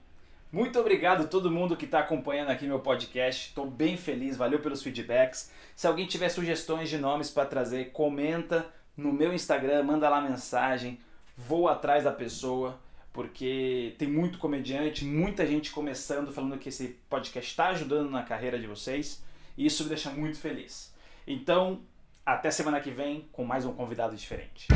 Muito 0.49 0.79
obrigado 0.79 1.23
a 1.23 1.27
todo 1.27 1.51
mundo 1.51 1.75
que 1.75 1.83
está 1.83 1.99
acompanhando 1.99 2.51
aqui 2.51 2.65
meu 2.65 2.79
podcast. 2.79 3.49
Estou 3.49 3.69
bem 3.69 3.97
feliz, 3.97 4.37
valeu 4.37 4.59
pelos 4.59 4.81
feedbacks. 4.81 5.51
Se 5.75 5.85
alguém 5.85 6.05
tiver 6.05 6.29
sugestões 6.29 6.87
de 6.87 6.97
nomes 6.97 7.29
para 7.29 7.45
trazer, 7.45 7.91
comenta 7.91 8.65
no 8.95 9.11
meu 9.11 9.33
Instagram, 9.33 9.83
manda 9.83 10.07
lá 10.07 10.21
mensagem. 10.21 10.97
Vou 11.37 11.67
atrás 11.67 12.05
da 12.05 12.13
pessoa, 12.13 12.79
porque 13.11 13.93
tem 13.97 14.07
muito 14.07 14.37
comediante, 14.37 15.03
muita 15.03 15.45
gente 15.45 15.69
começando, 15.71 16.31
falando 16.31 16.57
que 16.57 16.69
esse 16.69 16.95
podcast 17.09 17.51
está 17.51 17.67
ajudando 17.71 18.09
na 18.09 18.23
carreira 18.23 18.57
de 18.57 18.67
vocês. 18.67 19.21
E 19.57 19.65
isso 19.65 19.83
me 19.83 19.89
deixa 19.89 20.09
muito 20.11 20.39
feliz. 20.39 20.95
Então, 21.27 21.81
até 22.25 22.49
semana 22.49 22.79
que 22.79 22.89
vem 22.89 23.27
com 23.33 23.43
mais 23.43 23.65
um 23.65 23.73
convidado 23.73 24.15
diferente. 24.15 24.67